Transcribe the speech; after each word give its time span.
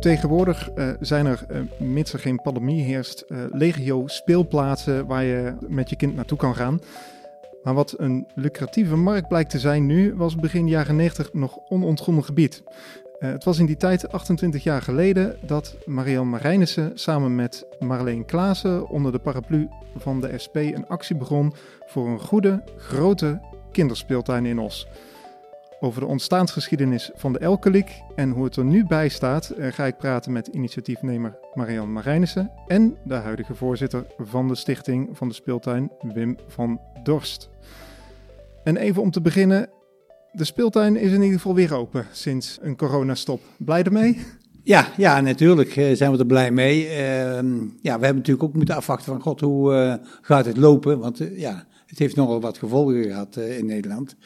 Tegenwoordig 0.00 0.70
uh, 0.74 0.90
zijn 1.00 1.26
er, 1.26 1.46
uh, 1.50 1.60
mits 1.78 2.12
er 2.12 2.18
geen 2.18 2.42
pandemie 2.42 2.84
heerst, 2.84 3.24
uh, 3.28 3.38
legio 3.50 4.06
speelplaatsen 4.06 5.06
waar 5.06 5.24
je 5.24 5.54
met 5.68 5.90
je 5.90 5.96
kind 5.96 6.14
naartoe 6.14 6.38
kan 6.38 6.56
gaan. 6.56 6.80
Maar 7.62 7.74
wat 7.74 7.94
een 7.96 8.26
lucratieve 8.34 8.96
markt 8.96 9.28
blijkt 9.28 9.50
te 9.50 9.58
zijn 9.58 9.86
nu, 9.86 10.14
was 10.14 10.36
begin 10.36 10.68
jaren 10.68 10.96
90 10.96 11.32
nog 11.32 11.58
onontgonnen 11.68 12.24
gebied. 12.24 12.62
het 13.18 13.44
was 13.44 13.58
in 13.58 13.66
die 13.66 13.76
tijd, 13.76 14.12
28 14.12 14.62
jaar 14.62 14.82
geleden, 14.82 15.36
dat 15.46 15.76
Marianne 15.84 16.30
Marijnissen 16.30 16.90
samen 16.94 17.34
met 17.34 17.66
Marleen 17.78 18.24
Klaassen 18.24 18.88
onder 18.88 19.12
de 19.12 19.18
paraplu 19.18 19.68
van 19.96 20.20
de 20.20 20.38
SP 20.44 20.56
een 20.56 20.86
actie 20.86 21.16
begon 21.16 21.52
voor 21.86 22.08
een 22.08 22.20
goede, 22.20 22.62
grote 22.76 23.40
kinderspeeltuin 23.72 24.46
in 24.46 24.58
Os. 24.58 24.88
Over 25.80 26.00
de 26.00 26.06
ontstaansgeschiedenis 26.06 27.10
van 27.14 27.32
de 27.32 27.38
Elkeliek 27.38 28.02
en 28.16 28.30
hoe 28.30 28.44
het 28.44 28.56
er 28.56 28.64
nu 28.64 28.86
bij 28.86 29.08
staat, 29.08 29.48
eh, 29.50 29.72
ga 29.72 29.84
ik 29.84 29.96
praten 29.96 30.32
met 30.32 30.46
initiatiefnemer 30.46 31.38
Marianne 31.54 31.92
Marijnissen 31.92 32.50
en 32.66 32.96
de 33.04 33.14
huidige 33.14 33.54
voorzitter 33.54 34.06
van 34.18 34.48
de 34.48 34.54
stichting 34.54 35.08
van 35.12 35.28
de 35.28 35.34
speeltuin 35.34 35.90
Wim 36.14 36.36
van 36.46 36.80
Dorst. 37.02 37.50
En 38.64 38.76
even 38.76 39.02
om 39.02 39.10
te 39.10 39.20
beginnen, 39.20 39.70
de 40.32 40.44
speeltuin 40.44 40.96
is 40.96 41.12
in 41.12 41.22
ieder 41.22 41.36
geval 41.36 41.54
weer 41.54 41.74
open 41.74 42.06
sinds 42.12 42.58
een 42.62 42.76
coronastop. 42.76 43.40
Blij 43.56 43.82
ermee? 43.82 44.26
Ja, 44.62 44.88
ja, 44.96 45.20
natuurlijk 45.20 45.76
eh, 45.76 45.96
zijn 45.96 46.12
we 46.12 46.18
er 46.18 46.26
blij 46.26 46.50
mee. 46.50 46.84
Uh, 46.84 46.92
ja, 47.80 47.98
we 47.98 48.04
hebben 48.04 48.16
natuurlijk 48.16 48.42
ook 48.42 48.54
moeten 48.54 48.76
afwachten 48.76 49.12
van 49.12 49.20
god, 49.20 49.40
hoe 49.40 49.72
uh, 49.72 49.94
gaat 50.20 50.44
het 50.44 50.56
lopen? 50.56 50.98
Want 50.98 51.20
ja, 51.36 51.66
het 51.88 51.98
heeft 51.98 52.16
nogal 52.16 52.40
wat 52.40 52.58
gevolgen 52.58 53.04
gehad 53.04 53.36
in 53.36 53.66
Nederland. 53.66 54.16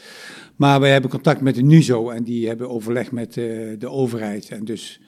Maar 0.56 0.80
we 0.80 0.86
hebben 0.86 1.10
contact 1.10 1.40
met 1.40 1.54
de 1.54 1.62
NUZO 1.62 2.10
en 2.10 2.24
die 2.24 2.48
hebben 2.48 2.70
overleg 2.70 3.12
met 3.12 3.34
de 3.34 3.88
overheid. 3.88 4.48
En 4.48 4.64
dus 4.64 5.00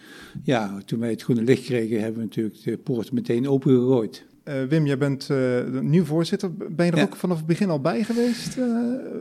ja, 0.43 0.81
toen 0.85 1.01
wij 1.01 1.11
het 1.11 1.23
groene 1.23 1.43
licht 1.43 1.65
kregen, 1.65 2.01
hebben 2.01 2.19
we 2.19 2.27
natuurlijk 2.27 2.63
de 2.63 2.79
poort 2.79 3.13
meteen 3.13 3.49
opengegooid. 3.49 4.25
Uh, 4.49 4.55
Wim, 4.69 4.87
jij 4.87 4.99
bent 4.99 5.29
uh, 5.31 5.61
nieuw 5.81 6.05
voorzitter. 6.05 6.53
Ben 6.53 6.87
je 6.87 6.93
er 6.93 7.03
ook 7.03 7.17
vanaf 7.17 7.37
het 7.37 7.47
begin 7.47 7.71
al 7.71 7.81
bij 7.81 8.03
geweest? 8.03 8.57
Uh, 8.57 8.65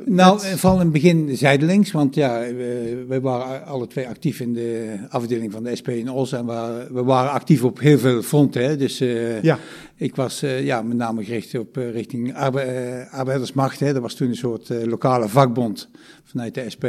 nou, 0.05 0.41
met... 0.41 0.59
van 0.59 0.79
het 0.79 0.91
begin 0.91 1.37
zijdelings, 1.37 1.91
want 1.91 2.15
ja, 2.15 2.39
we, 2.39 3.05
we, 3.07 3.21
waren 3.21 3.65
alle 3.65 3.87
twee 3.87 4.07
actief 4.07 4.39
in 4.39 4.53
de 4.53 4.97
afdeling 5.09 5.51
van 5.51 5.63
de 5.63 5.75
SP 5.79 5.89
in 5.89 6.11
Os 6.11 6.31
en 6.31 6.45
we, 6.45 6.87
we 6.91 7.03
waren 7.03 7.31
actief 7.31 7.63
op 7.63 7.79
heel 7.79 7.97
veel 7.97 8.21
fronten. 8.21 8.63
Hè. 8.63 8.77
Dus 8.77 8.97
ja. 9.41 9.59
ik 9.95 10.15
was 10.15 10.39
ja, 10.39 10.81
met 10.81 10.97
name 10.97 11.23
gericht 11.23 11.57
op 11.57 11.75
richting 11.75 12.35
arbe 12.35 13.07
arbeidersmacht. 13.11 13.79
Hè. 13.79 13.93
Dat 13.93 14.01
was 14.01 14.13
toen 14.13 14.29
een 14.29 14.35
soort 14.35 14.69
lokale 14.85 15.29
vakbond 15.29 15.89
vanuit 16.23 16.53
de 16.53 16.69
SP. 16.73 16.85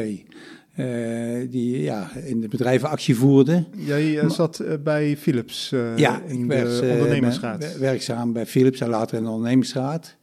Uh, 0.76 1.50
die 1.50 1.80
ja, 1.80 2.10
in 2.24 2.40
de 2.40 2.48
bedrijven 2.48 2.88
actie 2.88 3.16
voerden. 3.16 3.66
Jij 3.76 4.22
uh, 4.22 4.30
zat 4.30 4.60
uh, 4.60 4.72
bij 4.84 5.16
Philips 5.16 5.68
ja, 5.96 6.22
in 6.26 6.48
de 6.48 6.88
ondernemingsraad. 6.92 7.78
werkzaam 7.78 8.32
bij 8.32 8.46
Philips 8.46 8.80
en 8.80 8.88
later 8.88 9.16
in 9.18 9.24
de 9.24 9.30
ondernemingsraad. 9.30 10.16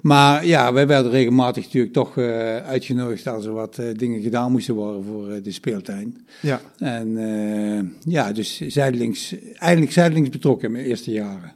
Maar 0.00 0.46
ja, 0.46 0.72
wij 0.72 0.86
werden 0.86 1.12
regelmatig 1.12 1.64
natuurlijk 1.64 1.92
toch 1.92 2.18
uitgenodigd 2.66 3.26
als 3.26 3.44
er 3.44 3.52
wat 3.52 3.82
dingen 3.96 4.22
gedaan 4.22 4.52
moesten 4.52 4.74
worden 4.74 5.04
voor 5.04 5.42
de 5.42 5.52
speeltuin. 5.52 6.26
Ja. 6.40 6.60
En 6.78 7.98
ja, 8.04 8.32
dus 8.32 8.60
zijdelings, 8.60 9.34
eigenlijk 9.54 9.92
zijdelings 9.92 10.28
betrokken 10.28 10.66
in 10.66 10.72
mijn 10.72 10.84
eerste 10.84 11.10
jaren. 11.10 11.52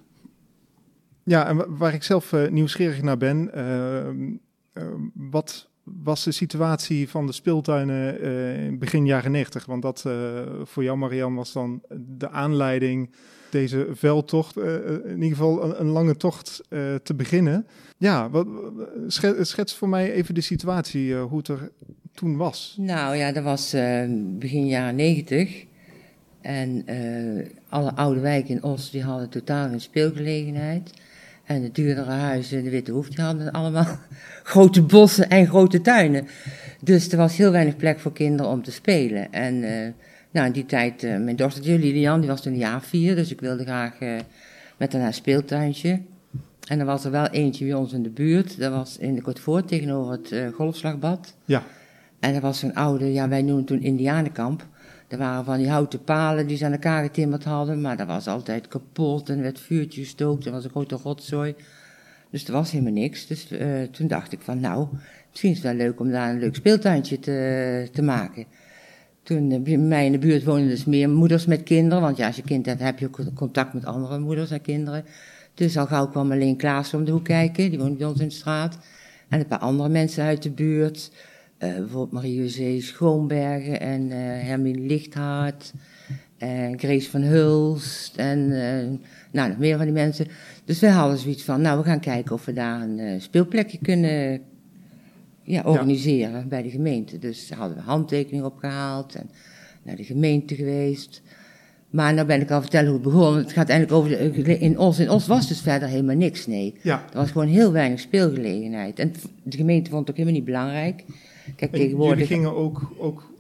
Ja, 1.25 1.49
en 1.49 1.77
waar 1.79 1.95
ik 1.95 2.03
zelf 2.03 2.35
nieuwsgierig 2.51 3.03
naar 3.03 3.19
ben, 3.19 3.51
wat 5.15 5.69
was 5.95 6.25
de 6.25 6.33
situatie 6.33 7.09
van 7.09 7.27
de 7.27 7.33
speeltuinen 7.33 8.21
in 8.59 8.79
begin 8.79 9.07
jaren 9.07 9.31
90? 9.31 9.67
Want 9.67 9.83
dat 9.83 10.05
uh, 10.07 10.13
voor 10.65 10.83
jou, 10.83 10.99
Marian, 10.99 11.35
was 11.35 11.53
dan 11.53 11.83
de 12.17 12.31
aanleiding 12.31 13.11
deze 13.51 13.89
veldtocht, 13.93 14.57
uh, 14.57 14.65
in 15.05 15.23
ieder 15.23 15.37
geval 15.37 15.81
een, 15.81 15.87
lange 15.87 16.17
tocht 16.17 16.63
te 17.03 17.15
beginnen. 17.17 17.67
Ja, 17.97 18.31
schets 19.41 19.75
voor 19.75 19.89
mij 19.89 20.13
even 20.13 20.35
de 20.35 20.41
situatie, 20.41 21.15
hoe 21.15 21.39
het 21.39 21.49
er 21.49 21.71
toen 22.15 22.37
was. 22.37 22.77
Nou 22.79 23.17
ja, 23.17 23.33
dat 23.33 23.45
was 23.45 23.71
begin 24.39 24.67
jaren 24.67 24.97
90. 24.97 25.65
En 26.41 26.85
alle 27.69 27.95
oude 27.95 28.21
wijken 28.21 28.51
in 28.51 28.63
Os 28.63 28.91
die 28.91 29.03
hadden 29.03 29.29
totaal 29.29 29.69
geen 29.69 29.81
speelgelegenheid. 29.81 30.93
En 31.47 31.63
de 31.63 31.73
duurdere 31.73 32.11
huizen, 32.11 32.65
de 32.65 32.71
Witte 32.71 32.93
Hoef, 32.93 33.09
die 33.09 33.25
hadden 33.25 33.51
allemaal 33.51 33.87
grote 34.43 34.83
bossen 34.83 35.29
en 35.29 35.47
grote 35.47 35.81
tuinen. 35.81 36.29
Dus 36.81 37.09
er 37.09 37.17
was 37.17 37.37
heel 37.37 37.51
weinig 37.51 37.77
plek 37.77 38.01
voor 38.01 38.13
kinderen 38.13 38.53
om 38.53 38.63
te 38.63 38.73
spelen. 38.73 39.33
En 39.33 39.55
uh, 39.55 39.71
nou, 40.31 40.47
in 40.47 40.53
die 40.53 40.67
tijd, 40.67 41.03
uh, 41.03 41.19
mijn 41.19 41.37
dochtertje 41.37 41.79
Lilian, 41.79 42.21
die 42.21 42.29
was 42.29 42.43
toen 42.43 42.53
een 42.53 42.59
jaar 42.59 42.83
vier, 42.83 43.15
dus 43.15 43.31
ik 43.31 43.41
wilde 43.41 43.65
graag 43.65 44.01
uh, 44.01 44.15
met 44.77 44.93
haar 44.93 45.01
naar 45.01 45.11
een 45.11 45.15
speeltuintje. 45.15 46.01
En 46.69 46.81
er 46.81 46.87
was 46.87 47.05
er 47.05 47.11
wel 47.11 47.27
eentje 47.27 47.65
bij 47.65 47.75
ons 47.75 47.93
in 47.93 48.03
de 48.03 48.11
buurt, 48.11 48.59
dat 48.59 48.73
was 48.73 48.99
in 48.99 49.15
de 49.15 49.23
Kortvoort 49.23 49.69
tegenover 49.69 50.13
het 50.13 50.55
golfslagbad. 50.55 51.35
Ja. 51.45 51.63
En 52.21 52.33
dat 52.33 52.43
was 52.43 52.59
zo'n 52.59 52.75
oude, 52.75 53.13
ja, 53.13 53.29
wij 53.29 53.43
noemden 53.43 53.65
toen 53.65 53.83
Indianenkamp. 53.83 54.67
Er 55.09 55.19
waren 55.19 55.45
van 55.45 55.59
die 55.59 55.69
houten 55.69 56.05
palen 56.05 56.47
die 56.47 56.57
ze 56.57 56.65
aan 56.65 56.73
elkaar 56.73 57.03
getimmerd 57.03 57.45
hadden, 57.45 57.81
maar 57.81 57.97
dat 57.97 58.07
was 58.07 58.27
altijd 58.27 58.69
kapot 58.69 59.29
en 59.29 59.37
er 59.37 59.43
werd 59.43 59.61
vuurtje 59.61 60.01
gestookt. 60.01 60.47
Er 60.47 60.53
was 60.53 60.65
een 60.65 60.71
grote 60.71 60.97
rotzooi. 60.97 61.55
Dus 62.31 62.45
er 62.45 62.53
was 62.53 62.71
helemaal 62.71 62.93
niks. 62.93 63.27
Dus 63.27 63.53
uh, 63.53 63.83
toen 63.83 64.07
dacht 64.07 64.33
ik 64.33 64.41
van, 64.41 64.61
nou, 64.61 64.89
misschien 65.31 65.51
is 65.51 65.57
het 65.57 65.67
wel 65.67 65.75
leuk 65.75 66.01
om 66.01 66.11
daar 66.11 66.31
een 66.31 66.39
leuk 66.39 66.55
speeltuintje 66.55 67.19
te, 67.19 67.89
te 67.93 68.03
maken. 68.03 68.45
Toen 69.23 69.51
uh, 69.51 69.61
bij 69.61 69.77
mij 69.77 70.07
in 70.07 70.13
de 70.13 70.19
buurt 70.19 70.45
woonden 70.45 70.69
dus 70.69 70.85
meer 70.85 71.11
moeders 71.11 71.47
met 71.47 71.63
kinderen, 71.63 72.01
want 72.01 72.17
ja, 72.17 72.27
als 72.27 72.37
je 72.37 72.43
kind 72.43 72.67
hebt, 72.67 72.81
heb 72.81 72.99
je 72.99 73.07
ook 73.07 73.35
contact 73.35 73.73
met 73.75 73.85
andere 73.85 74.19
moeders 74.19 74.51
en 74.51 74.61
kinderen. 74.61 75.05
Dus 75.55 75.77
al 75.77 75.87
gauw 75.87 76.09
kwam 76.09 76.33
alleen 76.33 76.57
Klaas 76.57 76.95
om 76.95 77.05
de 77.05 77.11
hoek 77.13 77.25
kijken, 77.25 77.71
die 77.71 77.79
woonde 77.79 77.97
bij 77.97 78.07
ons 78.07 78.21
in 78.21 78.29
de 78.29 78.35
straat. 78.35 78.79
En 79.29 79.41
een 79.41 79.47
paar 79.47 79.59
andere 79.59 79.89
mensen 79.89 80.25
uit 80.25 80.43
de 80.43 80.51
buurt. 80.51 81.11
Uh, 81.59 81.75
bijvoorbeeld 81.75 82.13
Marie-José 82.13 82.81
Schoonbergen 82.81 83.81
en 83.81 84.03
uh, 84.03 84.17
Hermine 84.19 84.79
Lichthart 84.79 85.73
en 86.39 86.79
Grace 86.79 87.11
van 87.11 87.23
Hulst 87.23 88.17
en 88.17 88.39
uh, 88.39 88.99
nou, 89.33 89.49
nog 89.49 89.59
meer 89.59 89.77
van 89.77 89.85
die 89.85 89.95
mensen. 89.95 90.27
Dus 90.65 90.81
wij 90.81 90.91
hadden 90.91 91.19
zoiets 91.19 91.43
van, 91.43 91.61
nou, 91.61 91.79
we 91.79 91.85
gaan 91.85 92.01
kijken 92.01 92.35
of 92.35 92.45
we 92.45 92.53
daar 92.53 92.81
een 92.81 93.21
speelplekje 93.21 93.79
kunnen 93.83 94.41
ja, 95.43 95.63
organiseren 95.65 96.39
ja. 96.39 96.47
bij 96.47 96.63
de 96.63 96.71
gemeente. 96.71 97.19
Dus 97.19 97.51
hadden 97.51 97.77
we 97.77 97.83
handtekeningen 97.83 98.47
opgehaald 98.47 99.15
en 99.15 99.31
naar 99.83 99.97
de 99.97 100.05
gemeente 100.05 100.55
geweest. 100.55 101.23
Maar 101.91 102.15
nou 102.15 102.27
ben 102.27 102.41
ik 102.41 102.51
al 102.51 102.61
vertellen 102.61 102.87
hoe 102.87 103.01
het 103.01 103.09
begon. 103.09 103.37
Het 103.37 103.53
gaat 103.53 103.69
eigenlijk 103.69 103.99
over 103.99 104.45
de, 104.45 104.59
in 104.59 104.79
Os. 104.79 104.99
In 104.99 105.11
Os 105.11 105.27
was 105.27 105.49
dus 105.49 105.61
verder 105.61 105.89
helemaal 105.89 106.17
niks, 106.17 106.47
nee. 106.47 106.75
Ja. 106.83 107.05
Er 107.11 107.17
was 107.17 107.31
gewoon 107.31 107.47
heel 107.47 107.73
weinig 107.73 108.01
speelgelegenheid. 108.01 108.99
En 108.99 109.13
de 109.43 109.57
gemeente 109.57 109.91
vond 109.91 110.01
het 110.01 110.11
ook 110.11 110.17
helemaal 110.17 110.39
niet 110.39 110.49
belangrijk. 110.49 111.05
Kijk, 111.57 111.73
tegenwoordig... 111.73 112.29
Jullie 112.29 112.35
gingen 112.35 112.57
ook, 112.57 112.93
ook 112.99 113.35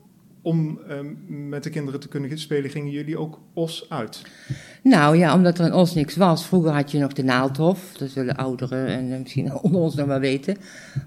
om 0.47 0.79
um, 0.91 1.19
met 1.49 1.63
de 1.63 1.71
kinderen 1.71 2.01
te 2.01 2.09
kunnen 2.09 2.39
spelen, 2.39 2.71
gingen 2.71 2.91
jullie 2.91 3.19
ook 3.19 3.39
os 3.53 3.87
uit? 3.89 4.23
Nou 4.83 5.17
ja, 5.17 5.35
omdat 5.35 5.59
er 5.59 5.67
in 5.67 5.73
os 5.73 5.95
niks 5.95 6.17
was. 6.17 6.47
Vroeger 6.47 6.71
had 6.71 6.91
je 6.91 6.99
nog 6.99 7.13
de 7.13 7.23
naaldhof, 7.23 7.93
dat 7.99 8.11
zullen 8.11 8.37
ouderen 8.37 8.87
en 8.87 9.11
uh, 9.11 9.19
misschien 9.19 9.55
onder 9.63 9.81
ons 9.81 9.95
nog 9.95 10.07
wel 10.07 10.19
weten. 10.19 10.57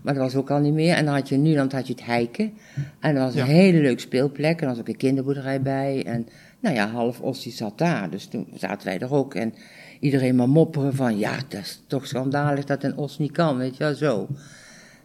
Maar 0.01 0.13
dat 0.13 0.23
was 0.23 0.35
ook 0.35 0.51
al 0.51 0.59
niet 0.59 0.73
meer. 0.73 0.95
En 0.95 1.05
dan 1.05 1.13
had 1.13 1.29
je 1.29 1.35
in 1.35 1.41
Nuland 1.41 1.71
had 1.71 1.88
je 1.88 1.93
het 1.93 2.05
heiken. 2.05 2.53
En 2.99 3.15
dat 3.15 3.23
was 3.23 3.35
een 3.35 3.47
hele 3.47 3.81
leuke 3.81 4.01
speelplek. 4.01 4.61
En 4.61 4.61
er 4.61 4.69
was 4.69 4.79
ook 4.79 4.88
een 4.88 4.97
kinderboerderij 4.97 5.61
bij. 5.61 6.03
En 6.05 6.27
nou 6.59 6.75
ja, 6.75 6.88
half 6.88 7.21
os 7.21 7.43
die 7.43 7.53
zat 7.53 7.77
daar. 7.77 8.09
Dus 8.09 8.25
toen 8.25 8.47
zaten 8.55 8.88
wij 8.88 8.99
er 8.99 9.13
ook. 9.13 9.35
En 9.35 9.53
iedereen 9.99 10.35
maar 10.35 10.49
mopperen 10.49 10.95
van, 10.95 11.17
ja, 11.17 11.35
dat 11.47 11.61
is 11.61 11.83
toch 11.88 12.07
schandalig 12.07 12.65
dat 12.65 12.83
een 12.83 12.97
os 12.97 13.17
niet 13.17 13.31
kan, 13.31 13.57
weet 13.57 13.77
je 13.77 13.83
wel, 13.83 13.95
zo. 13.95 14.27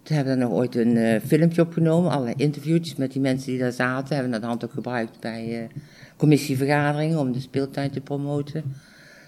Toen 0.04 0.16
hebben 0.16 0.38
we 0.38 0.44
nog 0.44 0.52
ooit 0.52 0.74
een 0.74 0.96
uh, 0.96 1.20
filmpje 1.20 1.62
opgenomen, 1.62 2.10
allerlei 2.10 2.34
interviewtjes 2.36 2.96
met 2.96 3.12
die 3.12 3.20
mensen 3.20 3.50
die 3.50 3.58
daar 3.58 3.72
zaten. 3.72 4.14
Hebben 4.14 4.32
we 4.32 4.38
dat 4.38 4.48
hand 4.48 4.64
ook 4.64 4.72
gebruikt 4.72 5.20
bij 5.20 5.62
uh, 5.62 5.68
commissievergaderingen 6.16 7.18
om 7.18 7.32
de 7.32 7.40
speeltuin 7.40 7.90
te 7.90 8.00
promoten. 8.00 8.64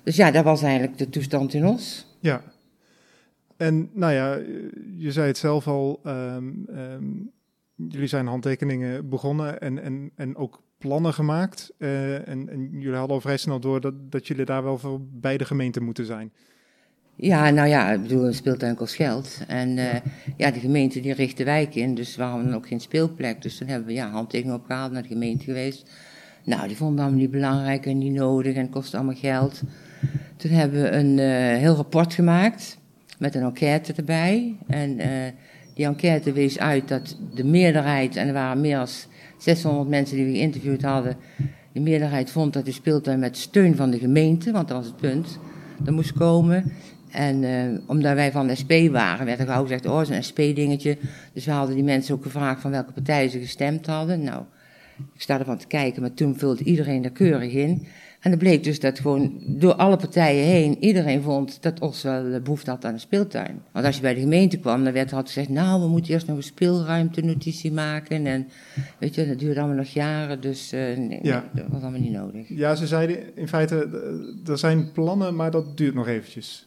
Dus 0.04 0.16
ja, 0.16 0.30
dat 0.30 0.44
was 0.44 0.62
eigenlijk 0.62 0.98
de 0.98 1.08
toestand 1.08 1.54
in 1.54 1.66
ons. 1.66 2.06
Ja. 2.20 2.42
En 3.56 3.90
nou 3.92 4.12
ja, 4.12 4.34
je 4.96 5.12
zei 5.12 5.26
het 5.26 5.38
zelf 5.38 5.66
al, 5.66 6.00
um, 6.06 6.66
um, 6.68 7.30
jullie 7.74 8.06
zijn 8.06 8.26
handtekeningen 8.26 9.08
begonnen 9.08 9.60
en, 9.60 9.82
en, 9.82 10.10
en 10.16 10.36
ook 10.36 10.62
plannen 10.78 11.14
gemaakt. 11.14 11.72
Uh, 11.78 12.28
en, 12.28 12.48
en 12.48 12.70
jullie 12.70 12.98
hadden 12.98 13.16
al 13.16 13.20
vrij 13.20 13.36
snel 13.36 13.60
door 13.60 13.80
dat, 13.80 13.94
dat 14.10 14.26
jullie 14.26 14.44
daar 14.44 14.62
wel 14.62 14.78
voor 14.78 15.00
bij 15.02 15.36
de 15.36 15.44
gemeente 15.44 15.80
moeten 15.80 16.06
zijn. 16.06 16.32
Ja, 17.18 17.50
nou 17.50 17.68
ja, 17.68 17.92
ik 17.92 18.02
bedoel, 18.02 18.26
een 18.26 18.34
speeltuin 18.34 18.74
kost 18.74 18.94
geld. 18.94 19.38
En 19.46 19.68
uh, 19.76 19.94
ja, 20.36 20.50
de 20.50 20.60
gemeente 20.60 21.00
die 21.00 21.12
richt 21.12 21.36
de 21.36 21.44
wijk 21.44 21.74
in, 21.74 21.94
dus 21.94 22.16
we 22.16 22.22
hadden 22.22 22.54
ook 22.54 22.68
geen 22.68 22.80
speelplek. 22.80 23.42
Dus 23.42 23.56
toen 23.56 23.68
hebben 23.68 23.86
we 23.86 23.94
ja, 23.94 24.10
handtekeningen 24.10 24.58
opgehaald, 24.58 24.92
naar 24.92 25.02
de 25.02 25.08
gemeente 25.08 25.44
geweest. 25.44 25.90
Nou, 26.44 26.66
die 26.66 26.76
vonden 26.76 27.00
allemaal 27.00 27.20
niet 27.20 27.30
belangrijk 27.30 27.86
en 27.86 27.98
niet 27.98 28.12
nodig 28.12 28.54
en 28.54 28.70
kost 28.70 28.94
allemaal 28.94 29.14
geld. 29.14 29.62
Toen 30.36 30.50
hebben 30.50 30.82
we 30.82 30.90
een 30.90 31.18
uh, 31.18 31.60
heel 31.60 31.74
rapport 31.74 32.14
gemaakt 32.14 32.78
met 33.18 33.34
een 33.34 33.42
enquête 33.42 33.92
erbij. 33.92 34.56
En 34.66 35.00
uh, 35.00 35.06
die 35.74 35.86
enquête 35.86 36.32
wees 36.32 36.58
uit 36.58 36.88
dat 36.88 37.18
de 37.34 37.44
meerderheid, 37.44 38.16
en 38.16 38.26
er 38.26 38.32
waren 38.32 38.60
meer 38.60 38.76
dan 38.76 38.88
600 39.38 39.88
mensen 39.88 40.16
die 40.16 40.24
we 40.24 40.32
geïnterviewd 40.32 40.82
hadden, 40.82 41.16
De 41.72 41.80
meerderheid 41.80 42.30
vond 42.30 42.52
dat 42.52 42.64
de 42.64 42.72
speeltuin 42.72 43.18
met 43.18 43.36
steun 43.36 43.76
van 43.76 43.90
de 43.90 43.98
gemeente, 43.98 44.52
want 44.52 44.68
dat 44.68 44.76
was 44.76 44.86
het 44.86 44.96
punt, 44.96 45.38
er 45.84 45.92
moest 45.92 46.12
komen. 46.12 46.72
En 47.10 47.42
uh, 47.42 47.78
omdat 47.86 48.14
wij 48.14 48.32
van 48.32 48.46
de 48.46 48.54
SP 48.62 48.72
waren, 48.90 49.26
werd 49.26 49.40
er 49.40 49.46
gauw 49.46 49.62
gezegd, 49.62 49.86
oh, 49.86 49.98
het 49.98 50.08
is 50.08 50.16
een 50.16 50.24
SP-dingetje. 50.24 50.98
Dus 51.32 51.44
we 51.44 51.50
hadden 51.50 51.74
die 51.74 51.84
mensen 51.84 52.14
ook 52.14 52.22
gevraagd 52.22 52.60
van 52.60 52.70
welke 52.70 52.92
partij 52.92 53.28
ze 53.28 53.38
gestemd 53.38 53.86
hadden. 53.86 54.22
Nou, 54.22 54.42
ik 55.14 55.20
sta 55.20 55.38
ervan 55.38 55.58
te 55.58 55.66
kijken, 55.66 56.02
maar 56.02 56.14
toen 56.14 56.38
vulde 56.38 56.64
iedereen 56.64 57.04
er 57.04 57.10
keurig 57.10 57.52
in. 57.52 57.86
En 58.20 58.30
het 58.30 58.40
bleek 58.40 58.64
dus 58.64 58.80
dat 58.80 58.98
gewoon 58.98 59.40
door 59.46 59.74
alle 59.74 59.96
partijen 59.96 60.44
heen 60.44 60.76
iedereen 60.80 61.22
vond 61.22 61.62
dat 61.62 61.80
Os 61.80 62.02
wel 62.02 62.40
behoefte 62.40 62.70
had 62.70 62.84
aan 62.84 62.92
een 62.92 63.00
speeltuin. 63.00 63.62
Want 63.72 63.86
als 63.86 63.96
je 63.96 64.00
bij 64.00 64.14
de 64.14 64.20
gemeente 64.20 64.58
kwam, 64.58 64.84
dan 64.84 64.92
werd 64.92 65.10
er 65.10 65.16
altijd 65.16 65.34
gezegd, 65.34 65.52
nou, 65.52 65.80
we 65.80 65.88
moeten 65.88 66.12
eerst 66.12 66.26
nog 66.26 66.36
een 66.36 66.42
speelruimte-notitie 66.42 67.72
maken. 67.72 68.26
En 68.26 68.48
weet 68.98 69.14
je, 69.14 69.26
dat 69.26 69.38
duurde 69.38 69.58
allemaal 69.60 69.76
nog 69.76 69.88
jaren, 69.88 70.40
dus 70.40 70.72
uh, 70.72 70.96
nee, 70.96 71.20
dat 71.22 71.64
was 71.68 71.82
allemaal 71.82 72.00
niet 72.00 72.12
nodig. 72.12 72.48
Ja, 72.48 72.74
ze 72.74 72.86
zeiden 72.86 73.36
in 73.36 73.48
feite, 73.48 73.88
eh, 74.44 74.50
er 74.50 74.58
zijn 74.58 74.92
plannen, 74.92 75.36
maar 75.36 75.50
dat 75.50 75.76
duurt 75.76 75.94
nog 75.94 76.08
eventjes. 76.08 76.65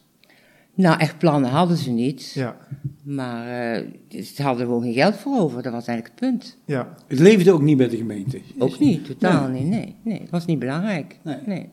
Nou, 0.79 0.99
echt 0.99 1.17
plannen 1.17 1.49
hadden 1.49 1.77
ze 1.77 1.89
niet. 1.89 2.31
Ja. 2.31 2.57
Maar 3.03 3.75
uh, 4.09 4.23
ze 4.23 4.43
hadden 4.43 4.65
gewoon 4.65 4.81
geen 4.81 4.93
geld 4.93 5.15
voor 5.15 5.39
over. 5.39 5.61
Dat 5.61 5.73
was 5.73 5.87
eigenlijk 5.87 6.19
het 6.19 6.29
punt. 6.29 6.57
Ja. 6.65 6.95
Het 7.07 7.19
leefde 7.19 7.51
ook 7.51 7.61
niet 7.61 7.77
bij 7.77 7.89
de 7.89 7.97
gemeente? 7.97 8.41
Ook 8.57 8.79
niet, 8.79 9.05
totaal 9.05 9.47
niet. 9.47 9.65
Nee, 9.65 9.95
nee, 10.03 10.21
het 10.21 10.29
was 10.29 10.45
niet 10.45 10.59
belangrijk. 10.59 11.19
Nee. 11.23 11.37
nee. 11.45 11.69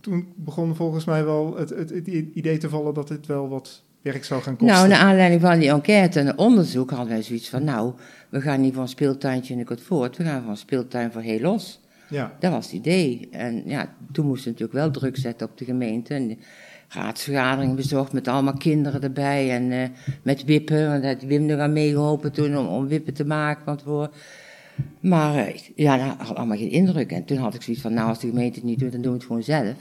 Toen 0.00 0.26
begon 0.36 0.76
volgens 0.76 1.04
mij 1.04 1.24
wel 1.24 1.56
het, 1.56 1.70
het, 1.70 1.90
het, 1.90 2.06
idee 2.34 2.58
te 2.58 2.68
vallen 2.68 2.94
dat 2.94 3.08
dit 3.08 3.26
wel 3.26 3.48
wat 3.48 3.82
werk 4.02 4.24
zou 4.24 4.42
gaan 4.42 4.56
kosten. 4.56 4.76
Nou, 4.76 4.88
naar 4.88 4.98
aanleiding 4.98 5.40
van 5.40 5.58
die 5.58 5.70
enquête 5.70 6.20
en 6.20 6.38
onderzoek 6.38 6.90
hadden 6.90 7.08
wij 7.08 7.22
zoiets 7.22 7.48
van... 7.48 7.64
nou, 7.64 7.92
we 8.28 8.40
gaan 8.40 8.60
niet 8.60 8.74
van 8.74 8.82
een 8.82 8.88
speeltuintje 8.88 9.54
in 9.54 9.64
de 9.68 9.76
voort, 9.76 10.16
we 10.16 10.24
gaan 10.24 10.40
van 10.40 10.50
een 10.50 10.56
speeltuin 10.56 11.12
voor 11.12 11.22
heel 11.22 11.40
los. 11.40 11.80
Ja. 12.08 12.36
Dat 12.38 12.52
was 12.52 12.64
het 12.64 12.74
idee. 12.74 13.28
En 13.30 13.62
ja, 13.66 13.94
toen 14.12 14.26
moesten 14.26 14.44
we 14.44 14.50
natuurlijk 14.50 14.78
wel 14.78 14.90
druk 14.90 15.16
zetten 15.16 15.48
op 15.48 15.58
de 15.58 15.64
gemeente... 15.64 16.14
En, 16.14 16.38
raadsvergadering 16.92 17.76
bezocht 17.76 18.12
met 18.12 18.28
allemaal 18.28 18.56
kinderen 18.56 19.02
erbij 19.02 19.50
en 19.50 19.70
uh, 19.70 19.82
met 20.22 20.44
wippen. 20.44 20.88
Want 20.88 21.04
had 21.04 21.22
Wim 21.22 21.48
er 21.48 21.60
aan 21.60 21.72
meegeholpen 21.72 22.32
toen 22.32 22.56
om, 22.56 22.66
om 22.66 22.88
wippen 22.88 23.14
te 23.14 23.24
maken. 23.24 23.64
Want 23.64 23.82
voor, 23.82 24.10
maar 25.00 25.48
uh, 25.48 25.54
ja, 25.74 25.96
dat 25.96 26.26
had 26.26 26.36
allemaal 26.36 26.56
geen 26.56 26.70
indruk. 26.70 27.12
En 27.12 27.24
toen 27.24 27.36
had 27.36 27.54
ik 27.54 27.62
zoiets 27.62 27.82
van, 27.82 27.94
nou 27.94 28.08
als 28.08 28.20
de 28.20 28.28
gemeente 28.28 28.58
het 28.58 28.68
niet 28.68 28.78
doet, 28.78 28.92
dan 28.92 29.00
doen 29.00 29.12
we 29.12 29.18
het 29.18 29.26
gewoon 29.26 29.42
zelf. 29.42 29.76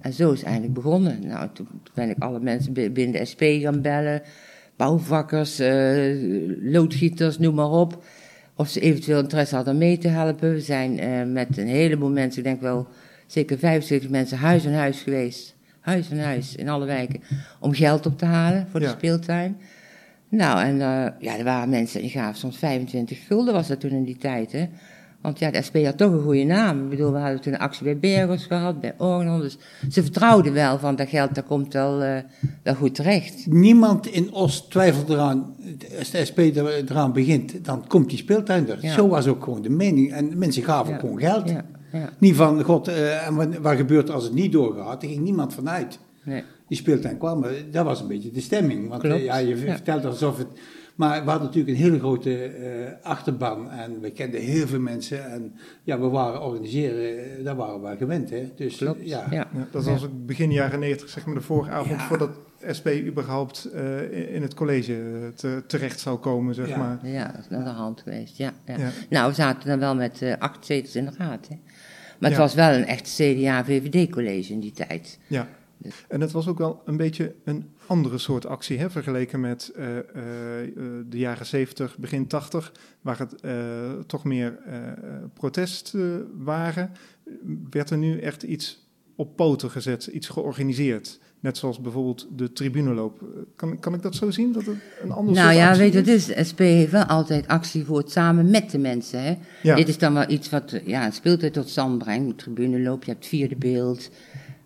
En 0.00 0.12
zo 0.12 0.30
is 0.32 0.38
het 0.38 0.46
eigenlijk 0.46 0.74
begonnen. 0.74 1.26
Nou, 1.26 1.48
toen, 1.52 1.68
ben 1.94 2.10
ik 2.10 2.18
alle 2.18 2.40
mensen 2.40 2.72
binnen 2.72 3.12
de 3.12 3.24
SP 3.30 3.42
gaan 3.42 3.82
bellen. 3.82 4.22
Bouwvakkers, 4.76 5.60
uh, 5.60 6.72
loodgieters, 6.72 7.38
noem 7.38 7.54
maar 7.54 7.70
op. 7.70 8.04
Of 8.54 8.68
ze 8.68 8.80
eventueel 8.80 9.20
interesse 9.20 9.54
hadden 9.54 9.78
mee 9.78 9.98
te 9.98 10.08
helpen. 10.08 10.52
We 10.52 10.60
zijn 10.60 11.32
met 11.32 11.58
een 11.58 11.66
heleboel 11.66 12.10
mensen, 12.10 12.38
ik 12.38 12.44
denk 12.44 12.60
wel 12.60 12.86
zeker 13.26 13.58
75 13.58 14.10
mensen, 14.10 14.38
huis 14.38 14.66
aan 14.66 14.72
huis 14.72 15.02
geweest 15.02 15.57
huis 15.88 16.10
en 16.10 16.22
huis 16.22 16.54
in 16.54 16.68
alle 16.68 16.86
wijken, 16.86 17.20
om 17.60 17.72
geld 17.72 18.06
op 18.06 18.18
te 18.18 18.24
halen 18.24 18.66
voor 18.70 18.80
de 18.80 18.88
speeltuin. 18.88 19.56
Nou, 20.28 20.62
en 20.62 20.74
uh, 20.74 21.06
ja, 21.18 21.38
er 21.38 21.44
waren 21.44 21.68
mensen 21.68 22.00
die 22.00 22.10
gaven 22.10 22.38
soms 22.38 22.58
25 22.58 23.26
gulden, 23.26 23.54
was 23.54 23.68
dat 23.68 23.80
toen 23.80 23.90
in 23.90 24.04
die 24.04 24.16
tijd, 24.16 24.52
hè. 24.52 24.68
Want 25.20 25.38
ja, 25.38 25.50
de 25.50 25.62
SP 25.68 25.76
had 25.84 25.96
toch 25.96 26.12
een 26.12 26.22
goede 26.22 26.44
naam. 26.44 26.82
Ik 26.82 26.88
bedoel, 26.90 27.12
we 27.12 27.18
hadden 27.18 27.40
toen 27.40 27.52
een 27.52 27.58
actie 27.58 27.84
bij 27.84 27.98
Bergers 27.98 28.44
gehad, 28.44 28.80
bij 28.80 28.94
Orgel. 28.98 29.38
Dus 29.38 29.58
ze 29.90 30.02
vertrouwden 30.02 30.52
wel 30.52 30.78
van 30.78 30.96
dat 30.96 31.08
geld, 31.08 31.34
dat 31.34 31.44
komt 31.44 31.72
wel, 31.72 32.02
uh, 32.02 32.16
wel 32.62 32.74
goed 32.74 32.94
terecht. 32.94 33.46
Niemand 33.46 34.06
in 34.06 34.32
Os 34.32 34.60
twijfelt 34.60 35.08
eraan, 35.08 35.56
als 35.98 36.10
de 36.10 36.24
SP 36.28 36.38
eraan 36.38 37.12
begint, 37.12 37.64
dan 37.64 37.86
komt 37.86 38.08
die 38.08 38.18
speeltuin 38.18 38.68
er. 38.68 38.88
Zo 38.88 39.08
was 39.08 39.26
ook 39.26 39.44
gewoon 39.44 39.62
de 39.62 39.70
mening. 39.70 40.12
En 40.12 40.38
mensen 40.38 40.62
gaven 40.62 41.00
gewoon 41.00 41.18
geld. 41.18 41.48
Ja. 41.48 41.64
Ja. 41.92 42.10
Niet 42.18 42.36
van, 42.36 42.62
god, 42.62 42.88
uh, 42.88 43.26
en 43.26 43.62
wat 43.62 43.76
gebeurt 43.76 44.10
als 44.10 44.24
het 44.24 44.32
niet 44.32 44.52
doorgaat? 44.52 45.02
Er 45.02 45.08
ging 45.08 45.20
niemand 45.20 45.54
vanuit. 45.54 45.98
Nee. 46.24 46.42
Die 46.68 46.76
speeltuin 46.76 47.18
kwam, 47.18 47.44
dat 47.70 47.84
was 47.84 48.00
een 48.00 48.08
beetje 48.08 48.30
de 48.30 48.40
stemming. 48.40 48.88
Want 48.88 49.04
uh, 49.04 49.24
ja, 49.24 49.36
je 49.36 49.56
vertelt 49.56 50.04
alsof 50.04 50.38
het... 50.38 50.46
Maar 50.94 51.24
we 51.24 51.30
hadden 51.30 51.46
natuurlijk 51.46 51.76
een 51.76 51.84
hele 51.84 51.98
grote 51.98 52.58
uh, 52.60 52.88
achterban 53.02 53.70
en 53.70 54.00
we 54.00 54.10
kenden 54.10 54.40
heel 54.40 54.66
veel 54.66 54.80
mensen. 54.80 55.30
En 55.30 55.54
ja, 55.82 56.00
we 56.00 56.08
waren 56.08 56.42
organiseren, 56.42 57.44
daar 57.44 57.56
waren 57.56 57.82
we 57.82 57.96
gewend. 57.96 58.30
Hè? 58.30 58.52
Dus, 58.56 58.76
Klopt. 58.76 59.08
Ja. 59.08 59.26
Ja. 59.30 59.48
dat 59.70 59.84
was 59.84 60.04
ook 60.04 60.26
begin 60.26 60.52
jaren 60.52 60.80
90, 60.80 61.08
zeg 61.08 61.26
maar 61.26 61.34
de 61.34 61.40
vorige 61.40 61.70
avond, 61.70 62.02
voordat 62.02 62.30
SP 62.78 62.88
überhaupt 63.06 63.70
uh, 63.74 64.34
in 64.34 64.42
het 64.42 64.54
college 64.54 65.32
te, 65.34 65.62
terecht 65.66 66.00
zou 66.00 66.18
komen, 66.18 66.54
zeg 66.54 66.76
maar. 66.76 66.98
Ja, 67.02 67.26
dat 67.26 67.40
is 67.40 67.48
naar 67.48 67.64
de 67.64 67.70
hand 67.70 68.00
geweest, 68.00 68.36
ja. 68.36 68.52
ja. 68.64 68.76
Nou, 69.08 69.28
we 69.28 69.34
zaten 69.34 69.68
dan 69.68 69.78
wel 69.78 69.94
met 69.94 70.22
uh, 70.22 70.34
acht 70.38 70.66
zetels 70.66 70.96
in 70.96 71.04
de 71.04 71.12
raad, 71.18 71.48
hè. 71.48 71.56
Maar 72.18 72.30
het 72.30 72.38
was 72.38 72.54
wel 72.54 72.72
een 72.72 72.86
echt 72.86 73.14
CDA-VVD-college 73.16 74.52
in 74.52 74.60
die 74.60 74.72
tijd. 74.72 75.18
Ja. 75.26 75.48
Dus- 75.76 76.04
en 76.08 76.20
het 76.20 76.32
was 76.32 76.48
ook 76.48 76.58
wel 76.58 76.82
een 76.84 76.96
beetje 76.96 77.34
een 77.44 77.70
andere 77.86 78.18
soort 78.18 78.46
actie, 78.46 78.78
hè, 78.78 78.90
vergeleken 78.90 79.40
met 79.40 79.72
uh, 79.76 79.96
uh, 79.96 80.02
de 81.06 81.18
jaren 81.18 81.46
70, 81.46 81.98
begin 81.98 82.26
80, 82.26 82.72
waar 83.00 83.18
het 83.18 84.08
toch 84.08 84.24
meer 84.24 84.58
protest 85.34 85.94
waren. 86.36 86.92
Werd 87.70 87.90
er 87.90 87.98
nu 87.98 88.18
echt 88.18 88.42
iets 88.42 88.88
op 89.16 89.36
poten 89.36 89.70
gezet, 89.70 90.06
iets 90.06 90.28
georganiseerd? 90.28 91.18
Net 91.40 91.58
zoals 91.58 91.80
bijvoorbeeld 91.80 92.28
de 92.36 92.52
tribuneloop. 92.52 93.22
Kan, 93.56 93.78
kan 93.78 93.94
ik 93.94 94.02
dat 94.02 94.14
zo 94.14 94.30
zien? 94.30 94.52
Dat 94.52 94.66
het 94.66 94.76
een 95.02 95.10
ander 95.10 95.34
nou 95.34 95.52
ja, 95.52 95.76
weet 95.76 95.92
je, 95.92 95.98
het 95.98 96.08
is, 96.08 96.48
SP 96.48 96.58
heeft 96.58 96.90
wel 96.90 97.04
altijd 97.04 97.48
actie 97.48 97.84
voor 97.84 97.98
het 97.98 98.10
samen 98.10 98.50
met 98.50 98.70
de 98.70 98.78
mensen. 98.78 99.22
Hè? 99.22 99.36
Ja. 99.62 99.74
Dit 99.74 99.88
is 99.88 99.98
dan 99.98 100.14
wel 100.14 100.30
iets 100.30 100.50
wat 100.50 100.80
ja, 100.84 101.10
speeltijd 101.10 101.52
tot 101.52 101.68
stand 101.68 101.98
brengt. 101.98 102.38
Tribuneloop, 102.38 103.04
je 103.04 103.10
hebt 103.10 103.26
vierde 103.26 103.56
beeld. 103.56 104.10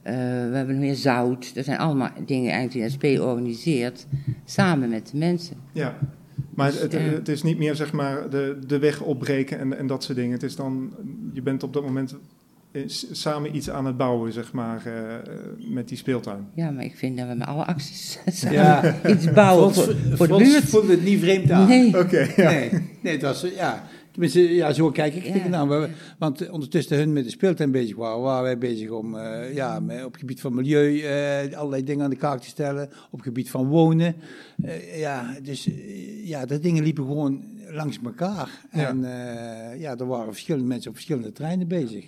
Uh, 0.07 0.13
we 0.51 0.57
hebben 0.57 0.79
meer 0.79 0.95
zout. 0.95 1.55
Dat 1.55 1.65
zijn 1.65 1.79
allemaal 1.79 2.11
dingen 2.27 2.53
eigenlijk 2.53 2.73
die 2.73 2.83
de 2.83 3.17
SP 3.19 3.23
organiseert. 3.23 4.07
Samen 4.45 4.89
met 4.89 5.09
de 5.11 5.17
mensen. 5.17 5.57
Ja, 5.73 5.99
maar 6.55 6.71
dus, 6.71 6.81
het, 6.81 6.93
het, 6.93 7.29
is 7.29 7.43
niet 7.43 7.59
meer 7.59 7.75
zeg 7.75 7.93
maar 7.93 8.31
de, 8.31 8.59
de 8.67 8.79
weg 8.79 9.01
opbreken 9.01 9.59
en, 9.59 9.79
en 9.79 9.87
dat 9.87 10.05
soort 10.05 10.19
dingen. 10.19 10.33
Het 10.33 10.43
is 10.43 10.57
dan, 10.57 10.93
je 11.33 11.43
bent 11.43 11.63
op 11.63 11.73
dat 11.73 11.83
moment 11.83 12.15
samen 13.13 13.57
iets 13.57 13.71
aan 13.71 13.87
het 13.87 13.97
bouwen, 13.97 14.33
zeg 14.33 14.53
maar, 14.53 14.83
uh, 14.87 14.95
met 15.69 15.89
die 15.89 15.97
speeltuin. 15.97 16.49
Ja, 16.55 16.71
maar 16.71 16.85
ik 16.85 16.97
vind 16.97 17.19
dat 17.19 17.29
we 17.29 17.35
met 17.35 17.47
alle 17.47 17.65
acties 17.65 18.19
samen 18.27 18.59
ja. 18.59 19.07
iets 19.09 19.33
bouwen 19.33 19.75
voor, 19.75 19.97
voor 20.13 20.29
de 20.29 20.37
buurt. 20.37 20.65
voelde 20.65 20.91
het 20.91 21.05
niet 21.05 21.21
vreemd 21.21 21.51
aan. 21.51 21.69
Nee. 21.69 21.99
Oké, 21.99 22.29
ja. 22.37 22.51
nee, 22.51 22.71
nee, 23.01 23.13
het 23.13 23.23
was, 23.23 23.47
ja... 23.57 23.85
Tenminste, 24.13 24.55
ja, 24.55 24.73
zo 24.73 24.91
kijk 24.91 25.15
ik 25.15 25.25
ja. 25.25 25.49
nou, 25.49 25.89
Want 26.19 26.51
ondertussen 26.51 26.97
hun 26.97 27.13
met 27.13 27.25
de 27.25 27.31
speeltuin 27.31 27.71
bezig 27.71 27.97
waren, 27.97 28.21
waren 28.21 28.43
wij 28.43 28.59
bezig 28.59 28.91
om 28.91 29.15
uh, 29.15 29.55
ja, 29.55 29.77
op 30.05 30.13
het 30.13 30.21
gebied 30.21 30.41
van 30.41 30.55
milieu 30.55 30.93
uh, 30.93 31.57
allerlei 31.59 31.85
dingen 31.85 32.05
aan 32.05 32.11
de 32.11 32.17
kaak 32.17 32.41
te 32.41 32.49
stellen. 32.49 32.91
Op 33.11 33.19
het 33.19 33.23
gebied 33.23 33.51
van 33.51 33.67
wonen. 33.67 34.15
Uh, 34.65 34.99
ja, 34.99 35.37
dus 35.43 35.69
ja, 36.25 36.47
dat 36.47 36.63
dingen 36.63 36.83
liepen 36.83 37.05
gewoon 37.05 37.43
langs 37.71 37.99
elkaar. 38.05 38.51
Ja. 38.73 38.89
En 38.89 39.01
ja, 39.79 39.97
er 39.97 40.07
waren 40.07 40.33
verschillende 40.33 40.67
mensen 40.67 40.89
op 40.89 40.95
verschillende 40.95 41.33
treinen 41.33 41.69
bezig. 41.69 42.05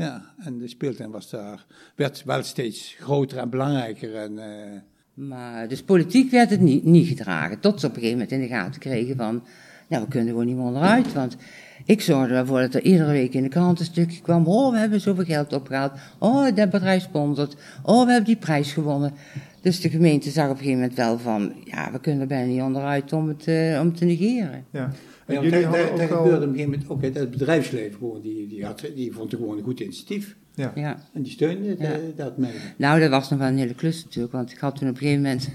Ja, 0.00 0.22
en 0.38 0.58
de 0.58 0.68
speeltuin 0.68 1.10
was 1.10 1.30
daar, 1.30 1.66
werd 1.94 2.22
wel 2.24 2.42
steeds 2.42 2.96
groter 2.98 3.38
en 3.38 3.50
belangrijker. 3.50 4.14
En, 4.14 4.32
uh... 4.32 4.80
Maar 5.28 5.68
dus 5.68 5.82
politiek 5.82 6.30
werd 6.30 6.50
het 6.50 6.60
niet, 6.60 6.84
niet 6.84 7.08
gedragen. 7.08 7.60
Tot 7.60 7.80
ze 7.80 7.86
op 7.86 7.92
een 7.92 8.00
gegeven 8.00 8.18
moment 8.18 8.42
in 8.42 8.48
de 8.48 8.54
gaten 8.54 8.80
kregen 8.80 9.16
van, 9.16 9.42
nou, 9.88 10.02
we 10.02 10.08
kunnen 10.08 10.28
gewoon 10.28 10.46
niet 10.46 10.56
meer 10.56 10.64
onderuit. 10.64 11.12
Want 11.12 11.36
ik 11.84 12.00
zorgde 12.00 12.34
ervoor 12.34 12.60
dat 12.60 12.74
er 12.74 12.82
iedere 12.82 13.12
week 13.12 13.34
in 13.34 13.42
de 13.42 13.48
krant 13.48 13.78
een 13.78 13.84
stukje 13.84 14.20
kwam. 14.20 14.46
Oh, 14.46 14.72
we 14.72 14.78
hebben 14.78 15.00
zoveel 15.00 15.24
geld 15.24 15.52
opgehaald. 15.52 15.92
Oh, 16.18 16.54
dat 16.54 16.70
bedrijf 16.70 17.02
sponsort. 17.02 17.56
Oh, 17.82 18.04
we 18.04 18.10
hebben 18.10 18.28
die 18.28 18.36
prijs 18.36 18.72
gewonnen. 18.72 19.12
Dus 19.60 19.80
de 19.80 19.88
gemeente 19.88 20.30
zag 20.30 20.44
op 20.44 20.50
een 20.50 20.56
gegeven 20.56 20.80
moment 20.80 20.96
wel 20.96 21.18
van, 21.18 21.52
ja, 21.64 21.92
we 21.92 22.00
kunnen 22.00 22.20
er 22.20 22.26
bijna 22.26 22.52
niet 22.52 22.62
onderuit 22.62 23.12
om 23.12 23.28
het, 23.28 23.46
uh, 23.46 23.80
om 23.80 23.94
te 23.94 24.04
negeren. 24.04 24.64
Ja. 24.70 24.90
Ja, 25.30 25.42
jullie 25.42 25.60
daar, 25.60 25.96
daar, 25.96 26.08
gebeurde 26.08 26.36
op 26.36 26.42
een 26.42 26.48
gegeven 26.48 26.70
moment 26.70 26.88
ook 26.88 27.02
het 27.02 27.30
bedrijfsleven 27.30 27.98
gewoon, 27.98 28.20
die, 28.20 28.48
die, 28.48 28.64
had, 28.64 28.90
die 28.94 29.12
vond 29.12 29.30
het 29.30 29.40
gewoon 29.40 29.58
een 29.58 29.64
goed 29.64 29.80
initiatief. 29.80 30.36
Ja. 30.54 30.72
ja. 30.74 30.96
En 31.12 31.22
die 31.22 31.32
steunde 31.32 31.76
ja. 31.78 31.96
dat 32.16 32.36
mee. 32.36 32.52
Nou, 32.76 33.00
dat 33.00 33.10
was 33.10 33.30
nog 33.30 33.38
wel 33.38 33.48
een 33.48 33.58
hele 33.58 33.74
klus 33.74 34.04
natuurlijk, 34.04 34.32
want 34.32 34.50
ik 34.50 34.58
had 34.58 34.76
toen 34.76 34.88
op 34.88 34.94
een 34.94 35.00
gegeven 35.00 35.22
moment... 35.22 35.48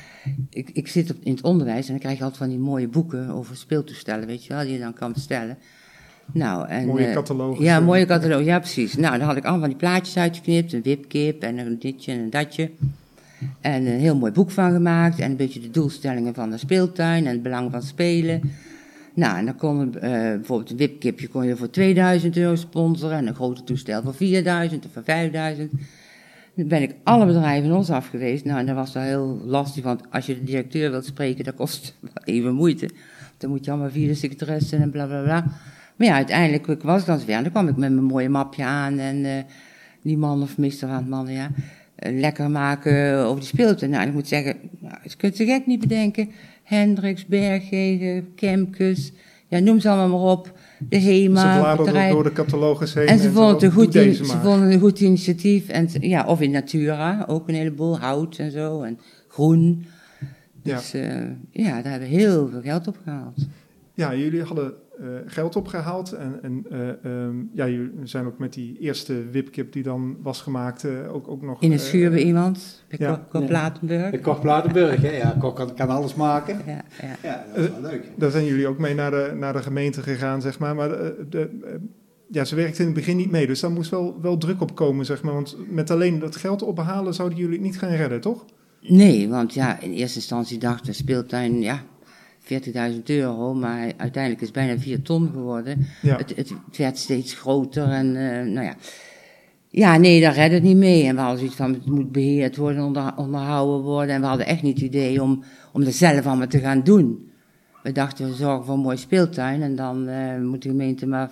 ik, 0.50 0.70
ik 0.70 0.88
zit 0.88 1.10
op, 1.10 1.16
in 1.22 1.32
het 1.32 1.42
onderwijs 1.42 1.86
en 1.86 1.90
dan 1.90 2.00
krijg 2.00 2.18
je 2.18 2.22
altijd 2.22 2.42
van 2.42 2.50
die 2.50 2.58
mooie 2.58 2.88
boeken 2.88 3.28
over 3.28 3.56
speeltoestellen, 3.56 4.26
weet 4.26 4.44
je 4.44 4.52
wel, 4.52 4.62
die 4.62 4.72
je 4.72 4.78
dan 4.78 4.92
kan 4.92 5.12
bestellen. 5.12 5.58
Nou, 6.32 6.68
en, 6.68 6.86
mooie 6.86 7.06
uh, 7.06 7.14
catalogus. 7.14 7.64
Ja, 7.64 7.80
mooie 7.80 8.06
catalogus, 8.06 8.46
ja 8.46 8.58
precies. 8.58 8.96
Nou, 8.96 9.18
dan 9.18 9.26
had 9.26 9.36
ik 9.36 9.44
allemaal 9.44 9.68
die 9.68 9.76
plaatjes 9.76 10.16
uitgeknipt, 10.16 10.72
een 10.72 10.82
wipkip 10.82 11.42
en 11.42 11.58
een 11.58 11.78
ditje 11.78 12.12
en 12.12 12.18
een 12.18 12.30
datje. 12.30 12.70
En 13.60 13.86
een 13.86 13.98
heel 13.98 14.16
mooi 14.16 14.32
boek 14.32 14.50
van 14.50 14.72
gemaakt 14.72 15.18
en 15.18 15.30
een 15.30 15.36
beetje 15.36 15.60
de 15.60 15.70
doelstellingen 15.70 16.34
van 16.34 16.50
de 16.50 16.58
speeltuin 16.58 17.26
en 17.26 17.32
het 17.32 17.42
belang 17.42 17.70
van 17.70 17.82
spelen. 17.82 18.40
Nou, 19.18 19.38
en 19.38 19.44
dan 19.44 19.56
kon 19.56 19.86
uh, 19.94 20.00
bijvoorbeeld 20.00 20.70
een 20.70 20.76
wipkipje 20.76 21.28
kon 21.28 21.46
je 21.46 21.56
voor 21.56 21.70
2000 21.70 22.36
euro 22.36 22.54
sponsoren 22.54 23.16
en 23.16 23.26
een 23.26 23.34
grote 23.34 23.64
toestel 23.64 24.02
voor 24.02 24.14
4000 24.14 24.84
of 24.84 24.92
voor 24.92 25.02
5000. 25.02 25.72
Dan 26.54 26.68
ben 26.68 26.82
ik 26.82 26.94
alle 27.02 27.26
bedrijven 27.26 27.72
ons 27.72 27.90
af 27.90 28.08
geweest. 28.08 28.44
Nou, 28.44 28.58
en 28.58 28.66
dat 28.66 28.74
was 28.74 28.92
wel 28.92 29.02
heel 29.02 29.40
lastig, 29.44 29.84
want 29.84 30.02
als 30.10 30.26
je 30.26 30.34
de 30.34 30.44
directeur 30.44 30.90
wilt 30.90 31.04
spreken, 31.04 31.44
dat 31.44 31.54
kost 31.54 31.98
even 32.24 32.54
moeite. 32.54 32.90
Dan 33.36 33.50
moet 33.50 33.64
je 33.64 33.70
allemaal 33.70 33.90
via 33.90 34.06
de 34.06 34.14
secretaresse 34.14 34.76
en 34.76 34.90
bla 34.90 35.06
bla 35.06 35.22
bla. 35.22 35.44
Maar 35.96 36.06
ja, 36.06 36.14
uiteindelijk 36.14 36.82
was 36.82 37.00
ik 37.00 37.06
dan 37.06 37.24
weer. 37.26 37.42
Dan 37.42 37.50
kwam 37.50 37.68
ik 37.68 37.76
met 37.76 37.92
mijn 37.92 38.04
mooie 38.04 38.28
mapje 38.28 38.64
aan 38.64 38.98
en 38.98 39.16
uh, 39.16 39.32
die 40.02 40.18
man 40.18 40.42
of 40.42 40.58
meester 40.58 40.88
van 40.88 40.96
het 40.96 41.08
man, 41.08 41.28
ja, 41.28 41.50
lekker 41.98 42.50
maken 42.50 43.18
over 43.18 43.40
die 43.40 43.48
speeltuin. 43.48 43.90
Nou, 43.90 44.06
ik 44.06 44.12
moet 44.12 44.28
zeggen, 44.28 44.56
nou, 44.78 44.94
je 45.02 45.16
kunt 45.16 45.36
ze 45.36 45.44
gek 45.44 45.66
niet 45.66 45.80
bedenken. 45.80 46.30
Hendricks, 46.62 47.26
Bergheden, 47.26 48.34
Kemkes, 48.34 49.12
ja, 49.48 49.58
noem 49.58 49.80
ze 49.80 49.88
allemaal 49.88 50.18
maar 50.18 50.30
op. 50.30 50.52
De 50.88 50.98
HEMA. 50.98 51.54
Ze 51.54 51.60
bladeren 51.60 52.10
door 52.10 52.22
de 52.22 52.32
catalogus 52.32 52.94
heen. 52.94 53.06
En 53.06 53.18
ze, 53.18 53.30
vonden, 53.30 53.54
het 53.54 53.62
een 53.62 53.72
goed, 53.72 53.92
ze 53.92 54.38
vonden 54.42 54.72
een 54.72 54.80
goed 54.80 55.00
initiatief. 55.00 55.68
En, 55.68 55.88
ja, 56.00 56.24
of 56.24 56.40
in 56.40 56.50
Natura, 56.50 57.24
ook 57.28 57.48
een 57.48 57.54
heleboel 57.54 57.98
hout 57.98 58.38
en 58.38 58.50
zo. 58.50 58.82
En 58.82 58.98
groen. 59.28 59.84
Dus 60.62 60.90
ja, 60.90 60.98
uh, 60.98 61.26
ja 61.50 61.82
daar 61.82 61.90
hebben 61.90 62.08
we 62.08 62.14
heel 62.14 62.48
veel 62.48 62.60
geld 62.60 62.86
op 62.86 62.96
gehaald. 63.04 63.46
Ja, 63.94 64.14
jullie 64.14 64.42
hadden 64.42 64.72
uh, 65.00 65.06
geld 65.26 65.56
opgehaald. 65.56 66.12
En, 66.12 66.38
en 66.42 66.64
uh, 66.72 67.12
um, 67.12 67.50
ja, 67.54 67.68
jullie 67.68 67.90
zijn 68.02 68.26
ook 68.26 68.38
met 68.38 68.52
die 68.52 68.78
eerste 68.78 69.30
wipkip 69.30 69.72
die 69.72 69.82
dan 69.82 70.16
was 70.22 70.42
gemaakt 70.42 70.86
ook, 71.12 71.28
ook 71.28 71.42
nog... 71.42 71.62
In 71.62 71.72
het 71.72 71.80
schuur 71.80 72.10
bij 72.10 72.22
iemand, 72.22 72.84
bij 72.88 72.98
ja. 73.00 73.26
Kok 73.30 73.46
Platenburg. 73.46 74.10
Bij 74.10 74.20
Kok 74.20 74.40
Platenburg, 74.40 75.02
hè? 75.02 75.16
ja. 75.16 75.36
Kok 75.38 75.56
kan, 75.56 75.74
kan, 75.74 75.88
alles 75.88 76.14
maken. 76.14 76.60
Ja, 76.66 76.84
ja. 77.02 77.16
ja 77.22 77.44
dat 77.54 77.64
is 77.64 77.70
wel 77.70 77.90
leuk. 77.90 78.04
Daar 78.16 78.30
zijn 78.30 78.44
jullie 78.44 78.66
ook 78.66 78.78
mee 78.78 78.94
naar 78.94 79.10
de, 79.10 79.32
naar 79.36 79.52
de 79.52 79.62
gemeente 79.62 80.02
gegaan, 80.02 80.40
zeg 80.40 80.58
maar. 80.58 80.74
Maar 80.74 80.88
de, 81.30 81.50
ja, 82.30 82.44
ze 82.44 82.54
werkte 82.54 82.80
in 82.80 82.86
het 82.86 82.94
begin 82.94 83.16
niet 83.16 83.30
mee, 83.30 83.46
dus 83.46 83.60
daar 83.60 83.70
moest 83.70 83.90
wel, 83.90 84.18
wel 84.20 84.38
druk 84.38 84.60
op 84.60 84.74
komen, 84.74 85.06
zeg 85.06 85.22
maar. 85.22 85.34
Want 85.34 85.56
met 85.70 85.90
alleen 85.90 86.18
dat 86.18 86.36
geld 86.36 86.62
ophalen 86.62 87.14
zouden 87.14 87.38
jullie 87.38 87.54
het 87.54 87.62
niet 87.62 87.78
gaan 87.78 87.94
redden, 87.94 88.20
toch? 88.20 88.44
Nee, 88.80 89.28
want 89.28 89.54
ja, 89.54 89.80
in 89.80 89.92
eerste 89.92 90.18
instantie 90.18 90.58
dachten 90.58 90.86
de 90.86 90.92
speeltuin, 90.92 91.60
ja, 91.60 91.82
40.000 92.52 93.02
euro, 93.04 93.54
maar 93.54 93.92
uiteindelijk 93.96 94.40
is 94.40 94.48
het 94.48 94.56
bijna 94.56 94.78
4 94.78 95.02
ton 95.02 95.30
geworden. 95.32 95.86
Ja. 96.02 96.16
Het, 96.16 96.36
het, 96.36 96.52
werd 96.76 96.98
steeds 96.98 97.34
groter 97.34 97.88
en 97.88 98.06
uh, 98.06 98.54
nou 98.54 98.66
ja. 98.66 98.74
Ja, 99.70 99.96
nee, 99.96 100.20
daar 100.20 100.34
redde 100.34 100.54
het 100.54 100.64
niet 100.64 100.76
mee. 100.76 101.04
En 101.04 101.14
we 101.14 101.20
hadden 101.20 101.38
zoiets 101.38 101.56
van, 101.56 101.72
het 101.72 101.86
moet 101.86 102.12
beheerd 102.12 102.56
worden, 102.56 102.84
onder, 102.84 103.12
onderhouden 103.16 103.80
worden. 103.80 104.14
En 104.14 104.20
we 104.20 104.26
hadden 104.26 104.46
echt 104.46 104.62
niet 104.62 104.74
het 104.74 104.86
idee 104.86 105.22
om, 105.22 105.44
om 105.72 105.82
er 105.82 105.92
zelf 105.92 106.26
allemaal 106.26 106.46
te 106.46 106.58
gaan 106.58 106.82
doen. 106.82 107.30
We 107.82 107.92
dachten, 107.92 108.26
we 108.26 108.34
zorgen 108.34 108.64
voor 108.64 108.74
een 108.74 108.80
mooi 108.80 108.96
speeltuin 108.96 109.62
en 109.62 109.76
dan 109.76 110.08
uh, 110.08 110.40
moet 110.40 110.62
de 110.62 110.68
gemeente 110.68 111.06
maar 111.06 111.30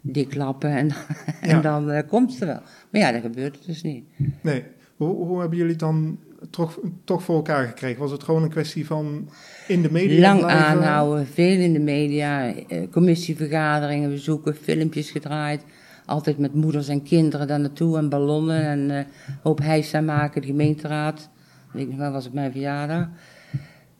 dik 0.00 0.34
lappen 0.34 0.70
en, 0.70 0.90
en 1.40 1.62
dan 1.62 1.90
uh, 1.90 1.98
komt 2.08 2.40
er 2.40 2.46
wel. 2.46 2.60
Maar 2.90 3.00
ja, 3.00 3.12
dat 3.12 3.20
gebeurt 3.20 3.66
dus 3.66 3.82
niet. 3.82 4.04
Nee. 4.42 4.64
Hoe, 4.96 5.14
hoe 5.14 5.40
hebben 5.40 5.58
jullie 5.58 5.76
dan 5.76 6.18
toch, 6.50 6.78
toch 7.04 7.22
voor 7.22 7.36
elkaar 7.36 7.66
gekregen? 7.66 8.00
Was 8.00 8.10
het 8.10 8.22
gewoon 8.22 8.42
een 8.42 8.50
kwestie 8.50 8.86
van 8.86 9.28
in 9.68 9.82
de 9.82 9.92
media 9.92 10.20
Lang 10.20 10.42
aanhouden, 10.42 11.26
veel 11.26 11.60
in 11.60 11.72
de 11.72 11.78
media, 11.78 12.54
eh, 12.54 12.90
commissievergaderingen 12.90 14.10
bezoeken, 14.10 14.56
filmpjes 14.56 15.10
gedraaid. 15.10 15.64
Altijd 16.06 16.38
met 16.38 16.54
moeders 16.54 16.88
en 16.88 17.02
kinderen 17.02 17.46
daar 17.46 17.60
naartoe 17.60 17.98
en 17.98 18.08
ballonnen 18.08 18.62
en 18.62 18.90
uh, 18.90 18.98
hoop 19.42 19.58
hijsa 19.58 20.00
maken, 20.00 20.40
de 20.40 20.46
gemeenteraad. 20.46 21.28
Weet 21.72 21.82
ik 21.82 21.88
nog 21.88 21.98
wel, 21.98 22.12
was 22.12 22.24
het 22.24 22.32
mijn 22.32 22.52
verjaardag. 22.52 23.08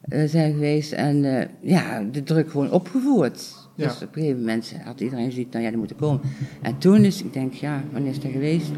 Uh, 0.09 0.29
zijn 0.29 0.53
geweest 0.53 0.93
en 0.93 1.25
uh, 1.25 1.43
ja, 1.61 2.03
de 2.13 2.23
druk 2.23 2.51
gewoon 2.51 2.71
opgevoerd. 2.71 3.55
Ja. 3.75 3.87
Dus 3.87 4.03
op 4.03 4.17
een 4.17 4.23
gegeven 4.23 4.39
moment 4.39 4.75
had 4.85 5.01
iedereen 5.01 5.33
zoiets, 5.33 5.53
nou 5.53 5.65
ja, 5.65 5.71
die 5.71 5.79
moeten 5.79 5.97
komen. 5.97 6.21
En 6.63 6.79
toen 6.79 7.05
is, 7.05 7.23
ik 7.23 7.33
denk, 7.33 7.53
ja, 7.53 7.83
wanneer 7.93 8.11
is 8.11 8.21
dat 8.21 8.33
geweest? 8.33 8.71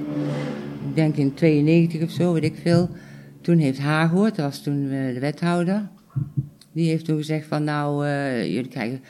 Ik 0.89 0.95
denk 0.95 1.17
in 1.17 1.35
92 1.35 2.03
of 2.03 2.11
zo, 2.11 2.33
weet 2.33 2.45
ik 2.45 2.57
veel. 2.63 2.89
Toen 3.49 3.59
heeft 3.59 3.79
Hagoort, 3.79 4.37
dat 4.37 4.45
was 4.45 4.63
toen 4.63 4.83
uh, 4.83 5.15
de 5.15 5.21
wethouder, 5.21 5.89
die 6.73 6.89
heeft 6.89 7.05
toen 7.05 7.17
gezegd 7.17 7.47
van 7.47 7.65
nou, 7.65 8.07
uh, 8.07 8.47
jullie 8.47 8.69
krijgen 8.69 9.01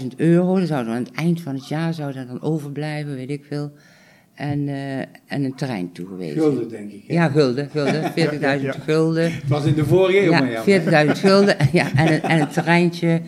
40.000 0.00 0.06
euro. 0.16 0.58
Dat 0.58 0.68
zou 0.68 0.88
aan 0.88 0.94
het 0.94 1.10
eind 1.12 1.40
van 1.40 1.54
het 1.54 1.68
jaar 1.68 1.94
zou 1.94 2.12
dat 2.12 2.26
dan 2.28 2.42
overblijven, 2.42 3.14
weet 3.14 3.30
ik 3.30 3.44
veel. 3.44 3.72
En, 4.34 4.68
uh, 4.68 4.98
en 4.98 5.44
een 5.44 5.54
terrein 5.54 5.92
toegewezen. 5.92 6.40
Gulden, 6.40 6.68
denk 6.68 6.92
ik. 6.92 7.04
Hè? 7.06 7.14
Ja, 7.14 7.28
gulden, 7.28 7.70
gulden. 7.70 8.02
40.000 8.02 8.14
ja, 8.40 8.52
ja, 8.52 8.72
gulden. 8.72 9.32
Het 9.32 9.48
was 9.48 9.64
in 9.64 9.74
de 9.74 9.84
vorige 9.84 10.24
eeuw, 10.24 10.30
ja, 10.30 10.62
ja 10.66 11.06
40.000 11.06 11.10
gulden. 11.26 11.56
Ja, 11.72 11.94
en, 11.94 12.12
een, 12.12 12.22
en 12.22 12.40
een 12.40 12.48
terreintje, 12.48 13.20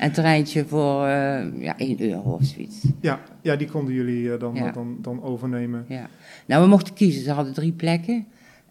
een 0.00 0.12
terreintje 0.12 0.64
voor 0.64 1.06
uh, 1.06 1.62
ja, 1.62 1.78
1 1.78 2.00
euro 2.00 2.32
of 2.32 2.44
zoiets. 2.44 2.84
Ja, 3.00 3.20
ja 3.42 3.56
die 3.56 3.68
konden 3.68 3.94
jullie 3.94 4.36
dan, 4.36 4.70
dan, 4.74 4.98
dan 5.02 5.22
overnemen. 5.22 5.84
Ja. 5.88 6.08
Nou, 6.46 6.62
we 6.62 6.68
mochten 6.68 6.94
kiezen. 6.94 7.22
Ze 7.22 7.30
hadden 7.30 7.54
drie 7.54 7.72
plekken. 7.72 8.26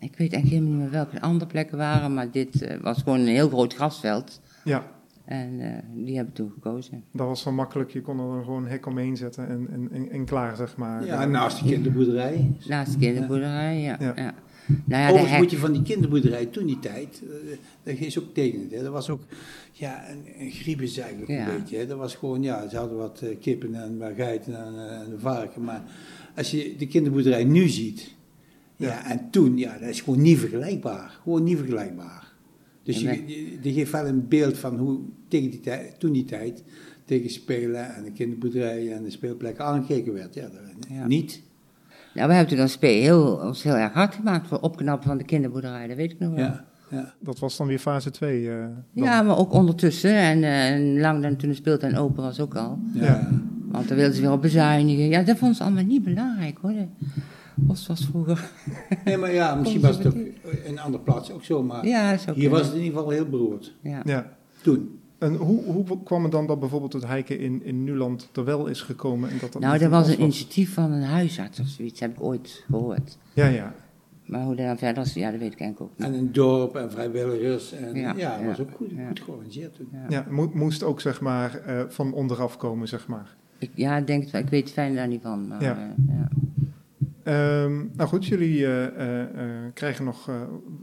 Ik 0.06 0.18
weet 0.18 0.34
eigenlijk 0.34 0.50
helemaal 0.50 0.72
niet 0.72 0.82
meer 0.82 0.92
welke 0.92 1.22
andere 1.22 1.52
plekken 1.52 1.78
waren, 1.78 2.14
maar 2.14 2.32
dit 2.32 2.62
uh, 2.62 2.78
was 2.82 2.98
gewoon 2.98 3.20
een 3.20 3.28
heel 3.28 3.50
groot 3.50 3.74
grasveld. 3.74 4.42
Ja. 4.64 4.94
En 5.26 5.60
uh, 5.60 6.06
die 6.06 6.16
hebben 6.16 6.34
toen 6.34 6.52
gekozen. 6.54 7.04
Dat 7.12 7.28
was 7.28 7.42
zo 7.42 7.52
makkelijk, 7.52 7.92
je 7.92 8.02
kon 8.02 8.20
er 8.20 8.44
gewoon 8.44 8.64
een 8.64 8.70
hek 8.70 8.86
omheen 8.86 9.18
zetten 9.18 9.48
en, 9.50 9.90
en, 9.92 10.10
en, 10.12 10.26
klaar, 10.26 10.56
zeg 10.56 10.78
maar. 10.78 11.06
Ja, 11.06 11.26
naast 11.26 11.60
de 11.60 11.70
kinderboerderij. 11.70 12.52
Naast 12.68 12.92
de 12.92 12.98
kinderboerderij, 12.98 13.82
ja. 13.82 13.98
ja. 14.00 14.14
ja. 14.16 14.34
Nou 14.86 15.02
ja, 15.02 15.10
Overigens 15.10 15.38
moet 15.40 15.52
je 15.52 15.58
van 15.58 15.72
die 15.72 15.82
kinderboerderij 15.82 16.46
toen 16.46 16.66
die 16.66 16.80
tijd, 16.80 17.22
uh, 17.24 17.58
dat 17.84 17.98
is 17.98 18.20
ook 18.20 18.34
tegen 18.34 18.68
hè. 18.72 18.84
Dat 18.84 18.92
was 18.92 19.10
ook 19.10 19.22
ja, 19.72 20.10
een, 20.10 20.24
een 20.40 20.52
griebes 20.52 20.98
eigenlijk 20.98 21.32
ja. 21.32 21.48
een 21.48 21.58
beetje. 21.58 21.78
Hè. 21.78 21.88
Dat 21.88 21.98
was 21.98 22.16
gewoon, 22.16 22.42
ja, 22.42 22.70
ze 22.70 22.78
hadden 22.78 22.98
wat 22.98 23.22
uh, 23.24 23.30
kippen 23.40 23.76
en 23.76 23.98
wat 23.98 24.12
geiten 24.16 24.66
en, 24.66 24.74
uh, 24.74 24.92
en 24.92 25.20
varken. 25.20 25.64
Maar 25.64 25.84
als 26.36 26.52
je 26.52 26.76
de 26.78 26.88
kinderboerderij 26.88 27.44
nu 27.44 27.68
ziet, 27.68 28.15
ja. 28.78 29.10
en 29.10 29.30
toen, 29.30 29.58
ja, 29.58 29.78
dat 29.78 29.90
is 29.90 30.02
gewoon 30.02 30.22
niet 30.22 30.38
vergelijkbaar. 30.38 31.20
Gewoon 31.24 31.44
niet 31.44 31.58
vergelijkbaar. 31.58 32.34
Dus 32.84 33.02
je, 33.02 33.58
je, 33.62 33.74
geeft 33.74 33.92
wel 33.92 34.08
een 34.08 34.28
beeld 34.28 34.58
van 34.58 34.78
hoe 34.78 35.00
tegen 35.28 35.50
die 35.50 35.60
tijd, 35.60 36.00
toen 36.00 36.12
die 36.12 36.26
tijd 36.26 36.64
tegen 37.06 37.30
spelen 37.30 37.96
en 37.96 38.04
de 38.04 38.12
kinderboerderij 38.12 38.94
en 38.94 39.04
de 39.04 39.10
speelplekken 39.10 39.66
aangekeken 39.66 40.14
werd. 40.14 40.34
Ja, 40.34 40.42
dat, 40.42 41.08
niet. 41.08 41.42
Nou, 42.14 42.28
we 42.28 42.34
hebben 42.34 42.54
toen 42.54 42.64
als 42.64 42.78
heel, 42.80 43.40
ons 43.44 43.64
heel 43.64 43.76
erg 43.76 43.94
hard 43.94 44.16
gemaakt 44.16 44.48
voor 44.48 44.60
opknappen 44.60 45.08
van 45.08 45.18
de 45.18 45.24
kinderboerderij, 45.24 45.88
dat 45.88 45.98
weet 45.98 46.12
ik 46.12 46.20
nog 46.20 46.34
wel. 46.34 46.40
Ja. 46.40 46.66
Ja. 46.90 47.14
Dat 47.20 47.40
was 47.40 47.58
dan 47.58 47.68
weer 47.68 47.80
fase 47.80 48.12
2? 48.12 48.42
Uh, 48.42 48.64
eh, 48.64 48.70
ja, 48.94 49.22
maar 49.22 49.38
ook 49.38 49.54
ondertussen. 49.54 50.16
En 50.16 50.44
uh, 50.44 51.02
lang 51.02 51.22
dan 51.22 51.36
toen 51.36 51.50
de 51.50 51.56
speeltuin 51.56 51.98
open 51.98 52.24
was 52.24 52.40
ook 52.40 52.56
al. 52.56 52.80
Ja. 52.94 53.30
Want 53.68 53.88
dan 53.88 53.98
wilden 53.98 54.16
ze 54.16 54.22
weer 54.22 54.32
op 54.32 54.42
bezuinigen. 54.42 55.08
Ja, 55.08 55.22
dat 55.22 55.38
vonden 55.38 55.58
ze 55.58 55.64
allemaal 55.64 55.84
niet 55.84 56.04
belangrijk 56.04 56.58
hoor. 56.62 56.74
Os 57.68 57.88
was 57.88 58.06
vroeger. 58.06 58.52
Nee, 59.06 59.18
maar 59.18 59.34
ja, 59.34 59.56
misschien 59.56 59.82
was 59.82 59.98
het 59.98 60.08
ook 60.08 60.14
in 60.14 60.34
een 60.66 60.80
andere 60.80 61.04
plaats 61.04 61.32
ook 61.32 61.44
zo, 61.44 61.64
maar 61.64 61.88
ja, 61.88 62.18
hier 62.34 62.50
was 62.50 62.62
het 62.62 62.76
in 62.76 62.82
ieder 62.82 62.98
geval 62.98 63.10
heel 63.10 63.30
beroerd. 63.30 63.76
Ja. 63.82 64.02
ja. 64.06 64.38
Toen. 64.62 65.00
En 65.18 65.36
hoe, 65.36 65.64
hoe 65.64 66.04
kwam 66.04 66.24
het 66.24 66.32
dan 66.32 66.48
dat 66.48 66.60
bijvoorbeeld 66.60 66.94
het 66.94 67.08
hiken 67.08 67.40
in, 67.40 67.64
in 67.64 67.84
Nuland 67.84 68.30
er 68.34 68.46
wel 68.46 68.68
is 68.68 68.82
gekomen? 68.82 69.30
En 69.30 69.38
dat 69.40 69.54
dat 69.54 69.62
nou, 69.62 69.80
er 69.80 69.90
was 69.90 70.08
een 70.08 70.22
initiatief 70.22 70.74
van 70.74 70.92
een 70.92 71.04
huisarts 71.04 71.60
of 71.60 71.68
zoiets, 71.68 72.00
heb 72.00 72.12
ik 72.12 72.24
ooit 72.24 72.64
gehoord. 72.70 73.18
Ja, 73.34 73.48
ja. 73.48 73.74
Maar 74.26 74.44
hoe 74.44 74.56
dat 74.56 74.66
dan 74.66 74.78
verder 74.78 75.04
was, 75.04 75.14
ja, 75.14 75.32
dat 75.32 75.40
weet 75.40 75.54
ik 75.54 75.60
eigenlijk 75.60 75.92
ook 75.92 75.98
niet. 75.98 76.08
En 76.08 76.14
een 76.14 76.32
dorp 76.32 76.76
en 76.76 76.92
vrijwilligers. 76.92 77.72
En, 77.72 77.96
ja, 77.96 78.14
ja, 78.18 78.38
dat 78.38 78.46
was 78.46 78.60
ook 78.60 78.76
goed, 78.76 78.92
goed 79.08 79.20
georganiseerd 79.20 79.76
toen. 79.76 79.90
Ja, 80.10 80.26
moest 80.54 80.84
ook 80.84 81.02
zeg 81.02 81.22
maar 81.22 81.62
uh, 81.68 81.82
van 81.88 82.14
onderaf 82.14 82.58
komen, 82.58 82.88
zeg 82.88 83.08
maar. 83.08 83.36
Ik, 83.58 83.72
ja, 83.74 83.98
ik 83.98 84.08
denk 84.08 84.22
het 84.22 84.32
wel. 84.32 84.42
Ik 84.42 84.50
weet 84.50 84.64
het 84.64 84.74
fijn 84.74 84.96
daar 84.96 85.08
niet 85.08 85.22
van. 85.22 85.48
Maar, 85.48 85.62
ja. 85.62 85.78
Uh, 85.78 86.16
ja. 86.16 86.30
Um, 87.28 87.92
nou 87.96 88.10
goed, 88.10 88.26
jullie 88.26 88.58
uh, 88.60 88.82
uh, 88.82 88.90
krijgen 89.74 90.06
nog 90.06 90.30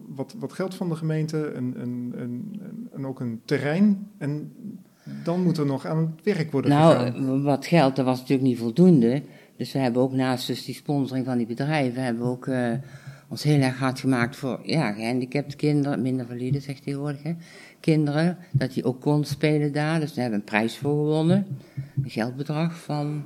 wat, 0.08 0.34
wat, 0.38 0.52
geld 0.52 0.74
van 0.74 0.88
de 0.88 0.94
gemeente 0.94 1.46
en, 1.46 1.74
en, 1.76 2.12
en, 2.16 2.52
en, 2.92 3.06
ook 3.06 3.20
een 3.20 3.40
terrein. 3.44 4.10
En 4.18 4.52
dan 5.24 5.42
moet 5.42 5.58
er 5.58 5.66
nog 5.66 5.86
aan 5.86 5.98
het 5.98 6.36
werk 6.36 6.52
worden 6.52 6.70
nou, 6.70 6.96
gegaan. 6.96 7.24
Nou, 7.24 7.42
wat 7.42 7.66
geld, 7.66 7.96
dat 7.96 8.04
was 8.04 8.18
natuurlijk 8.18 8.48
niet 8.48 8.58
voldoende. 8.58 9.22
Dus 9.56 9.72
we 9.72 9.78
hebben 9.78 10.02
ook 10.02 10.12
naast 10.12 10.46
dus 10.46 10.64
die 10.64 10.74
sponsoring 10.74 11.26
van 11.26 11.36
die 11.36 11.46
bedrijven, 11.46 12.02
hebben 12.02 12.22
we 12.22 12.28
ook 12.28 12.48
ons 13.32 13.42
heel 13.42 13.60
erg 13.60 13.78
hard 13.78 14.00
gemaakt 14.00 14.36
voor 14.36 14.60
ja, 14.62 14.92
gehandicapte 14.92 15.56
kinderen, 15.56 16.02
minder 16.02 16.26
valide 16.26 16.60
zegt 16.60 16.82
tegenwoordig, 16.82 17.22
hè, 17.22 17.34
kinderen. 17.80 18.38
Dat 18.50 18.72
die 18.72 18.84
ook 18.84 19.00
kon 19.00 19.24
spelen 19.24 19.72
daar. 19.72 20.00
Dus 20.00 20.14
daar 20.14 20.22
hebben 20.22 20.40
we 20.40 20.44
een 20.44 20.58
prijs 20.58 20.78
voor 20.78 20.96
gewonnen. 20.96 21.46
Een 22.02 22.10
geldbedrag 22.10 22.82
van 22.82 23.24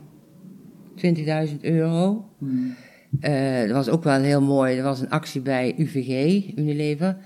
20.000 0.96 1.60
euro. 1.60 2.28
Hmm. 2.38 2.74
Uh, 3.20 3.60
dat 3.60 3.70
was 3.70 3.88
ook 3.88 4.04
wel 4.04 4.20
heel 4.20 4.42
mooi. 4.42 4.76
Er 4.76 4.82
was 4.82 5.00
een 5.00 5.10
actie 5.10 5.40
bij 5.40 5.74
UVG, 5.76 6.42
Unilever. 6.56 7.16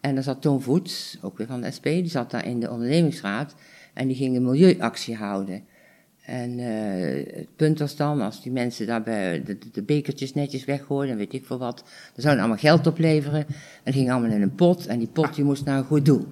En 0.00 0.14
daar 0.14 0.24
zat 0.24 0.42
Toon 0.42 0.62
Voets, 0.62 1.18
ook 1.22 1.38
weer 1.38 1.46
van 1.46 1.60
de 1.60 1.70
SP, 1.76 1.84
die 1.84 2.08
zat 2.08 2.30
daar 2.30 2.46
in 2.46 2.60
de 2.60 2.70
ondernemingsraad. 2.70 3.54
En 3.94 4.06
die 4.06 4.16
ging 4.16 4.36
een 4.36 4.44
milieuactie 4.44 5.16
houden. 5.16 5.64
En 6.22 6.58
uh, 6.58 7.36
het 7.36 7.56
punt 7.56 7.78
was 7.78 7.96
dan, 7.96 8.20
als 8.20 8.42
die 8.42 8.52
mensen 8.52 8.86
daarbij 8.86 9.42
de, 9.42 9.58
de, 9.72 9.82
bekertjes 9.82 10.34
netjes 10.34 10.64
weggooiden 10.64 11.12
en 11.12 11.18
weet 11.18 11.32
ik 11.32 11.46
veel 11.46 11.58
wat, 11.58 11.76
dan 11.76 12.22
zouden 12.22 12.44
allemaal 12.44 12.62
geld 12.62 12.86
opleveren. 12.86 13.46
En 13.82 13.92
ging 13.92 14.10
allemaal 14.10 14.30
in 14.30 14.42
een 14.42 14.54
pot 14.54 14.86
en 14.86 14.98
die 14.98 15.08
pot 15.08 15.34
die 15.34 15.44
moest 15.44 15.64
naar 15.64 15.78
een 15.78 15.84
goed 15.84 16.04
doel. 16.04 16.26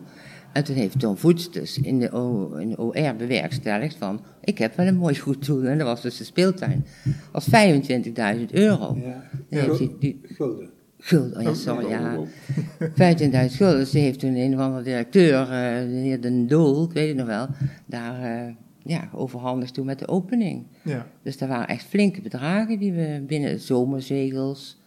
En 0.52 0.64
toen 0.64 0.76
heeft 0.76 1.00
Tom 1.00 1.16
Voets 1.16 1.50
dus 1.50 1.78
in 1.78 1.98
de, 1.98 2.10
o, 2.12 2.54
in 2.54 2.68
de 2.68 2.78
OR 2.78 3.16
bewerkstelligd 3.16 3.96
van, 3.96 4.20
ik 4.44 4.58
heb 4.58 4.76
wel 4.76 4.86
een 4.86 4.96
mooi 4.96 5.18
goed 5.18 5.46
doel. 5.46 5.64
En 5.64 5.78
dat 5.78 5.86
was 5.86 6.02
dus 6.02 6.16
de 6.16 6.24
speeltuin. 6.24 6.84
Dat 7.04 7.46
was 7.46 7.48
25.000 8.36 8.44
euro. 8.50 8.96
Ja, 9.02 9.28
ja. 9.48 9.76
Die, 9.76 9.96
die, 9.98 10.20
gulden. 10.22 10.70
Gulden, 10.98 11.36
oh 11.36 11.42
ja, 11.42 11.54
sorry, 11.54 11.88
ja. 11.88 12.16
25.000 12.18 13.56
gulden. 13.56 13.78
Dus 13.80 13.90
die 13.90 14.02
heeft 14.02 14.18
toen 14.18 14.34
een 14.34 14.54
of 14.54 14.60
andere 14.60 14.82
directeur, 14.82 15.42
uh, 15.42 15.48
de 15.90 16.00
heer 16.02 16.20
Den 16.20 16.46
Doel, 16.46 16.84
ik 16.84 16.92
weet 16.92 17.08
het 17.08 17.16
nog 17.16 17.26
wel, 17.26 17.46
daar 17.86 18.46
uh, 18.46 18.54
ja, 18.84 19.08
overhandigd 19.14 19.74
toen 19.74 19.86
met 19.86 19.98
de 19.98 20.08
opening. 20.08 20.66
Ja. 20.82 21.06
Dus 21.22 21.38
daar 21.38 21.48
waren 21.48 21.68
echt 21.68 21.84
flinke 21.84 22.20
bedragen 22.20 22.78
die 22.78 22.92
we 22.92 23.24
binnen 23.26 23.60
zomerzegels, 23.60 24.80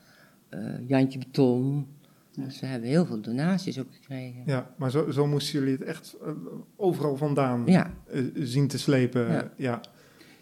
uh, 0.49 0.59
Jantje 0.87 1.19
Beton. 1.19 1.87
Dus 2.35 2.59
we 2.59 2.65
hebben 2.65 2.89
heel 2.89 3.05
veel 3.05 3.21
donaties 3.21 3.79
ook 3.79 3.93
gekregen. 3.93 4.43
Ja, 4.45 4.73
maar 4.77 4.91
zo, 4.91 5.11
zo 5.11 5.27
moesten 5.27 5.59
jullie 5.59 5.73
het 5.73 5.83
echt 5.83 6.15
uh, 6.21 6.29
overal 6.75 7.17
vandaan 7.17 7.63
ja. 7.65 7.93
uh, 8.13 8.23
zien 8.33 8.67
te 8.67 8.79
slepen. 8.79 9.31
Ja. 9.31 9.51
ja. 9.57 9.81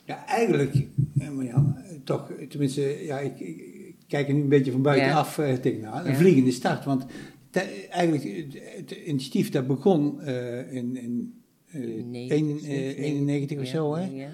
Ja, 0.04 0.26
eigenlijk, 0.26 0.88
Marjan, 1.14 1.78
toch, 2.04 2.32
tenminste, 2.50 3.06
ja, 3.06 3.20
ik, 3.20 3.40
ik, 3.40 3.96
kijk 4.08 4.28
er 4.28 4.34
nu 4.34 4.42
een 4.42 4.50
beetje 4.50 4.72
van 4.72 4.82
buitenaf 4.82 5.38
ja. 5.38 5.52
uh, 5.52 5.54
tegenaan. 5.54 6.06
Een 6.06 6.16
vliegende 6.16 6.52
start, 6.52 6.86
want 6.86 7.06
te, 7.50 7.60
eigenlijk 7.90 8.54
het 8.76 8.92
initiatief 8.92 9.50
dat 9.50 9.68
begon 9.68 10.20
uh, 10.22 10.74
in, 10.74 10.98
in 10.98 11.34
uh, 11.74 13.00
91 13.00 13.60
of 13.60 13.68
zo, 13.68 13.96
hè? 13.96 14.28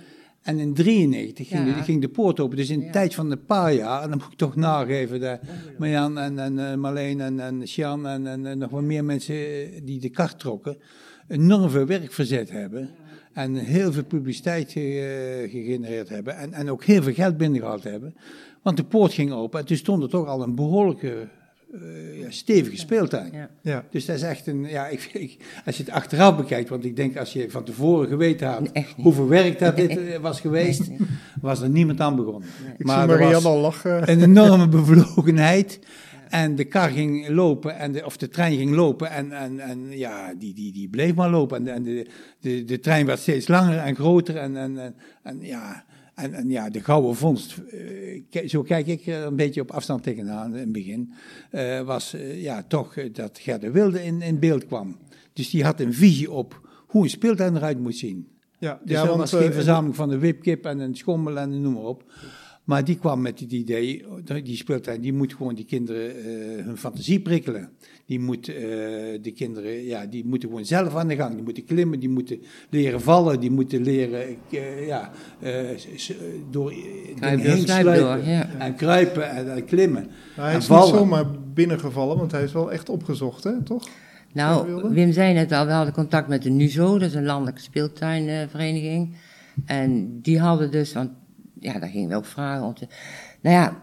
En 0.48 0.60
in 0.60 0.74
93 0.74 1.48
ging, 1.48 1.68
Ja. 1.68 1.76
de, 1.76 1.84
ging 1.84 2.02
de 2.02 2.10
poort 2.10 2.40
open. 2.40 2.58
Dus 2.58 2.70
in 2.70 2.80
de 2.80 2.86
Ja. 2.86 2.92
tijd 2.92 3.16
van 3.16 3.32
een 3.32 3.46
paar 3.46 3.74
jaar, 3.74 4.04
en 4.04 4.10
dan 4.10 4.18
moet 4.18 4.32
ik 4.32 4.38
toch 4.38 4.56
nageven, 4.56 5.20
dat 5.20 5.40
Marjan 5.78 6.18
en, 6.18 6.40
en 6.40 6.60
eh, 6.72 6.76
Marleen 6.76 7.22
en, 7.22 7.40
en 7.40 7.68
Sjan 7.68 8.08
en, 8.08 8.28
en, 8.28 8.46
en 8.46 8.58
nog 8.58 8.70
wat 8.70 8.82
meer 8.84 9.06
mensen 9.06 9.36
eh, 9.36 9.82
die 9.84 10.00
de 10.00 10.10
kart 10.10 10.40
trokken, 10.40 10.78
enorm 11.28 11.70
veel 11.70 11.86
werk 11.86 12.12
verzet 12.12 12.52
hebben. 12.52 12.90
En 13.34 13.56
heel 13.56 13.92
veel 13.92 14.04
publiciteit 14.04 14.68
eh, 14.68 14.74
gegenereerd 15.50 16.10
hebben. 16.10 16.36
En, 16.38 16.54
en 16.54 16.70
ook 16.72 16.84
heel 16.84 17.04
veel 17.04 17.14
geld 17.14 17.38
binnengehaald 17.38 17.84
hebben. 17.84 18.16
Want 18.62 18.78
de 18.78 18.84
poort 18.84 19.14
ging 19.14 19.32
open 19.32 19.60
en 19.60 19.66
toen 19.66 19.78
stond 19.78 20.04
er 20.04 20.10
toch 20.10 20.28
al 20.28 20.42
een 20.44 20.56
behoorlijke, 20.56 21.28
eh, 21.74 22.20
ja, 22.20 22.32
stevige 22.32 22.78
speeltuin. 22.78 23.32
Ja. 23.34 23.50
Ja. 23.62 23.86
Dus 23.90 24.06
dat 24.06 24.16
is 24.16 24.22
echt 24.22 24.48
een, 24.48 24.64
ja, 24.64 24.88
ik, 24.88 25.10
ik, 25.14 25.38
als 25.66 25.78
je 25.78 25.84
het 25.84 25.92
achteraf 25.92 26.38
bekijkt, 26.38 26.70
want 26.70 26.86
ik 26.86 26.96
denk 26.96 27.18
als 27.18 27.34
je 27.34 27.52
van 27.52 27.64
tevoren 27.64 28.08
geweten 28.08 28.48
had 28.48 28.62
niet. 28.62 28.86
hoeveel 28.98 29.28
werk 29.28 29.60
dat 29.60 29.76
dit 29.76 29.98
eh, 29.98 30.20
was 30.20 30.42
geweest, 30.42 30.90
was 31.42 31.62
er 31.62 31.70
niemand 31.70 32.00
aan 32.00 32.16
begonnen. 32.16 32.50
Ik 32.78 32.86
Maar 32.86 33.02
zie 33.04 33.14
er 33.14 33.20
Marianne 33.20 33.34
was 33.34 33.46
al 33.46 33.60
lachen. 33.60 34.12
een 34.12 34.22
enorme 34.22 34.68
bevlogenheid. 34.78 35.80
En 36.30 36.56
de 36.56 36.66
kar 36.66 36.90
ging 36.90 37.28
lopen, 37.28 37.78
en 37.78 37.92
de, 37.92 38.06
of 38.06 38.18
de 38.18 38.30
trein 38.30 38.58
ging 38.58 38.76
lopen, 38.76 39.12
en, 39.12 39.32
en, 39.32 39.60
en 39.60 39.98
ja, 39.98 40.34
die, 40.34 40.54
die, 40.54 40.72
die 40.74 40.90
bleef 40.90 41.16
maar 41.16 41.30
lopen. 41.30 41.58
En, 41.58 41.74
en 41.74 41.84
de, 41.84 42.08
de, 42.40 42.64
de 42.64 42.80
trein 42.80 43.06
werd 43.06 43.20
steeds 43.20 43.48
langer 43.48 43.78
en 43.78 43.96
groter. 43.96 44.36
En, 44.38 44.58
en, 44.58 44.78
en, 44.80 44.96
en 45.24 45.40
ja, 45.42 45.86
en, 46.18 46.34
en 46.34 46.50
ja, 46.50 46.70
de 46.70 46.80
gouden 46.80 47.16
vondst, 47.16 47.58
eh, 48.30 48.48
zo 48.48 48.62
kijk 48.62 48.88
ik 48.88 49.06
er 49.08 49.26
een 49.26 49.36
beetje 49.36 49.62
op 49.62 49.72
afstand 49.72 50.04
tegenaan 50.04 50.54
in 50.54 50.60
het 50.60 50.72
begin, 50.72 51.14
eh, 51.50 51.82
was 51.82 52.14
eh, 52.14 52.42
ja, 52.42 52.64
toch 52.68 52.94
dat 53.12 53.40
Gerda 53.40 53.72
Wilde 53.72 54.04
in, 54.04 54.22
in 54.22 54.40
beeld 54.40 54.66
kwam. 54.66 54.98
Dus 55.34 55.50
die 55.50 55.64
had 55.64 55.80
een 55.80 55.94
visie 55.94 56.32
op 56.32 56.68
hoe 56.88 57.04
een 57.04 57.10
speeltuin 57.10 57.56
eruit 57.56 57.80
moet 57.80 57.96
zien. 57.96 58.28
Ja, 58.60 58.80
Dus 58.84 58.96
dat 58.96 59.18
was 59.18 59.34
eh, 59.34 59.40
geen 59.40 59.54
verzameling 59.54 59.96
van 59.96 60.12
een 60.12 60.20
wipkip 60.20 60.66
en 60.66 60.80
een 60.80 60.96
schommel 60.96 61.38
en 61.38 61.62
noem 61.62 61.74
maar 61.74 61.84
op. 61.84 62.04
Maar 62.68 62.84
die 62.84 62.98
kwam 62.98 63.22
met 63.22 63.40
het 63.40 63.52
idee, 63.52 64.06
die 64.44 64.56
speeltuin, 64.56 65.02
die 65.02 65.14
moet 65.14 65.34
gewoon 65.34 65.56
die 65.56 65.66
kinderen 65.66 66.16
eh, 66.16 66.66
hun 66.66 66.78
fantasie 66.78 67.20
prikkelen. 67.20 67.70
Die 68.06 68.20
moet 68.20 68.48
eh, 68.48 68.56
de 69.22 69.34
kinderen, 69.36 69.84
ja, 69.84 70.06
die 70.06 70.26
moeten 70.26 70.50
gewoon 70.50 70.66
zelf 70.66 70.96
aan 70.96 71.08
de 71.08 71.16
gang. 71.16 71.34
Die 71.34 71.44
moeten 71.44 71.66
klimmen, 71.66 72.00
die 72.00 72.10
moeten 72.10 72.42
leren 72.70 73.02
vallen, 73.02 73.40
die 73.40 73.52
moeten 73.52 73.84
leren, 73.84 74.22
eh, 74.50 74.88
ja, 74.88 75.12
eh, 75.40 75.52
door 76.52 76.74
door, 77.20 77.30
heen 77.30 77.40
sluip 77.40 77.68
sluipen. 77.68 78.18
door, 78.18 78.28
ja. 78.28 78.50
En 78.58 78.76
kruipen 78.76 79.30
en, 79.30 79.54
en 79.54 79.66
klimmen. 79.66 80.08
hij 80.36 80.52
en 80.52 80.58
is 80.58 80.70
niet 80.70 80.84
zomaar 80.84 81.26
binnengevallen, 81.54 82.18
want 82.18 82.32
hij 82.32 82.44
is 82.44 82.54
wel 82.54 82.72
echt 82.72 82.90
opgezocht, 82.90 83.44
hè, 83.44 83.64
toch? 83.64 83.90
Nou? 84.34 84.90
Wim 84.94 85.12
zei 85.12 85.34
net 85.34 85.52
al, 85.52 85.66
we 85.66 85.72
hadden 85.72 85.94
contact 85.94 86.28
met 86.28 86.44
de 86.44 86.50
NUZO, 86.50 86.98
dat 86.98 87.10
is 87.10 87.16
een 87.16 87.26
landelijke 87.26 87.62
speeltuinvereniging. 87.62 89.16
En 89.66 90.20
die 90.22 90.40
hadden 90.40 90.72
dus, 90.72 90.94
want 90.94 91.10
ja, 91.60 91.80
daar 91.80 91.90
gingen 91.90 92.10
we 92.10 92.16
ook 92.16 92.26
vragen 92.26 92.66
om 92.66 92.74
te... 92.74 92.88
Nou 93.42 93.56
ja, 93.56 93.82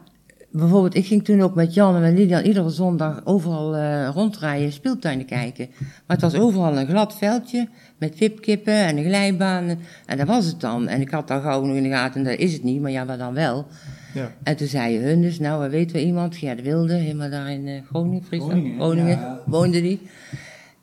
bijvoorbeeld, 0.50 0.94
ik 0.94 1.06
ging 1.06 1.24
toen 1.24 1.40
ook 1.40 1.54
met 1.54 1.74
Jan 1.74 1.94
en 1.94 2.00
met 2.00 2.12
Lilian 2.12 2.44
iedere 2.44 2.70
zondag 2.70 3.20
overal 3.24 3.76
eh, 3.76 4.08
rondrijden, 4.08 4.72
speeltuinen 4.72 5.26
kijken. 5.26 5.68
Maar 5.78 6.16
het 6.16 6.20
was 6.20 6.34
overal 6.34 6.78
een 6.78 6.86
glad 6.86 7.16
veldje 7.16 7.68
met 7.98 8.18
wipkippen 8.18 8.74
en 8.74 8.96
een 8.96 9.04
glijbaan. 9.04 9.78
En 10.06 10.16
dat 10.16 10.26
was 10.26 10.46
het 10.46 10.60
dan. 10.60 10.88
En 10.88 11.00
ik 11.00 11.10
had 11.10 11.28
daar 11.28 11.40
gauw 11.40 11.64
nog 11.64 11.76
in 11.76 11.82
de 11.82 11.88
gaten, 11.88 12.20
en 12.20 12.30
dat 12.30 12.38
is 12.38 12.52
het 12.52 12.62
niet, 12.62 12.80
maar 12.80 12.90
ja, 12.90 13.06
wat 13.06 13.18
dan 13.18 13.34
wel. 13.34 13.66
Ja. 14.14 14.32
En 14.42 14.56
toen 14.56 14.66
zeiden 14.66 15.08
hun 15.08 15.20
dus, 15.20 15.38
nou, 15.38 15.62
we 15.62 15.68
weten 15.68 15.96
we 15.96 16.04
iemand, 16.04 16.36
Gerd 16.36 16.62
Wilde, 16.62 16.94
helemaal 16.94 17.30
daar 17.30 17.50
in 17.50 17.66
eh, 17.66 17.80
Groningen, 17.86 18.24
Friesland, 18.24 18.52
Groningen, 18.52 18.80
Groningen, 18.80 19.18
ja. 19.18 19.40
woonde 19.46 19.80
die. 19.80 20.00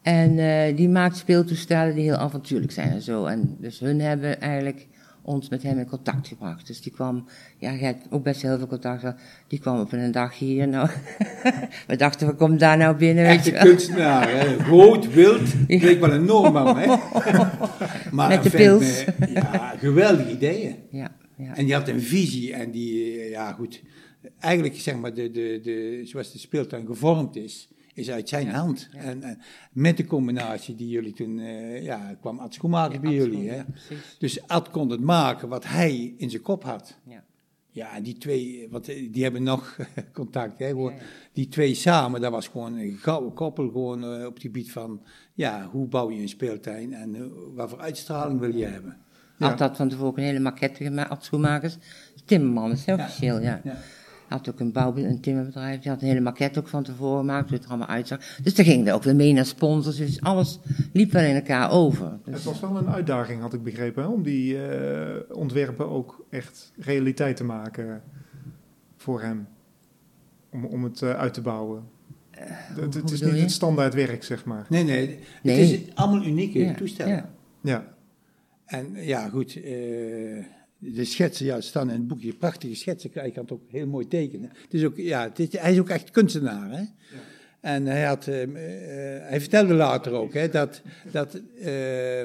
En 0.01 0.39
eh, 0.39 0.75
die 0.75 0.89
maakt 0.89 1.17
speeltoestellen 1.17 1.95
die 1.95 2.03
heel 2.03 2.15
avontuurlijk 2.15 2.71
zijn 2.71 2.91
en 2.91 3.01
zo. 3.01 3.25
En 3.25 3.55
dus 3.59 3.79
hun 3.79 4.01
hebben 4.01 4.41
eigenlijk 4.41 4.87
ons 5.21 5.49
met 5.49 5.63
hem 5.63 5.77
in 5.77 5.85
contact 5.85 6.27
gebracht. 6.27 6.67
Dus 6.67 6.81
die 6.81 6.91
kwam, 6.91 7.25
ja, 7.57 7.73
jij 7.73 7.87
hebt 7.87 8.05
ook 8.09 8.23
best 8.23 8.41
heel 8.41 8.57
veel 8.57 8.67
contact 8.67 8.99
gehad. 8.99 9.19
Die 9.47 9.59
kwam 9.59 9.79
op 9.79 9.91
een 9.91 10.11
dag 10.11 10.37
hier, 10.37 10.67
nou, 10.67 10.89
we 11.87 11.95
dachten, 11.95 12.27
we 12.27 12.35
komen 12.35 12.57
daar 12.57 12.77
nou 12.77 12.95
binnen, 12.97 13.25
weet 13.25 13.45
je 13.45 13.51
Echte 13.51 13.67
kunstenaar, 13.67 14.29
hè? 14.29 14.55
rood, 14.55 15.13
wild, 15.13 15.53
leek 15.67 15.99
wel 15.99 16.11
een 16.11 16.25
Noorman, 16.25 16.77
hè? 16.77 16.85
Maar 18.11 18.29
Met 18.29 18.43
de 18.43 18.49
pils. 18.49 19.03
ja, 19.33 19.75
geweldige 19.77 20.31
ideeën. 20.31 20.75
Ja, 20.91 21.15
ja. 21.37 21.55
En 21.55 21.65
die 21.65 21.73
had 21.73 21.87
een 21.87 22.01
visie 22.01 22.53
en 22.53 22.71
die, 22.71 23.19
eh, 23.19 23.29
ja 23.29 23.51
goed, 23.51 23.81
eigenlijk 24.39 24.75
zeg 24.75 24.95
maar, 24.95 25.13
de, 25.13 25.31
de, 25.31 25.59
de, 25.63 26.01
zoals 26.03 26.31
de 26.31 26.39
speeltuin 26.39 26.85
gevormd 26.85 27.35
is, 27.35 27.69
is 28.01 28.11
uit 28.11 28.29
zijn 28.29 28.49
hand. 28.49 28.89
En, 28.91 29.23
en 29.23 29.41
met 29.71 29.97
de 29.97 30.05
combinatie 30.05 30.75
die 30.75 30.87
jullie 30.87 31.13
toen, 31.13 31.39
eh, 31.39 31.83
ja, 31.83 32.17
kwam 32.21 32.39
Ad 32.39 32.53
Schoenmaker 32.53 32.99
bij 32.99 33.13
jullie. 33.13 33.49
Hè? 33.49 33.61
Dus 34.19 34.47
Ad 34.47 34.69
kon 34.69 34.89
het 34.89 35.01
maken 35.01 35.49
wat 35.49 35.67
hij 35.67 36.13
in 36.17 36.29
zijn 36.29 36.41
kop 36.41 36.63
had. 36.63 36.97
Ja. 37.07 37.23
Ja, 37.73 37.95
en 37.95 38.03
die 38.03 38.17
twee, 38.17 38.67
wat, 38.71 38.85
die 38.85 39.23
hebben 39.23 39.43
nog 39.43 39.77
contact. 40.13 40.59
Hè, 40.59 40.67
gewoon. 40.67 40.93
Die 41.33 41.47
twee 41.47 41.73
samen, 41.73 42.21
dat 42.21 42.31
was 42.31 42.47
gewoon 42.47 42.77
een 42.77 42.97
gouden 42.97 43.33
koppel 43.33 43.69
gewoon, 43.69 44.03
eh, 44.03 44.25
op 44.25 44.33
het 44.33 44.41
gebied 44.41 44.71
van, 44.71 45.01
ja, 45.33 45.69
hoe 45.71 45.87
bouw 45.87 46.11
je 46.11 46.21
een 46.21 46.29
speeltuin 46.29 46.93
en 46.93 47.15
eh, 47.15 47.21
wat 47.53 47.69
voor 47.69 47.79
uitstraling 47.79 48.39
wil 48.39 48.55
je 48.55 48.65
hebben. 48.65 48.97
Ja. 49.37 49.55
Had 49.57 49.77
van 49.77 49.89
tevoren 49.89 50.17
een 50.17 50.23
hele 50.23 50.39
maquette 50.39 50.83
gemaakt, 50.83 51.09
Ad 51.09 51.23
Schoenmakers. 51.23 51.77
Timmerman 52.25 52.71
is 52.71 52.85
officieel, 52.85 53.41
ja. 53.41 53.61
Had 54.31 54.49
ook 54.49 54.59
een 54.59 54.71
bouw, 54.71 54.95
een 54.95 55.19
timmerbedrijf, 55.21 55.81
die 55.81 55.91
had 55.91 56.01
een 56.01 56.07
hele 56.07 56.19
maquette 56.19 56.59
ook 56.59 56.67
van 56.67 56.83
tevoren 56.83 57.19
gemaakt, 57.19 57.45
hoe 57.49 57.53
het 57.57 57.63
er 57.63 57.69
allemaal 57.69 57.87
uitzag. 57.87 58.19
Dus 58.43 58.55
daar 58.55 58.65
gingen 58.65 58.85
we 58.85 58.91
ook 58.93 59.03
weer 59.03 59.15
mee 59.15 59.33
naar 59.33 59.45
sponsors, 59.45 59.97
dus 59.97 60.21
alles 60.21 60.59
liep 60.93 61.11
wel 61.11 61.23
in 61.23 61.35
elkaar 61.35 61.71
over. 61.71 62.19
Dus, 62.25 62.33
Het 62.33 62.43
was 62.43 62.59
wel 62.59 62.77
een 62.77 62.89
uitdaging, 62.89 63.41
had 63.41 63.53
ik 63.53 63.63
begrepen, 63.63 64.03
hè, 64.03 64.09
om 64.09 64.23
die 64.23 64.65
eh, 64.67 65.37
ontwerpen 65.37 65.89
ook 65.89 66.25
echt 66.29 66.71
realiteit 66.77 67.35
te 67.35 67.43
maken 67.43 68.01
voor 68.97 69.21
hem. 69.21 69.47
Om, 70.51 70.65
om 70.65 70.83
het 70.83 71.01
eh, 71.01 71.09
uit 71.13 71.33
te 71.33 71.41
bouwen. 71.41 71.83
het, 72.31 72.93
het 72.93 73.03
hoe 73.03 73.13
is 73.13 73.21
niet 73.21 73.33
je? 73.33 73.39
het 73.39 73.51
standaard 73.51 73.93
werk, 73.93 74.23
zeg 74.23 74.45
maar. 74.45 74.65
Nee, 74.69 74.83
nee, 74.83 75.19
Nee. 75.43 75.59
het 75.71 75.81
is 75.81 75.95
allemaal 75.95 76.25
unieke 76.25 76.59
Ja, 76.59 76.73
toestellen. 76.73 77.13
ja. 77.15 77.29
Ja, 77.61 77.93
En 78.65 78.87
ja, 78.93 79.29
goed, 79.29 79.61
eh, 79.63 80.43
de 80.83 81.05
schetsen 81.05 81.45
ja, 81.45 81.61
staan 81.61 81.89
in 81.89 81.95
het 81.95 82.07
boekje, 82.07 82.33
prachtige 82.33 82.75
schetsen, 82.75 83.09
hij 83.13 83.31
kan 83.31 83.43
het 83.43 83.51
ook 83.51 83.61
heel 83.67 83.87
mooi 83.87 84.07
tekenen. 84.07 84.49
Het 84.63 84.73
is 84.73 84.85
ook, 84.85 84.97
ja, 84.97 85.23
het 85.23 85.39
is, 85.39 85.57
hij 85.57 85.73
is 85.73 85.79
ook 85.79 85.89
echt 85.89 86.11
kunstenaar, 86.11 86.71
hè. 86.71 86.83
En 87.61 87.85
hij, 87.85 88.03
had, 88.03 88.27
eh, 88.27 88.43
eh, 88.43 88.49
hij 89.29 89.39
vertelde 89.39 89.73
later 89.73 90.11
ook 90.11 90.33
hè, 90.33 90.49
dat, 90.49 90.81
dat 91.11 91.41
eh 91.61 92.23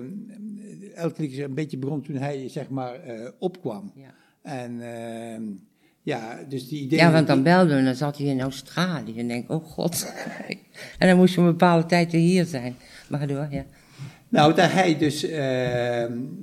elke 0.97 1.29
keer 1.29 1.45
een 1.45 1.55
beetje 1.55 1.79
begon 1.79 2.03
toen 2.03 2.16
hij 2.16 2.49
zeg 2.49 2.69
maar 2.69 2.95
eh, 2.95 3.29
opkwam. 3.38 3.92
Ja. 3.95 4.14
En 4.42 4.81
eh, 4.81 5.40
ja, 6.03 6.38
dus 6.49 6.69
die 6.69 6.83
idee. 6.83 6.99
Ja, 6.99 7.12
want 7.12 7.27
dan 7.27 7.42
belden 7.42 7.69
we 7.69 7.75
en 7.75 7.85
dan 7.85 7.95
zat 7.95 8.19
hij 8.19 8.27
in 8.27 8.40
Australië 8.40 9.19
en 9.19 9.29
denk, 9.29 9.51
oh 9.51 9.64
god. 9.64 10.12
en 10.99 11.09
dan 11.09 11.16
moest 11.16 11.35
je 11.35 11.40
een 11.40 11.47
bepaalde 11.47 11.87
tijd 11.87 12.12
weer 12.12 12.21
hier 12.21 12.45
zijn. 12.45 12.77
Maar 13.09 13.21
ga 13.21 13.27
door, 13.27 13.47
ja. 13.51 13.64
Nou, 14.29 14.55
dat 14.55 14.73
hij 14.73 14.99
dus 14.99 15.23
eh, 15.25 15.39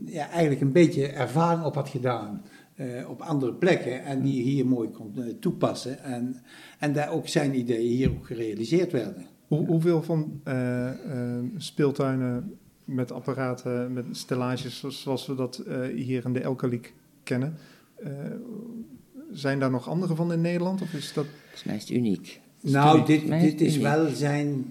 ja, 0.06 0.30
eigenlijk 0.30 0.62
een 0.62 0.72
beetje 0.72 1.08
ervaring 1.08 1.64
op 1.64 1.76
had 1.76 1.90
gedaan 1.90 2.42
eh, 2.76 3.10
op 3.10 3.22
andere 3.22 3.54
plekken 3.54 4.04
en 4.06 4.22
die 4.22 4.42
hier 4.44 4.66
mooi 4.68 4.90
kon 4.90 5.14
eh, 5.18 5.24
toepassen. 5.40 6.04
En, 6.04 6.42
en 6.80 6.94
daar 6.94 7.12
ook 7.12 7.28
zijn 7.28 7.58
ideeën 7.58 7.92
hier 7.96 8.10
ook 8.12 8.26
gerealiseerd 8.26 8.92
werden. 8.92 9.26
Hoe, 9.48 9.66
hoeveel 9.66 10.04
van 10.04 10.42
eh, 10.44 10.88
eh, 10.90 11.44
speeltuinen 11.58 12.54
met 12.86 13.12
apparaten, 13.12 13.94
met 13.94 14.06
stellages 14.12 14.84
zoals- 14.88 15.26
we 15.28 15.36
dat 15.36 15.58
eh, 15.58 15.80
hier 15.96 16.26
in 16.26 16.34
de 16.34 16.40
Elkaliek 16.42 16.94
kennen, 17.24 17.58
eh, 17.96 18.10
zijn 19.32 19.60
daar 19.60 19.72
nog 19.72 19.90
andere 19.90 20.16
van 20.16 20.34
in 20.34 20.42
Nederland? 20.42 20.82
Of 20.82 20.94
is 20.94 21.14
dat... 21.14 21.26
Volgens 21.42 21.64
mij 21.64 21.76
is 21.76 21.82
het 21.82 21.92
uniek. 21.92 22.42
Nou, 22.62 23.06
dit, 23.06 23.28
dit 23.28 23.62
is 23.62 23.72
uniek. 23.74 23.88
wel 23.88 24.10
zijn, 24.10 24.66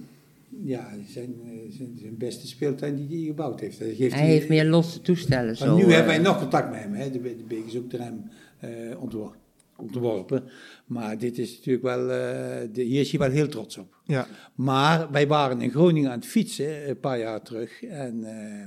ja, 0.65 0.91
zijn, 1.09 1.35
eh, 1.45 1.51
zijn, 1.69 1.99
zijn 1.99 2.17
beste 2.17 2.47
speeltuin 2.47 2.97
die 2.97 3.17
hij 3.19 3.27
gebouwd 3.27 3.61
heeft. 3.61 3.79
Dat 3.79 3.89
geeft 3.97 4.15
Hij 4.15 4.27
heeft 4.27 4.49
meer 4.49 4.65
losse 4.65 5.01
toestellen. 5.01 5.47
Maar 5.47 5.57
Zo, 5.69 5.77
nu 5.77 5.83
eh, 5.83 5.89
hebben 5.89 6.07
wij 6.07 6.19
nog 6.19 6.39
contact 6.39 6.71
met 6.71 6.81
hem. 6.81 6.93
Hè. 6.95 7.11
De, 7.11 7.21
de 7.21 7.45
Beek 7.49 7.65
is 7.67 7.77
ook 7.77 7.91
door 7.91 8.01
hem 8.01 8.31
eh, 8.59 9.01
ontwor- 9.03 9.37
ontworpen. 9.77 10.45
Maar 10.87 11.19
dit 11.19 11.39
is 11.39 11.57
natuurlijk 11.57 11.85
wel, 11.85 12.01
eh, 12.11 12.69
de, 12.73 12.83
hier 12.83 13.01
is 13.01 13.11
hij 13.11 13.19
wel 13.21 13.31
heel 13.31 13.49
trots 13.49 13.79
op. 13.79 14.01
Ja, 14.05 14.27
Maar 14.55 15.11
wij 15.11 15.27
waren 15.27 15.61
in 15.61 15.71
Groningen 15.71 16.11
aan 16.11 16.19
het 16.19 16.29
fietsen 16.29 16.67
eh, 16.67 16.89
een 16.89 17.01
paar 17.01 17.19
jaar 17.19 17.43
terug. 17.43 17.83
En 17.83 18.25
eh, 18.25 18.67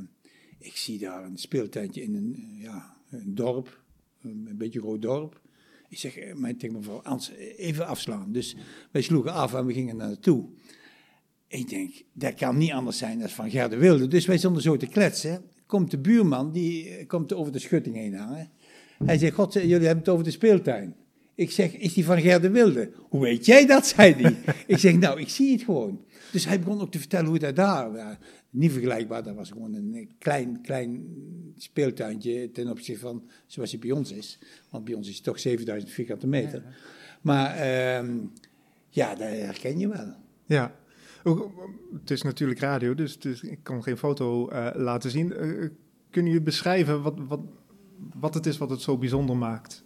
Ik 0.68 0.76
zie 0.76 1.00
daar 1.00 1.24
een 1.24 1.38
speeltuintje 1.38 2.02
in 2.02 2.16
een, 2.16 2.58
ja, 2.62 2.96
een 3.10 3.36
dorp, 3.36 3.82
een, 4.22 4.50
beetje 4.58 4.80
groot 4.80 5.02
dorp. 5.02 5.42
Ik 5.90 5.98
zeg, 5.98 6.18
eh, 6.18 6.36
mijn 6.36 6.58
tegen 6.58 6.76
mevrouw 6.76 7.02
Ans, 7.02 7.32
even 7.58 7.88
afslaan. 7.88 8.32
Dus 8.32 8.56
wij 8.92 9.02
sloegen 9.02 9.32
af 9.34 9.54
en 9.54 9.66
we 9.66 9.74
gingen 9.74 9.98
naar 9.98 10.08
naartoe. 10.08 10.46
Ik 11.48 11.70
denk, 11.70 12.04
dat 12.14 12.34
kan 12.34 12.58
niet 12.58 12.72
anders 12.72 12.98
zijn 12.98 13.20
dan 13.20 13.30
van 13.30 13.50
Gerde 13.50 13.78
Wilde. 13.78 14.08
Dus 14.08 14.26
wij 14.26 14.38
stonden 14.38 14.62
zo 14.62 14.78
te 14.78 14.88
kletsen. 14.88 15.44
Komt 15.66 15.92
de 15.92 15.98
buurman, 15.98 16.52
die 16.52 16.90
eh, 16.90 17.08
komt 17.08 17.34
over 17.34 17.52
de 17.52 17.60
schutting 17.60 17.96
heen 17.96 18.16
hangen. 18.16 18.50
Hij 19.06 19.18
zegt, 19.18 19.34
god, 19.34 19.54
jullie 19.54 19.72
hebben 19.72 19.98
het 19.98 20.10
over 20.10 20.24
de 20.24 20.32
speeltuin. 20.32 20.96
Ik 21.36 21.52
zeg, 21.52 21.78
is 21.78 21.94
die 21.94 22.06
van 22.06 22.22
Gerde 22.22 22.50
Wilde? 22.50 22.92
Hoe 23.10 23.22
weet 23.22 23.46
jij 23.46 23.66
dat, 23.66 23.88
zei 23.96 24.14
hij. 24.14 24.36
ik 24.68 24.78
zeg, 24.78 24.96
nou, 24.96 25.20
ik 25.20 25.30
zie 25.30 25.52
het 25.52 25.64
gewoon. 25.64 26.06
Dus 26.32 26.46
hij 26.46 26.60
begon 26.60 26.82
ook 26.82 26.92
te 26.92 27.00
vertellen 27.00 27.28
hoe 27.28 27.40
dat 27.40 27.56
daar, 27.56 27.96
ja, 27.96 28.18
niet 28.50 28.72
vergelijkbaar, 28.72 29.24
dat 29.24 29.36
was 29.36 29.50
gewoon 29.50 29.74
een 29.74 30.10
klein, 30.20 30.62
klein 30.62 31.06
speeltuintje 31.58 32.52
ten 32.52 32.70
opzichte 32.70 33.02
van 33.02 33.30
zoals 33.46 33.72
het 33.72 33.80
bij 33.82 33.92
ons 33.92 34.12
is. 34.12 34.40
Want 34.70 34.86
bij 34.86 34.94
ons 34.94 35.08
is 35.10 35.16
het 35.16 35.24
toch 35.24 35.40
7000 35.40 35.92
vierkante 35.92 36.28
meter. 36.28 36.64
Maar 37.22 37.56
uh, 37.58 38.10
ja, 38.90 39.16
dat 39.16 39.28
herken 39.28 39.80
je 39.80 39.88
wel. 39.88 40.14
Ja, 40.46 40.76
het 42.00 42.12
is 42.12 42.22
natuurlijk 42.22 42.60
radio, 42.60 42.96
dus, 42.96 43.18
ik 43.42 43.60
kan 43.64 43.84
geen 43.84 43.98
foto 43.98 44.52
uh, 44.52 44.68
laten 44.74 45.12
zien. 45.12 45.34
Uh, 45.40 45.70
kun 46.10 46.26
je 46.26 46.42
beschrijven 46.42 47.02
wat, 47.02 47.14
wat, 47.28 47.40
wat 48.14 48.34
het 48.34 48.46
is 48.46 48.58
wat 48.58 48.70
het 48.70 48.82
zo 48.82 48.98
bijzonder 48.98 49.38
maakt? 49.38 49.84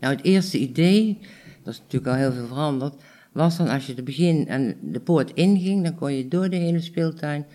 Nou, 0.00 0.16
het 0.16 0.24
eerste 0.24 0.58
idee, 0.58 1.18
dat 1.62 1.72
is 1.72 1.80
natuurlijk 1.80 2.12
al 2.12 2.18
heel 2.18 2.32
veel 2.32 2.46
veranderd, 2.46 3.02
was 3.32 3.56
dan 3.56 3.68
als 3.68 3.86
je 3.86 3.94
de 3.94 4.02
begin 4.02 4.48
en 4.48 4.76
de 4.82 5.00
poort 5.00 5.32
inging, 5.32 5.82
dan 5.82 5.94
kon 5.94 6.12
je 6.12 6.28
door 6.28 6.48
de 6.48 6.56
hele 6.56 6.80
speeltuin, 6.80 7.46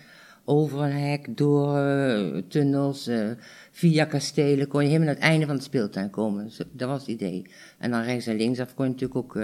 over 0.44 0.80
een 0.80 0.92
hek, 0.92 1.36
door 1.36 1.78
tunnels, 2.48 3.10
via 3.70 4.04
kastelen, 4.04 4.68
kon 4.68 4.80
je 4.80 4.86
helemaal 4.86 5.06
naar 5.06 5.16
het 5.16 5.24
einde 5.24 5.46
van 5.46 5.56
de 5.56 5.62
speeltuin 5.62 6.10
komen. 6.10 6.44
Dus 6.44 6.60
dat 6.72 6.88
was 6.88 7.00
het 7.00 7.08
idee. 7.08 7.46
En 7.78 7.90
dan 7.90 8.02
rechts 8.02 8.26
en 8.26 8.36
linksaf 8.36 8.74
kon 8.74 8.84
je 8.84 8.90
natuurlijk 8.90 9.18
ook 9.18 9.36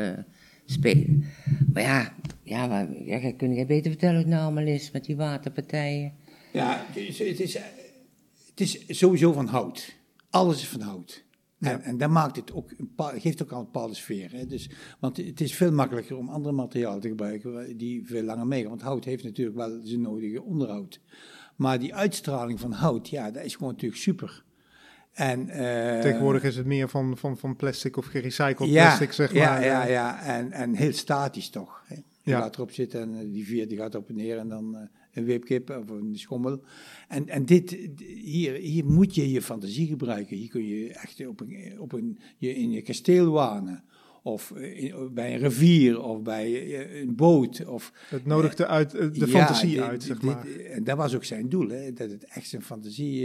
spelen. 0.67 1.25
Maar 1.73 1.83
ja, 1.83 2.15
ja, 2.43 2.67
maar, 2.67 3.03
ja, 3.03 3.33
kun 3.33 3.55
je 3.55 3.67
beter 3.67 3.91
vertellen 3.91 4.15
hoe 4.15 4.25
het 4.25 4.33
nou 4.33 4.43
allemaal 4.43 4.75
is 4.75 4.91
met 4.91 5.05
die 5.05 5.17
waterpartijen? 5.17 6.13
Ja, 6.53 6.85
het 6.87 6.97
is, 6.97 7.19
het 7.19 7.41
is, 7.41 7.55
het 8.47 8.61
is 8.61 8.99
sowieso 8.99 9.33
van 9.33 9.47
hout. 9.47 9.97
Alles 10.31 10.57
is 10.57 10.69
van 10.69 10.81
hout. 10.81 11.25
En, 11.59 11.83
en 11.83 11.99
dat 11.99 12.11
maakt 12.11 12.37
het 12.37 12.53
ook, 12.53 12.71
geeft 12.97 13.43
ook 13.43 13.53
al 13.53 13.59
een 13.59 13.65
bepaalde 13.65 13.95
sfeer. 13.95 14.33
Hè? 14.33 14.47
Dus, 14.47 14.71
want 15.01 15.17
het 15.17 15.41
is 15.41 15.55
veel 15.55 15.73
makkelijker 15.73 16.17
om 16.17 16.29
andere 16.29 16.55
materialen 16.55 17.01
te 17.01 17.09
gebruiken 17.09 17.77
die 17.77 18.07
veel 18.07 18.23
langer 18.23 18.47
meegaan. 18.47 18.69
Want 18.69 18.83
hout 18.83 19.05
heeft 19.05 19.25
natuurlijk 19.25 19.57
wel 19.57 19.81
zijn 19.83 20.01
nodige 20.01 20.43
onderhoud. 20.43 21.01
Maar 21.57 21.79
die 21.79 21.95
uitstraling 21.95 22.61
van 22.61 22.73
hout, 22.73 23.09
ja, 23.09 23.31
dat 23.31 23.45
is 23.45 23.55
gewoon 23.55 23.73
natuurlijk 23.73 24.01
super. 24.01 24.45
En, 25.17 25.49
uh, 25.49 26.01
Tegenwoordig 26.01 26.43
is 26.43 26.57
het 26.57 26.67
meer 26.67 26.89
van, 26.89 27.17
van, 27.17 27.39
van 27.39 27.57
plastic 27.57 27.97
of 27.97 28.07
gerecycled 28.07 28.71
plastic, 28.71 29.13
zeg 29.13 29.35
maar. 29.35 29.43
Ja, 29.43 29.61
ja, 29.61 29.87
ja. 29.87 30.23
En, 30.23 30.53
en 30.53 30.75
heel 30.75 30.93
statisch 30.93 31.49
toch. 31.49 31.83
Hè? 31.87 31.95
Je 31.95 32.31
ja. 32.31 32.41
gaat 32.41 32.55
erop 32.55 32.71
zitten 32.71 33.01
en 33.01 33.19
eh, 33.19 33.33
die 33.33 33.47
vier 33.47 33.69
die 33.69 33.79
gaat 33.79 33.95
op 33.95 34.09
en 34.09 34.15
neer 34.15 34.39
en 34.39 34.49
dan 34.49 34.75
uh, 34.75 34.81
een 35.13 35.25
wipkip 35.25 35.71
of 35.71 35.89
een 35.89 36.19
schommel. 36.19 36.63
En, 37.09 37.29
en 37.29 37.45
dit, 37.45 37.79
hier, 38.25 38.53
hier 38.53 38.85
moet 38.85 39.15
je 39.15 39.31
je 39.31 39.43
fantasie 39.43 39.87
gebruiken. 39.87 40.37
Hier 40.37 40.49
kun 40.49 40.67
je 40.67 40.93
echt 40.93 41.27
op 41.27 41.41
een, 41.41 41.75
op 41.79 41.93
een, 41.93 42.19
je 42.37 42.55
in 42.55 42.71
je 42.71 42.83
kasteel 42.83 43.31
wanen. 43.31 43.85
Of 44.27 44.51
in, 44.51 45.15
bij 45.15 45.35
een 45.35 45.41
rivier, 45.41 46.03
of 46.03 46.23
bij 46.23 47.01
een 47.01 47.15
boot. 47.15 47.67
Of, 47.67 47.93
het 48.09 48.27
nodigde 48.27 48.67
uit, 48.67 48.91
de 48.91 49.29
fantasie 49.29 49.83
uit, 49.83 50.03
zeg 50.03 50.23
maar. 50.23 50.45
Dit, 50.45 50.63
en 50.63 50.85
dat 50.85 50.97
was 50.97 51.15
ook 51.15 51.25
zijn 51.25 51.49
doel, 51.49 51.69
hè, 51.69 51.93
dat 51.93 52.11
het 52.11 52.25
echt 52.25 52.49
zijn 52.49 52.63
fantasie, 52.63 53.21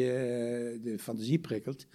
de 0.81 0.95
fantasie 0.99 1.39
prikkelt. 1.39 1.87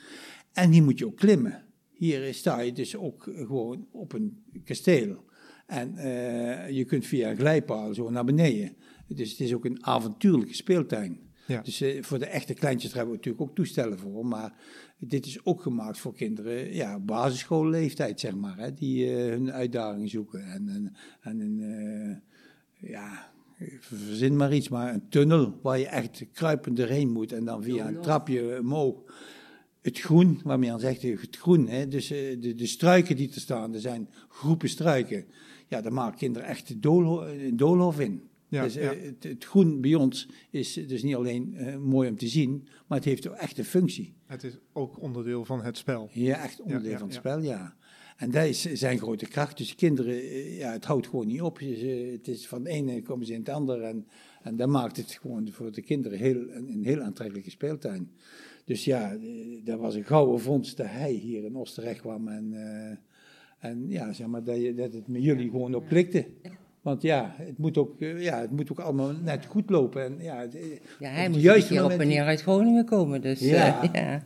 En 0.52 0.70
hier 0.70 0.82
moet 0.82 0.98
je 0.98 1.06
ook 1.06 1.16
klimmen. 1.16 1.64
Hier 1.92 2.34
sta 2.34 2.60
je 2.60 2.72
dus 2.72 2.96
ook 2.96 3.22
gewoon 3.34 3.86
op 3.92 4.12
een 4.12 4.42
kasteel. 4.64 5.24
En 5.66 5.94
uh, 5.96 6.70
je 6.70 6.84
kunt 6.84 7.06
via 7.06 7.30
een 7.30 7.36
glijpaal 7.36 7.94
zo 7.94 8.10
naar 8.10 8.24
beneden. 8.24 8.76
Dus 9.08 9.30
het 9.30 9.40
is 9.40 9.54
ook 9.54 9.64
een 9.64 9.84
avontuurlijke 9.84 10.54
speeltuin. 10.54 11.20
Ja. 11.46 11.60
Dus 11.62 11.82
uh, 11.82 12.02
voor 12.02 12.18
de 12.18 12.26
echte 12.26 12.54
kleintjes 12.54 12.92
hebben 12.92 13.10
we 13.10 13.16
natuurlijk 13.16 13.50
ook 13.50 13.54
toestellen 13.54 13.98
voor. 13.98 14.26
Maar 14.26 14.54
dit 14.98 15.26
is 15.26 15.44
ook 15.44 15.62
gemaakt 15.62 15.98
voor 15.98 16.14
kinderen, 16.14 16.74
ja, 16.74 16.98
basisschoolleeftijd, 16.98 18.20
zeg 18.20 18.34
maar. 18.34 18.58
Hè, 18.58 18.74
die 18.74 19.06
uh, 19.06 19.30
hun 19.30 19.52
uitdaging 19.52 20.10
zoeken. 20.10 20.44
En, 20.44 20.68
en, 20.68 20.94
en 21.20 21.40
een, 21.40 22.22
ja, 22.74 23.32
verzin 23.80 24.36
maar 24.36 24.54
iets, 24.54 24.68
maar 24.68 24.94
een 24.94 25.08
tunnel 25.08 25.58
waar 25.62 25.78
je 25.78 25.86
echt 25.86 26.26
kruipend 26.32 26.78
erheen 26.78 27.12
moet. 27.12 27.32
En 27.32 27.44
dan 27.44 27.62
via 27.62 27.88
een 27.88 28.00
trapje 28.00 28.58
omhoog 28.60 29.02
het 29.82 29.98
groen, 29.98 30.40
waarmee 30.44 30.72
aan 30.72 30.80
zegt, 30.80 31.02
het 31.02 31.36
groen, 31.36 31.68
hè, 31.68 31.88
dus 31.88 32.08
de, 32.08 32.54
de 32.56 32.66
struiken 32.66 33.16
die 33.16 33.34
er 33.34 33.40
staan, 33.40 33.74
er 33.74 33.80
zijn 33.80 34.08
groepen 34.28 34.68
struiken 34.68 35.26
ja, 35.68 35.80
daar 35.80 35.92
maken 35.92 36.18
kinderen 36.18 36.48
echt 36.48 36.70
een 36.70 37.56
doolhof 37.56 38.00
in. 38.00 38.28
Ja, 38.48 38.62
dus, 38.62 38.76
uh, 38.76 38.88
het, 38.88 39.22
het, 39.22 39.44
groen 39.44 39.80
bij 39.80 39.94
ons 39.94 40.28
is 40.50 40.72
dus 40.72 41.02
niet 41.02 41.14
alleen 41.14 41.54
uh, 41.54 41.76
mooi 41.76 42.08
om 42.08 42.16
te 42.16 42.28
zien, 42.28 42.68
maar 42.86 42.98
het 42.98 43.06
heeft 43.06 43.28
ook 43.28 43.34
echt 43.34 43.58
een 43.58 43.64
functie. 43.64 44.14
Het 44.26 44.44
is 44.44 44.58
ook 44.72 45.00
onderdeel 45.00 45.44
van 45.44 45.62
het 45.62 45.76
spel. 45.76 46.08
Ja, 46.12 46.42
echt 46.42 46.60
onderdeel 46.60 46.90
ja, 46.90 46.98
van 46.98 47.06
het 47.06 47.16
spel, 47.16 47.42
ja. 47.42 47.76
En 48.16 48.30
dat 48.30 48.44
is 48.44 48.62
zijn 48.72 48.98
grote 48.98 49.26
kracht. 49.26 49.56
Dus 49.56 49.74
kinderen, 49.74 50.14
uh, 50.14 50.58
ja, 50.58 50.72
het 50.72 50.84
houdt 50.84 51.06
gewoon 51.06 51.26
niet 51.26 51.42
op. 51.42 51.58
het 51.58 52.28
is 52.28 52.48
van 52.48 52.62
de 52.62 52.70
ene 52.70 53.02
komen 53.02 53.26
ze 53.26 53.32
in 53.32 53.38
het 53.38 53.48
andere. 53.48 53.84
En, 53.84 54.06
en 54.42 54.56
dat 54.56 54.68
maakt 54.68 54.96
het 54.96 55.12
gewoon 55.12 55.52
voor 55.52 55.72
de 55.72 55.82
kinderen 55.82 56.18
heel, 56.18 56.36
een, 56.36 56.68
een 56.68 56.84
heel 56.84 57.00
aantrekkelijke 57.00 57.50
speeltuin. 57.50 58.10
Dus 58.64 58.84
ja, 58.84 59.18
dat 59.64 59.78
was 59.78 59.94
een 59.94 60.04
gouden 60.04 60.40
vondst 60.40 60.76
dat 60.76 60.86
hij 60.86 61.12
hier 61.12 61.44
in 61.44 61.56
Oostenrijk 61.56 61.98
kwam 61.98 62.28
en 62.28 62.54
en 63.58 63.84
ja, 63.88 64.12
zeg 64.12 64.26
maar, 64.26 64.44
dat, 64.44 64.56
je, 64.56 64.74
dat 64.74 64.92
het 64.92 65.08
met 65.08 65.22
jullie 65.22 65.50
gewoon 65.50 65.74
ook 65.74 65.86
klikte. 65.86 66.26
Want 66.86 67.02
ja, 67.02 67.34
het 67.36 67.58
moet 67.58 67.78
ook, 67.78 68.00
eh, 68.00 68.22
ja, 68.22 68.40
het 68.40 68.50
moet 68.50 68.70
ook 68.70 68.80
allemaal 68.80 69.12
net 69.24 69.44
goed 69.48 69.70
lopen. 69.70 70.04
En, 70.04 70.16
ja, 70.20 70.42
eh, 70.42 70.60
ja, 70.98 71.08
hij 71.08 71.28
moet 71.28 71.40
juist 71.40 71.68
hier 71.68 71.84
op 71.84 71.90
en 71.90 72.08
neer 72.08 72.24
uit 72.24 72.42
Groningen 72.42 72.84
komen. 72.84 73.20
Dus, 73.20 73.40
ja. 73.40 73.82
Uh, 73.82 73.88
ja. 73.92 74.22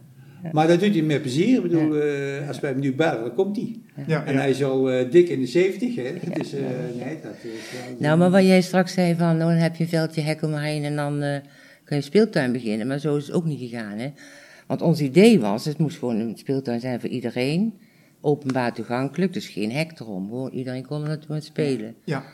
Maar 0.52 0.68
dat 0.68 0.80
doet 0.80 0.94
hij 0.94 1.02
met 1.02 1.20
plezier. 1.20 1.56
Ik 1.56 1.62
bedoel, 1.62 1.96
uh, 1.96 2.48
als 2.48 2.60
wij 2.60 2.70
hem 2.70 2.80
nu 2.80 2.94
bellen, 2.94 3.20
dan 3.20 3.34
komt 3.34 3.56
hij. 3.56 3.78
Ja. 4.06 4.24
En 4.24 4.36
hij 4.36 4.50
is 4.50 4.64
al 4.64 4.92
uh, 4.92 5.10
dik 5.10 5.28
in 5.28 5.40
de 5.40 5.46
70, 5.46 5.94
hè. 5.94 6.12
Dus, 6.34 6.54
uh, 6.54 6.60
nee, 7.04 7.18
dat 7.22 7.32
is, 7.42 7.98
nou, 7.98 8.18
maar 8.18 8.30
wat 8.30 8.44
jij 8.44 8.60
straks 8.60 8.92
zei 8.92 9.14
van, 9.14 9.36
nou, 9.36 9.50
dan 9.50 9.62
heb 9.62 9.76
je 9.76 9.82
een 9.82 9.90
veldje 9.90 10.20
hek 10.20 10.42
omheen 10.42 10.84
en 10.84 10.96
dan 10.96 11.20
kan 11.84 11.96
je 11.96 12.02
speeltuin 12.02 12.52
beginnen. 12.52 12.86
Maar 12.86 12.98
zo 12.98 13.16
is 13.16 13.26
het 13.26 13.36
ook 13.36 13.44
niet 13.44 13.70
gegaan, 13.70 13.98
hè. 13.98 14.12
Want 14.66 14.82
ons 14.82 15.00
idee 15.00 15.40
was, 15.40 15.64
het 15.64 15.78
moest 15.78 15.98
gewoon 15.98 16.16
een 16.16 16.36
speeltuin 16.36 16.80
zijn 16.80 17.00
voor 17.00 17.10
iedereen 17.10 17.74
openbaar 18.20 18.74
toegankelijk, 18.74 19.32
dus 19.32 19.48
geen 19.48 19.72
hek 19.72 20.00
erom. 20.00 20.28
Hoor. 20.28 20.50
Iedereen 20.50 20.86
kon 20.86 21.02
er 21.02 21.08
naartoe 21.08 21.40
spelen. 21.40 21.94
Ja. 22.04 22.24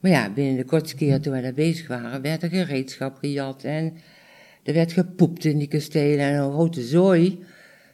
Maar 0.00 0.10
ja, 0.10 0.30
binnen 0.30 0.56
de 0.56 0.64
kortste 0.64 0.96
keer 0.96 1.20
toen 1.20 1.32
wij 1.32 1.42
daar 1.42 1.54
bezig 1.54 1.88
waren, 1.88 2.22
werd 2.22 2.42
er 2.42 2.48
gereedschap 2.48 3.16
gejat 3.16 3.64
en 3.64 3.96
er 4.62 4.74
werd 4.74 4.92
gepoept 4.92 5.44
in 5.44 5.58
die 5.58 5.68
kastelen 5.68 6.18
en 6.18 6.34
een 6.34 6.52
grote 6.52 6.82
zooi. 6.82 7.44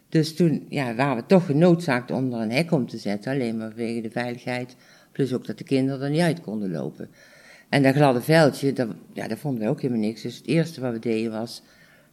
Dus 0.08 0.34
toen 0.34 0.66
ja, 0.68 0.94
waren 0.94 1.16
we 1.16 1.26
toch 1.26 1.46
genoodzaakt 1.46 2.10
om 2.10 2.32
er 2.32 2.40
een 2.40 2.50
hek 2.50 2.72
om 2.72 2.88
te 2.88 2.98
zetten, 2.98 3.32
alleen 3.32 3.56
maar 3.56 3.68
vanwege 3.68 4.00
de 4.00 4.10
veiligheid. 4.10 4.76
Plus 5.12 5.32
ook 5.32 5.46
dat 5.46 5.58
de 5.58 5.64
kinderen 5.64 6.02
er 6.02 6.10
niet 6.10 6.20
uit 6.20 6.40
konden 6.40 6.70
lopen. 6.70 7.08
En 7.68 7.82
dat 7.82 7.94
gladde 7.94 8.20
veldje, 8.20 8.72
dat, 8.72 8.88
ja, 9.12 9.28
dat 9.28 9.38
vonden 9.38 9.62
we 9.62 9.68
ook 9.68 9.80
helemaal 9.80 10.02
niks. 10.02 10.22
Dus 10.22 10.36
het 10.36 10.46
eerste 10.46 10.80
wat 10.80 10.92
we 10.92 10.98
deden 10.98 11.30
was 11.30 11.62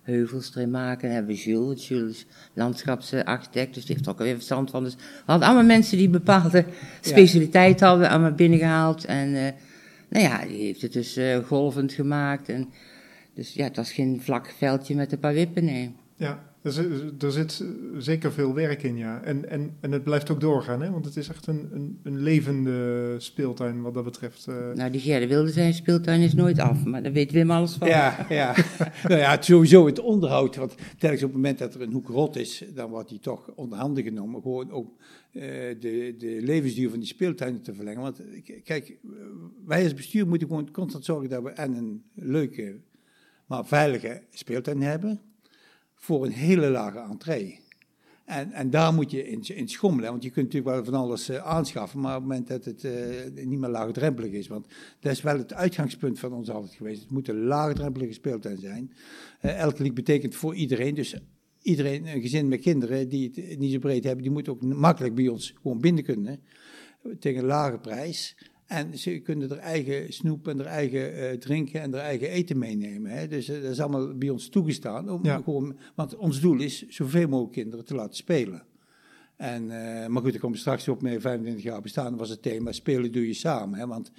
heuvels 0.02 0.56
erin 0.56 0.72
maken. 0.72 1.08
Dan 1.08 1.16
hebben 1.16 1.36
we 1.36 1.42
Jules, 1.42 1.88
Jules 1.88 2.26
landschapsarchitect, 2.54 3.74
dus 3.74 3.86
die 3.86 3.96
heeft 3.96 4.08
er 4.08 4.12
ook 4.12 4.20
weer 4.20 4.36
verstand 4.36 4.70
van. 4.70 4.84
Dus 4.84 4.96
we 4.96 5.02
hadden 5.26 5.48
allemaal 5.48 5.66
mensen 5.66 5.98
die 5.98 6.10
bepaalde 6.10 6.66
specialiteit 7.02 7.80
hadden, 7.80 8.10
allemaal 8.10 8.32
binnengehaald. 8.32 9.06
En 9.06 9.30
uh, 9.30 9.48
nou 10.14 10.26
ja, 10.26 10.46
die 10.46 10.64
heeft 10.64 10.82
het 10.82 10.94
dus 10.94 11.18
uh, 11.18 11.38
golvend 11.38 11.94
gemaakt. 11.94 12.50
En, 12.50 12.70
dus 13.34 13.54
ja, 13.54 13.64
het 13.64 13.76
was 13.76 13.92
geen 13.92 14.22
vlak 14.22 14.54
veldje 14.58 14.96
met 14.96 15.12
een 15.12 15.20
paar 15.20 15.34
wippen, 15.34 15.66
nee. 15.66 15.96
Ja, 16.16 16.53
er, 16.64 17.14
er 17.20 17.32
zit 17.32 17.66
zeker 17.98 18.32
veel 18.32 18.54
werk 18.54 18.84
in, 18.84 18.98
ja. 18.98 19.22
En, 19.22 19.50
en, 19.50 19.78
en 19.80 19.92
het 19.92 20.04
blijft 20.04 20.30
ook 20.30 20.42
doorgaan, 20.42 20.82
hè? 20.82 20.92
want 20.92 21.06
het 21.06 21.18
is 21.18 21.30
echt 21.30 21.48
een, 21.48 21.70
een, 21.72 22.00
een 22.04 22.18
levende 22.18 23.16
speeltuin 23.18 23.82
wat 23.82 23.94
dat 23.94 24.04
betreft. 24.04 24.48
Uh... 24.50 24.72
Nou, 24.74 24.92
die 24.92 25.02
Gerde 25.02 25.28
Wilde 25.28 25.52
zijn 25.52 25.74
speeltuin 25.74 26.22
is 26.22 26.34
nooit 26.34 26.60
af, 26.60 26.84
maar 26.84 27.04
daar 27.04 27.12
weet 27.12 27.32
Wim 27.32 27.52
alles 27.52 27.74
van. 27.74 27.88
Ja, 27.88 28.26
ja. 28.30 28.56
nou 29.08 29.20
ja, 29.20 29.32
het, 29.32 29.46
sowieso 29.46 29.86
het 29.86 30.00
onderhoud, 30.00 30.56
want 30.56 30.76
telkens 30.98 31.24
op 31.24 31.28
het 31.28 31.38
moment 31.42 31.60
dat 31.60 31.76
er 31.76 31.82
een 31.82 31.92
hoek 31.92 32.08
rot 32.08 32.36
is, 32.36 32.64
dan 32.74 32.90
wordt 32.90 33.10
die 33.10 33.20
toch 33.20 33.52
onder 33.56 33.78
handen 33.78 34.04
genomen. 34.04 34.42
Gewoon 34.42 34.72
ook 34.72 34.92
uh, 35.32 35.44
de, 35.80 36.16
de 36.18 36.40
levensduur 36.42 36.90
van 36.90 37.00
die 37.00 37.08
speeltuinen 37.08 37.62
te 37.62 37.74
verlengen. 37.74 38.02
Want 38.02 38.22
kijk, 38.64 38.98
wij 39.66 39.84
als 39.84 39.94
bestuur 39.94 40.28
moeten 40.28 40.48
gewoon 40.48 40.72
constant 40.72 41.06
zorgen 41.06 41.30
dat 41.30 41.44
we 41.44 41.50
en 41.50 41.74
een 41.74 42.04
leuke, 42.14 42.80
maar 43.46 43.66
veilige 43.66 44.22
speeltuin 44.30 44.82
hebben 44.82 45.22
voor 46.04 46.26
een 46.26 46.32
hele 46.32 46.70
lage 46.70 47.00
entree. 47.00 47.60
En, 48.26 48.52
en 48.52 48.70
daar 48.70 48.94
moet 48.94 49.12
je 49.12 49.30
in, 49.30 49.42
in 49.56 49.68
schommelen, 49.68 50.10
want 50.10 50.24
je 50.24 50.30
kunt 50.30 50.46
natuurlijk 50.46 50.76
wel 50.76 50.86
van 50.86 51.04
alles 51.04 51.30
uh, 51.30 51.38
aanschaffen, 51.38 52.00
maar 52.00 52.16
op 52.16 52.22
het 52.22 52.30
moment 52.30 52.48
dat 52.48 52.66
het 52.66 52.84
uh, 52.84 53.46
niet 53.46 53.60
meer 53.60 53.70
laagdrempelig 53.70 54.32
is, 54.32 54.48
want 54.48 54.68
dat 55.00 55.12
is 55.12 55.22
wel 55.22 55.38
het 55.38 55.54
uitgangspunt 55.54 56.20
van 56.20 56.34
ons 56.34 56.50
altijd 56.50 56.74
geweest. 56.74 57.02
Het 57.02 57.12
moet 57.12 57.28
een 57.28 57.44
laagdrempelige 57.44 58.14
speeltuin 58.14 58.58
zijn. 58.58 58.94
Uh, 59.42 59.60
elke 59.60 59.78
league 59.78 59.94
betekent 59.94 60.36
voor 60.36 60.56
iedereen, 60.56 60.96
dus 60.96 61.16
iedereen, 61.62 62.08
een 62.08 62.22
gezin 62.22 62.48
met 62.48 62.60
kinderen 62.60 63.10
die 63.10 63.32
het 63.36 63.60
niet 63.60 63.72
zo 63.72 63.80
breed 63.80 64.04
hebben, 64.04 64.24
die 64.24 64.32
moet 64.32 64.50
ook 64.50 64.62
makkelijk 64.62 65.16
bij 65.16 65.28
ons 65.28 65.54
gewoon 65.62 65.80
binnen 65.80 66.04
kunnen, 66.04 66.40
tegen 67.20 67.40
een 67.40 67.48
lage 67.48 67.78
prijs. 67.78 68.38
En 68.74 68.98
ze 68.98 69.20
kunnen 69.20 69.52
er 69.52 69.58
eigen 69.58 70.14
snoep 70.14 70.48
en 70.48 70.60
er 70.60 70.66
eigen 70.66 71.18
uh, 71.18 71.32
drinken 71.32 71.82
en 71.82 71.94
er 71.94 72.00
eigen 72.00 72.30
eten 72.30 72.58
meenemen. 72.58 73.12
Hè? 73.12 73.28
Dus 73.28 73.50
uh, 73.50 73.62
dat 73.62 73.72
is 73.72 73.80
allemaal 73.80 74.18
bij 74.18 74.30
ons 74.30 74.50
toegestaan. 74.50 75.10
Om 75.10 75.26
ja. 75.26 75.42
gewoon, 75.44 75.78
want 75.96 76.16
ons 76.16 76.40
doel 76.42 76.60
is 76.60 76.88
zoveel 76.88 77.28
mogelijk 77.28 77.54
kinderen 77.54 77.86
te 77.86 77.96
laten 77.96 78.16
spelen. 78.16 78.64
En, 79.36 79.64
uh, 79.64 80.08
maar 80.08 80.22
goed, 80.22 80.34
ik 80.34 80.40
kom 80.40 80.56
straks 80.56 80.88
op 80.88 81.02
mee 81.02 81.20
25 81.20 81.64
jaar 81.64 81.82
bestaan, 81.82 82.18
was 82.18 82.30
het 82.30 82.42
thema 82.42 82.72
spelen 82.72 83.12
doe 83.12 83.28
je 83.28 83.34
samen. 83.34 83.80
Hè? 83.80 83.88
Want 83.88 84.12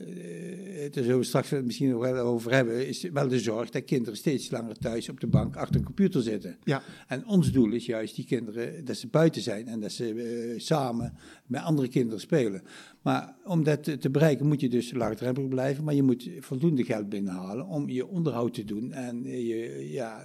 uh, 0.00 0.92
daar 0.92 1.04
zullen 1.04 1.18
we 1.18 1.24
straks 1.24 1.50
misschien 1.50 1.90
nog 1.90 2.00
wel 2.00 2.26
over 2.26 2.52
hebben, 2.52 2.86
is 2.86 3.02
wel 3.02 3.28
de 3.28 3.38
zorg 3.38 3.70
dat 3.70 3.84
kinderen 3.84 4.16
steeds 4.16 4.50
langer 4.50 4.78
thuis 4.78 5.08
op 5.08 5.20
de 5.20 5.26
bank 5.26 5.56
achter 5.56 5.76
een 5.76 5.84
computer 5.84 6.22
zitten. 6.22 6.56
Ja. 6.64 6.82
En 7.06 7.26
ons 7.26 7.52
doel 7.52 7.72
is 7.72 7.86
juist 7.86 8.14
die 8.14 8.24
kinderen, 8.24 8.84
dat 8.84 8.96
ze 8.96 9.06
buiten 9.06 9.42
zijn 9.42 9.68
en 9.68 9.80
dat 9.80 9.92
ze 9.92 10.14
uh, 10.14 10.58
samen 10.58 11.14
met 11.46 11.62
andere 11.62 11.88
kinderen 11.88 12.20
spelen. 12.20 12.62
Maar 13.06 13.34
om 13.44 13.64
dat 13.64 14.00
te 14.00 14.10
bereiken 14.10 14.46
moet 14.46 14.60
je 14.60 14.68
dus 14.68 14.92
laagdrempelig 14.92 15.48
blijven, 15.48 15.84
maar 15.84 15.94
je 15.94 16.02
moet 16.02 16.30
voldoende 16.40 16.84
geld 16.84 17.08
binnenhalen 17.08 17.66
om 17.66 17.88
je 17.88 18.06
onderhoud 18.06 18.54
te 18.54 18.64
doen 18.64 18.92
en 18.92 19.22
je, 19.22 19.88
ja, 19.90 20.24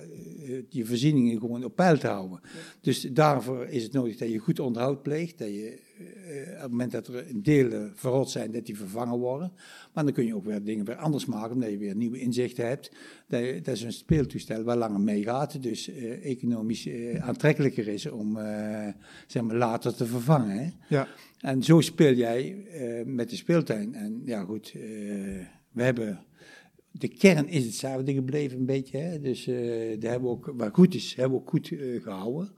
je 0.70 0.86
voorzieningen 0.86 1.40
gewoon 1.40 1.64
op 1.64 1.76
peil 1.76 1.98
te 1.98 2.08
houden. 2.08 2.40
Dus 2.80 3.02
daarvoor 3.02 3.66
is 3.66 3.84
het 3.84 3.94
nodig 3.94 4.18
dat 4.18 4.32
je 4.32 4.38
goed 4.38 4.60
onderhoud 4.60 5.04
pleegt, 5.04 5.38
dat 5.38 5.48
je 5.48 5.80
op 6.56 6.62
het 6.62 6.72
moment 6.72 6.92
dat 6.92 7.08
er 7.08 7.26
delen 7.36 7.92
verrot 7.96 8.30
zijn, 8.30 8.52
dat 8.52 8.66
die 8.66 8.78
vervangen 8.78 9.18
worden. 9.18 9.52
Maar 9.94 10.04
dan 10.04 10.14
kun 10.14 10.26
je 10.26 10.36
ook 10.36 10.46
weer 10.46 10.64
dingen 10.64 10.86
weer 10.86 10.96
anders 10.96 11.26
maken, 11.26 11.54
omdat 11.54 11.70
je 11.70 11.78
weer 11.78 11.96
nieuwe 11.96 12.20
inzichten 12.20 12.68
hebt. 12.68 12.92
Dat, 13.28 13.42
dat 13.64 13.76
is 13.76 13.82
een 13.82 13.92
speeltoestel 13.92 14.64
waar 14.64 14.78
langer 14.78 15.00
meegaat, 15.00 15.64
dus 15.64 15.90
uh, 15.90 16.26
economisch 16.26 16.86
uh, 16.86 17.28
aantrekkelijker 17.28 17.88
is 17.88 18.06
om 18.06 18.38
zeg 19.28 19.44
maar 19.44 19.56
later 19.56 19.96
te 19.96 20.06
vervangen. 20.06 20.58
Hè? 20.58 20.70
Ja. 20.90 21.08
En 21.40 21.64
zo 21.64 21.82
speel 21.82 22.14
jij 22.14 22.66
met 23.06 23.30
de 23.30 23.36
speeltuin. 23.36 23.94
En 23.94 24.22
ja, 24.26 24.44
goed, 24.44 24.72
we 25.72 25.84
hebben. 25.84 26.20
De 26.92 27.08
kern 27.08 27.48
is 27.48 27.66
hetzelfde 27.66 28.14
gebleven, 28.14 28.60
een 28.60 28.66
beetje. 28.66 28.98
Hè? 28.98 29.20
Dus 29.20 29.46
daar 30.00 30.12
hebben 30.12 30.22
we 30.22 30.28
ook, 30.28 30.54
wat 30.56 30.74
goed 30.74 30.96
is, 30.96 31.16
hebben 31.16 31.38
we 31.38 31.44
ook 31.44 31.50
goed 31.50 31.68
gehouden. 32.02 32.52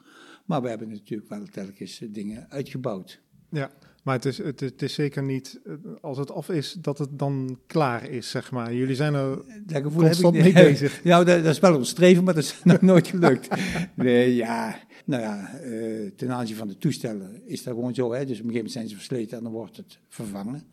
Maar 0.46 0.62
we 0.62 0.70
hebben 0.70 0.90
natuurlijk 0.90 1.30
wel 1.30 1.46
telkens 1.46 2.02
dingen 2.10 2.50
uitgebouwd. 2.50 3.22
Ja, 3.54 3.72
maar 4.04 4.16
het 4.16 4.26
is, 4.26 4.38
het, 4.38 4.60
het, 4.60 4.82
is 4.82 4.94
zeker 4.94 5.24
niet, 5.24 5.60
als 6.02 6.18
het 6.18 6.32
af 6.32 6.50
is, 6.50 6.78
dat 6.82 6.98
het 6.98 7.20
dan 7.20 7.60
klaar 7.68 8.10
is, 8.10 8.30
zeg 8.30 8.52
maar. 8.52 8.74
Jullie 8.74 8.96
zijn 8.96 9.14
er 9.14 9.42
dat 9.66 9.82
gevoel 9.82 10.04
constant 10.04 10.34
mee 10.34 10.54
bezig. 10.70 11.04
Ja, 11.04 11.24
dat, 11.24 11.44
dat, 11.44 11.54
is 11.54 11.60
wel 11.60 11.76
ons 11.76 11.90
streven, 11.90 12.24
maar 12.24 12.34
dat 12.34 12.44
is 12.44 12.60
nog 12.64 12.82
nooit 12.82 13.08
gelukt. 13.08 13.48
nee, 13.96 14.36
ja, 14.36 14.80
nou 15.06 15.22
ja, 15.22 15.62
uh, 15.64 16.12
ten 16.16 16.32
aanzien 16.32 16.56
van 16.56 16.68
de 16.68 16.78
toestellen 16.78 17.42
is 17.46 17.64
dat 17.64 17.74
gewoon 17.74 17.94
zo. 17.94 18.14
Hè? 18.14 18.26
Dus 18.26 18.40
op 18.40 18.46
een 18.46 18.52
gegeven 18.52 18.54
moment 18.56 18.72
zijn 18.72 18.88
ze 18.88 18.96
versleten 18.96 19.38
en 19.38 19.44
dan 19.44 19.52
wordt 19.54 19.78
het 19.78 20.00
vervangen. 20.08 20.64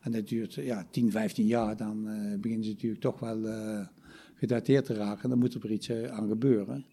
En 0.00 0.12
dat 0.12 0.28
duurt 0.28 0.54
ja, 0.54 0.86
10, 0.90 1.10
15 1.10 1.46
jaar, 1.46 1.76
dan 1.76 2.08
uh, 2.08 2.38
beginnen 2.40 2.64
ze 2.64 2.72
natuurlijk 2.72 3.02
toch 3.02 3.20
wel 3.20 3.38
uh, 3.38 3.86
gedateerd 4.34 4.84
te 4.84 4.94
raken. 4.94 5.28
Dan 5.28 5.38
moet 5.38 5.54
er 5.54 5.70
iets 5.70 5.90
aan 5.90 6.28
gebeuren. 6.28 6.84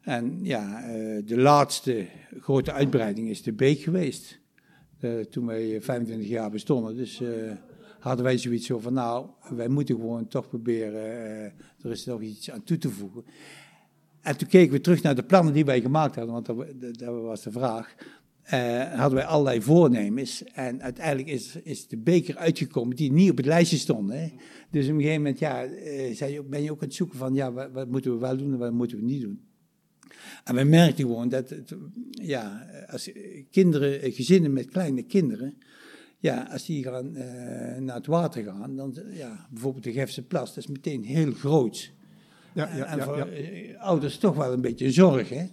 En 0.00 0.38
ja, 0.42 0.80
de 1.24 1.36
laatste 1.36 2.06
grote 2.40 2.72
uitbreiding 2.72 3.28
is 3.28 3.42
de 3.42 3.52
Beek 3.52 3.80
geweest. 3.80 4.38
Uh, 5.00 5.20
toen 5.20 5.46
wij 5.46 5.80
25 5.82 6.28
jaar 6.28 6.50
bestonden. 6.50 6.96
Dus 6.96 7.20
uh, 7.20 7.28
hadden 7.98 8.24
wij 8.24 8.38
zoiets 8.38 8.70
van, 8.76 8.92
nou, 8.92 9.26
wij 9.50 9.68
moeten 9.68 9.94
gewoon 9.94 10.28
toch 10.28 10.48
proberen, 10.48 11.02
er 11.82 11.90
is 11.90 12.04
nog 12.04 12.20
iets 12.20 12.50
aan 12.50 12.62
toe 12.62 12.78
te 12.78 12.90
voegen. 12.90 13.24
En 14.20 14.36
toen 14.36 14.48
keken 14.48 14.72
we 14.72 14.80
terug 14.80 15.02
naar 15.02 15.14
de 15.14 15.22
plannen 15.22 15.52
die 15.52 15.64
wij 15.64 15.80
gemaakt 15.80 16.14
hadden, 16.14 16.34
want 16.34 16.46
dat, 16.46 16.98
dat 16.98 17.22
was 17.22 17.42
de 17.42 17.50
vraag. 17.50 17.94
hadden 18.94 19.14
wij 19.14 19.24
allerlei 19.24 19.62
voornemens 19.62 20.44
en 20.44 20.82
uiteindelijk 20.82 21.28
is, 21.28 21.56
is 21.62 21.88
de 21.88 21.96
beker 21.96 22.36
uitgekomen 22.36 22.96
die 22.96 23.12
niet 23.12 23.30
op 23.30 23.36
het 23.36 23.46
lijstje 23.46 23.76
stond. 23.76 24.12
Hè? 24.12 24.32
Dus 24.70 24.84
op 24.84 24.94
een 24.94 25.00
gegeven 25.00 25.22
moment 25.22 25.38
ja, 25.38 25.66
ben 26.48 26.62
je 26.62 26.70
ook 26.70 26.82
aan 26.82 26.86
het 26.86 26.94
zoeken 26.94 27.18
van, 27.18 27.34
ja, 27.34 27.52
wat, 27.52 27.70
wat 27.72 27.88
moeten 27.88 28.12
we 28.12 28.18
wel 28.18 28.36
doen 28.36 28.52
en 28.52 28.58
wat 28.58 28.72
moeten 28.72 28.96
we 28.96 29.04
niet 29.04 29.22
doen. 29.22 29.45
En 30.46 30.54
wij 30.54 30.64
merkten 30.64 31.04
gewoon 31.04 31.28
dat, 31.28 31.50
het, 31.50 31.74
ja, 32.10 32.66
als 32.90 33.10
kinderen, 33.50 34.12
gezinnen 34.12 34.52
met 34.52 34.70
kleine 34.70 35.02
kinderen, 35.02 35.58
ja, 36.18 36.48
als 36.50 36.66
die 36.66 36.82
gaan 36.82 37.16
uh, 37.16 37.76
naar 37.76 37.96
het 37.96 38.06
water 38.06 38.44
gaan, 38.44 38.76
dan, 38.76 38.98
ja, 39.10 39.46
bijvoorbeeld 39.50 39.84
de 39.84 39.92
Gefse 39.92 40.22
Plas, 40.22 40.54
dat 40.54 40.64
is 40.64 40.70
meteen 40.70 41.04
heel 41.04 41.32
groot. 41.32 41.92
Ja, 42.54 42.76
ja, 42.76 42.84
en 42.84 43.02
voor 43.02 43.16
ja, 43.16 43.26
ja. 43.26 43.78
ouders 43.78 44.18
toch 44.18 44.36
wel 44.36 44.52
een 44.52 44.60
beetje 44.60 44.90
zorg, 44.90 45.28
hè. 45.28 45.46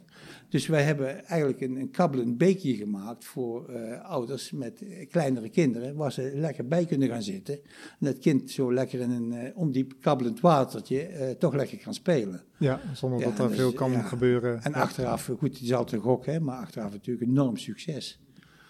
Dus 0.53 0.67
wij 0.67 0.83
hebben 0.83 1.25
eigenlijk 1.25 1.61
een, 1.61 1.75
een 1.75 1.91
kabbelend 1.91 2.37
beekje 2.37 2.75
gemaakt 2.75 3.25
voor 3.25 3.69
uh, 3.69 4.01
ouders 4.01 4.51
met 4.51 4.85
kleinere 5.09 5.49
kinderen, 5.49 5.95
waar 5.95 6.11
ze 6.11 6.31
lekker 6.35 6.67
bij 6.67 6.85
kunnen 6.85 7.07
gaan 7.07 7.21
zitten. 7.23 7.53
En 7.99 8.05
dat 8.05 8.19
kind 8.19 8.51
zo 8.51 8.73
lekker 8.73 8.99
in 8.99 9.11
een 9.11 9.31
uh, 9.31 9.57
ondiep 9.57 9.93
kabbelend 10.01 10.39
watertje 10.39 11.09
uh, 11.09 11.29
toch 11.29 11.53
lekker 11.53 11.77
kan 11.77 11.93
spelen. 11.93 12.43
Ja, 12.57 12.81
zonder 12.93 13.19
ja, 13.19 13.25
dat 13.25 13.39
er 13.39 13.47
dus, 13.47 13.57
veel 13.57 13.73
kan 13.73 14.03
gebeuren. 14.03 14.61
En 14.61 14.73
achteraf, 14.73 15.25
goed, 15.25 15.53
het 15.53 15.61
is 15.61 15.73
altijd 15.73 16.01
een 16.01 16.07
gok, 16.07 16.25
hè, 16.25 16.39
maar 16.39 16.57
achteraf 16.57 16.91
natuurlijk 16.91 17.29
enorm 17.29 17.57
succes. 17.57 18.19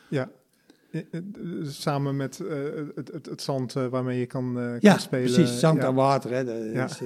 Ja, 0.10 0.32
Samen 1.64 2.16
met 2.16 2.38
het, 2.96 3.08
het, 3.14 3.26
het, 3.26 3.42
zand 3.42 3.74
waarmee 3.74 4.20
je 4.20 4.26
kan, 4.26 4.54
kan 4.54 4.78
ja, 4.80 4.98
spelen. 4.98 5.34
precies. 5.34 5.60
Zand 5.60 5.80
en 5.80 5.94
water. 5.94 6.32
Hè, 6.32 6.44
dat, 6.44 6.74
ja. 6.74 6.86
Is, 6.86 7.00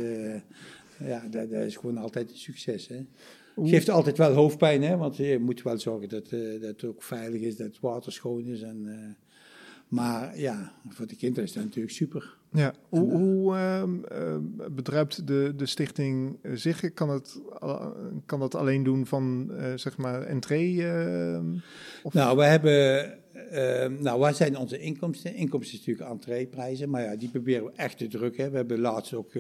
ja, 0.98 1.24
dat, 1.30 1.50
dat, 1.50 1.63
is 1.63 1.76
gewoon 1.76 1.98
altijd 1.98 2.30
een 2.30 2.38
succes. 2.38 2.88
Hè. 2.88 3.06
Geeft 3.63 3.89
altijd 3.89 4.17
wel 4.17 4.34
hoofdpijn, 4.34 4.84
hè, 4.84 4.98
want 4.98 5.17
je 5.17 5.39
moet 5.39 5.62
wel 5.62 5.80
zorgen 5.80 6.10
dat, 6.10 6.32
uh, 6.32 6.62
dat 6.62 6.70
het 6.70 6.86
ook 6.86 7.04
veilig 7.04 7.41
is, 7.41 7.56
dat 7.56 7.67
het 7.67 7.80
water 7.80 8.12
schoon 8.12 8.46
is. 8.46 8.62
En, 8.62 8.84
uh, 8.86 8.96
maar 9.88 10.39
ja, 10.39 10.74
voor 10.89 11.08
de 11.08 11.15
kinderen 11.15 11.43
is 11.43 11.54
dat 11.54 11.63
natuurlijk 11.63 11.93
super. 11.93 12.38
Ja. 12.52 12.74
Hoe, 12.89 13.12
hoe 13.12 13.56
uh, 13.56 14.38
bedruipt 14.72 15.28
de, 15.28 15.54
de 15.56 15.65
stichting 15.65 16.38
zich? 16.54 16.93
Kan, 16.93 17.10
het, 17.10 17.41
kan 18.26 18.39
dat 18.39 18.56
alleen 18.56 18.84
doen 18.84 19.06
van, 19.06 19.52
zeg 19.76 19.98
maar, 19.98 20.22
entree? 20.22 20.86
Of? 22.04 22.13
Nou, 22.13 22.38
we 22.38 22.43
hebben... 22.43 23.13
nou, 24.04 24.20
waar 24.20 24.34
zijn 24.34 24.58
onze 24.58 24.80
inkomsten? 24.80 25.34
Inkomsten 25.34 25.80
is 25.80 25.86
natuurlijk 25.86 26.10
entreeprijzen, 26.12 26.89
maar 26.89 27.04
ja, 27.04 27.15
die 27.15 27.30
proberen 27.30 27.65
we 27.65 27.72
echt 27.76 27.98
te 27.98 28.08
drukken. 28.08 28.52
We 28.52 28.58
hebben 28.58 28.80
laatst 28.80 29.13
ook 29.13 29.32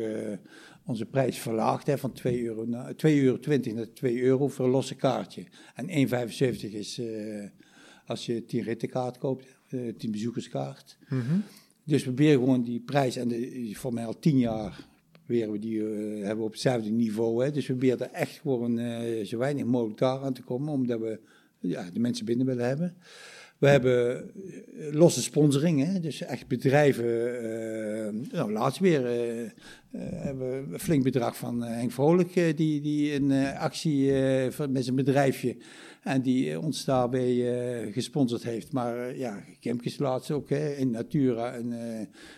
onze 0.87 1.05
prijs 1.05 1.37
verlaagd 1.37 1.87
hè, 1.87 1.97
van 1.97 2.13
2,20 2.27 2.33
euro, 2.33 2.65
naar, 2.65 2.95
2 2.95 3.21
euro 3.21 3.39
20 3.39 3.73
naar 3.73 3.93
2 3.93 4.21
euro 4.21 4.47
voor 4.47 4.65
een 4.65 4.71
losse 4.71 4.95
kaartje. 4.95 5.45
En 5.75 6.07
1,75 6.07 6.71
is 6.71 6.99
uh, 6.99 7.45
als 8.05 8.25
je 8.25 8.45
10 8.45 8.61
rittenkaart 8.63 9.17
koopt, 9.17 9.45
uh, 9.69 9.93
10 9.97 10.11
bezoekerskaart. 10.11 10.97
Mm 11.09 11.21
-hmm. 11.21 11.43
Dus 11.83 12.03
we 12.03 12.13
proberen 12.13 12.39
gewoon 12.39 12.63
die 12.63 12.79
prijs, 12.79 13.15
en 13.15 13.27
de, 13.27 13.71
voor 13.73 13.93
mij 13.93 14.05
al 14.05 14.19
10 14.19 14.37
jaar 14.37 14.87
proberen 15.11 15.51
we 15.51 15.59
die, 15.59 15.79
uh, 15.79 16.17
hebben 16.17 16.37
we 16.37 16.43
op 16.43 16.51
hetzelfde 16.51 16.89
niveau. 16.89 17.43
Hè. 17.43 17.51
Dus 17.51 17.67
we 17.67 17.73
proberen 17.73 18.13
echt 18.13 18.39
gewoon 18.39 18.79
zo 19.25 19.37
weinig 19.37 19.65
mogelijk 19.65 19.99
daar 19.99 20.23
aan 20.23 20.33
te 20.33 20.43
komen, 20.43 20.73
omdat 20.73 20.99
we 20.99 21.19
ja, 21.59 21.89
de 21.93 21.99
mensen 21.99 22.25
binnen 22.25 22.45
willen 22.45 22.67
hebben. 22.67 22.95
We 23.57 23.67
hebben 23.67 24.17
eh, 24.17 24.93
losse 24.93 25.21
sponsoring, 25.21 25.85
hè? 25.85 25.99
dus 25.99 26.21
echt 26.21 26.47
bedrijven. 26.47 27.05
Uh, 27.05 28.31
nou, 28.31 28.51
laatst 28.51 28.79
weer 28.79 29.01
uh, 29.01 29.49
hebben 30.01 30.73
een 30.73 30.79
flink 30.79 31.03
bedrag 31.03 31.37
van 31.37 31.63
Henk 31.63 31.91
Vrolijk, 31.91 32.57
die, 32.57 32.81
die 32.81 33.13
een 33.13 33.31
actie 33.57 34.11
met 34.69 34.83
zijn 34.83 34.95
bedrijfje 34.95 35.57
en 36.03 36.21
die 36.21 36.59
ons 36.59 36.85
daarbij 36.85 37.91
gesponsord 37.91 38.43
heeft. 38.43 38.71
Maar 38.71 39.17
ja, 39.17 39.43
Kemkes 39.59 39.97
laatst 39.97 40.31
ook 40.31 40.49
hè, 40.49 40.73
in 40.73 40.91
Natura 40.91 41.57
een, 41.57 41.73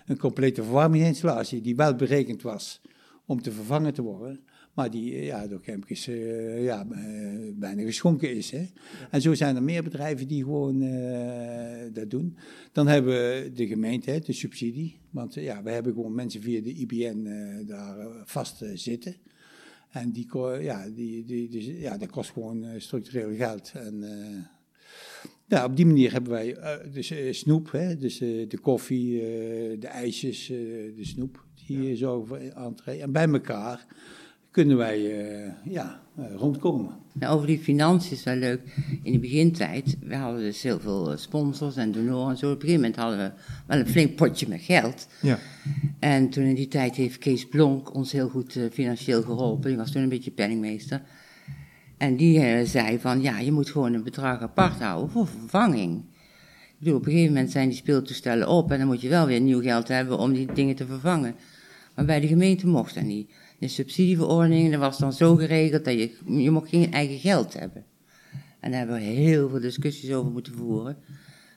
een 0.05 0.17
complete 0.17 0.63
verwarmingsinstallatie 0.63 1.61
die 1.61 1.75
wel 1.75 1.95
berekend 1.95 2.41
was 2.41 2.81
om 3.25 3.41
te 3.41 3.51
vervangen 3.51 3.93
te 3.93 4.01
worden 4.01 4.39
maar 4.79 4.91
die 4.91 5.13
eh, 5.13 5.25
ja, 5.25 5.47
door 5.47 5.61
Kemkes 5.61 6.07
uh, 6.07 6.63
ja, 6.63 6.87
uh, 6.91 7.51
bijna 7.55 7.81
geschonken 7.81 8.35
is. 8.35 8.51
Hè? 8.51 8.65
En 9.11 9.21
zo 9.21 9.33
zijn 9.33 9.55
er 9.55 9.63
meer 9.63 9.83
bedrijven 9.83 10.27
die 10.27 10.43
gewoon 10.43 10.79
dat 11.93 12.09
doen. 12.09 12.37
Dan 12.71 12.87
hebben 12.87 13.13
we 13.13 13.51
de 13.53 13.67
gemeente, 13.67 14.21
de 14.25 14.33
subsidie. 14.33 14.97
Want 15.09 15.33
ja, 15.33 15.63
we 15.63 15.71
hebben 15.71 15.93
gewoon 15.93 16.15
mensen 16.15 16.41
via 16.41 16.61
de 16.61 16.73
IBN 16.73 17.27
daar 17.67 18.07
vast 18.25 18.63
zitten. 18.73 19.15
En 19.89 20.11
die, 20.11 20.27
ja, 20.61 20.89
die, 20.89 21.25
die, 21.25 21.79
ja, 21.79 21.97
dat 21.97 22.09
kost 22.09 22.31
gewoon 22.31 22.65
structureel 22.77 23.35
geld. 23.35 23.71
En 23.75 24.03
ja, 25.47 25.65
op 25.65 25.75
die 25.75 25.85
manier 25.85 26.11
hebben 26.11 26.31
wij 26.31 26.57
dus 26.91 27.39
snoep, 27.39 27.71
hè, 27.71 27.97
dus 27.97 28.17
de 28.17 28.59
koffie, 28.61 29.19
de 29.79 29.87
ijsjes, 29.87 30.47
de 30.47 31.01
snoep, 31.01 31.45
die 31.67 31.81
ja. 31.81 31.95
zorgen 31.95 32.27
voor 32.27 32.37
entree. 32.37 33.01
En 33.01 33.11
bij 33.11 33.27
elkaar 33.27 33.87
kunnen 34.59 34.77
wij 34.77 34.99
ja, 35.63 35.99
rondkomen. 36.35 36.91
Nou, 37.13 37.35
over 37.35 37.47
die 37.47 37.59
financiën 37.59 38.11
is 38.11 38.23
wel 38.23 38.35
leuk. 38.35 38.61
In 39.03 39.11
de 39.11 39.19
begintijd, 39.19 39.97
we 40.01 40.15
hadden 40.15 40.41
dus 40.41 40.61
heel 40.61 40.79
veel 40.79 41.17
sponsors 41.17 41.75
en 41.75 41.91
donoren 41.91 42.29
en 42.29 42.37
zo. 42.37 42.45
Op 42.45 42.55
een 42.55 42.61
gegeven 42.61 42.81
moment 42.81 42.99
hadden 42.99 43.17
we 43.17 43.31
wel 43.67 43.79
een 43.79 43.87
flink 43.87 44.15
potje 44.15 44.47
met 44.47 44.61
geld. 44.61 45.07
Ja. 45.21 45.39
En 45.99 46.29
toen 46.29 46.43
in 46.43 46.55
die 46.55 46.67
tijd 46.67 46.95
heeft 46.95 47.17
Kees 47.17 47.47
Blonk 47.47 47.93
ons 47.95 48.11
heel 48.11 48.29
goed 48.29 48.59
financieel 48.71 49.21
geholpen. 49.21 49.69
Die 49.69 49.77
was 49.77 49.91
toen 49.91 50.01
een 50.01 50.09
beetje 50.09 50.31
penningmeester. 50.31 51.01
En 51.97 52.15
die 52.15 52.65
zei 52.65 52.99
van, 52.99 53.21
ja, 53.21 53.39
je 53.39 53.51
moet 53.51 53.69
gewoon 53.69 53.93
een 53.93 54.03
bedrag 54.03 54.41
apart 54.41 54.79
houden 54.79 55.09
voor 55.09 55.27
vervanging 55.27 56.03
bedoel, 56.79 56.95
op 56.95 57.05
een 57.05 57.11
gegeven 57.11 57.33
moment 57.33 57.51
zijn 57.51 57.69
die 57.69 57.77
speeltoestellen 57.77 58.47
op 58.47 58.71
en 58.71 58.77
dan 58.77 58.87
moet 58.87 59.01
je 59.01 59.09
wel 59.09 59.25
weer 59.25 59.41
nieuw 59.41 59.61
geld 59.61 59.87
hebben 59.87 60.17
om 60.17 60.33
die 60.33 60.53
dingen 60.53 60.75
te 60.75 60.85
vervangen. 60.85 61.35
Maar 61.95 62.05
bij 62.05 62.19
de 62.19 62.27
gemeente 62.27 62.67
mocht 62.67 62.95
dat 62.95 63.03
niet. 63.03 63.31
De 63.59 63.67
subsidieverordening 63.67 64.71
dat 64.71 64.79
was 64.79 64.97
dan 64.97 65.13
zo 65.13 65.35
geregeld 65.35 65.85
dat 65.85 65.93
je, 65.93 66.41
je 66.43 66.51
mocht 66.51 66.69
geen 66.69 66.91
eigen 66.91 67.19
geld 67.19 67.53
hebben. 67.53 67.85
En 68.59 68.71
daar 68.71 68.79
hebben 68.79 68.97
we 68.97 69.03
heel 69.03 69.49
veel 69.49 69.59
discussies 69.59 70.13
over 70.13 70.31
moeten 70.31 70.53
voeren 70.53 70.97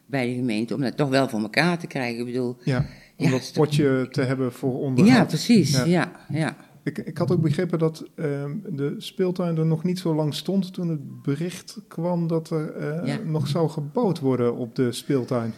bij 0.06 0.26
de 0.26 0.34
gemeente, 0.34 0.74
om 0.74 0.80
dat 0.80 0.96
toch 0.96 1.08
wel 1.08 1.28
voor 1.28 1.40
elkaar 1.40 1.78
te 1.78 1.86
krijgen. 1.86 2.20
Ik 2.20 2.26
bedoel, 2.26 2.56
ja, 2.64 2.86
om 3.16 3.30
dat 3.30 3.50
potje 3.54 4.08
te 4.10 4.22
hebben 4.22 4.52
voor 4.52 4.80
onderhoud. 4.80 5.16
Ja, 5.16 5.24
precies. 5.24 5.84
ja. 5.84 6.12
ja. 6.28 6.56
Ik, 6.84 6.98
ik 6.98 7.18
had 7.18 7.30
ook 7.30 7.40
begrepen 7.40 7.78
dat 7.78 8.04
uh, 8.16 8.44
de 8.68 8.94
speeltuin 8.98 9.56
er 9.56 9.66
nog 9.66 9.84
niet 9.84 9.98
zo 9.98 10.14
lang 10.14 10.34
stond 10.34 10.72
toen 10.72 10.88
het 10.88 11.22
bericht 11.22 11.78
kwam 11.88 12.26
dat 12.26 12.50
er 12.50 12.96
uh, 13.06 13.16
nog 13.24 13.48
zou 13.48 13.68
gebouwd 13.68 14.20
worden 14.20 14.56
op 14.56 14.74
de 14.74 14.92
speeltuin. 14.92 15.52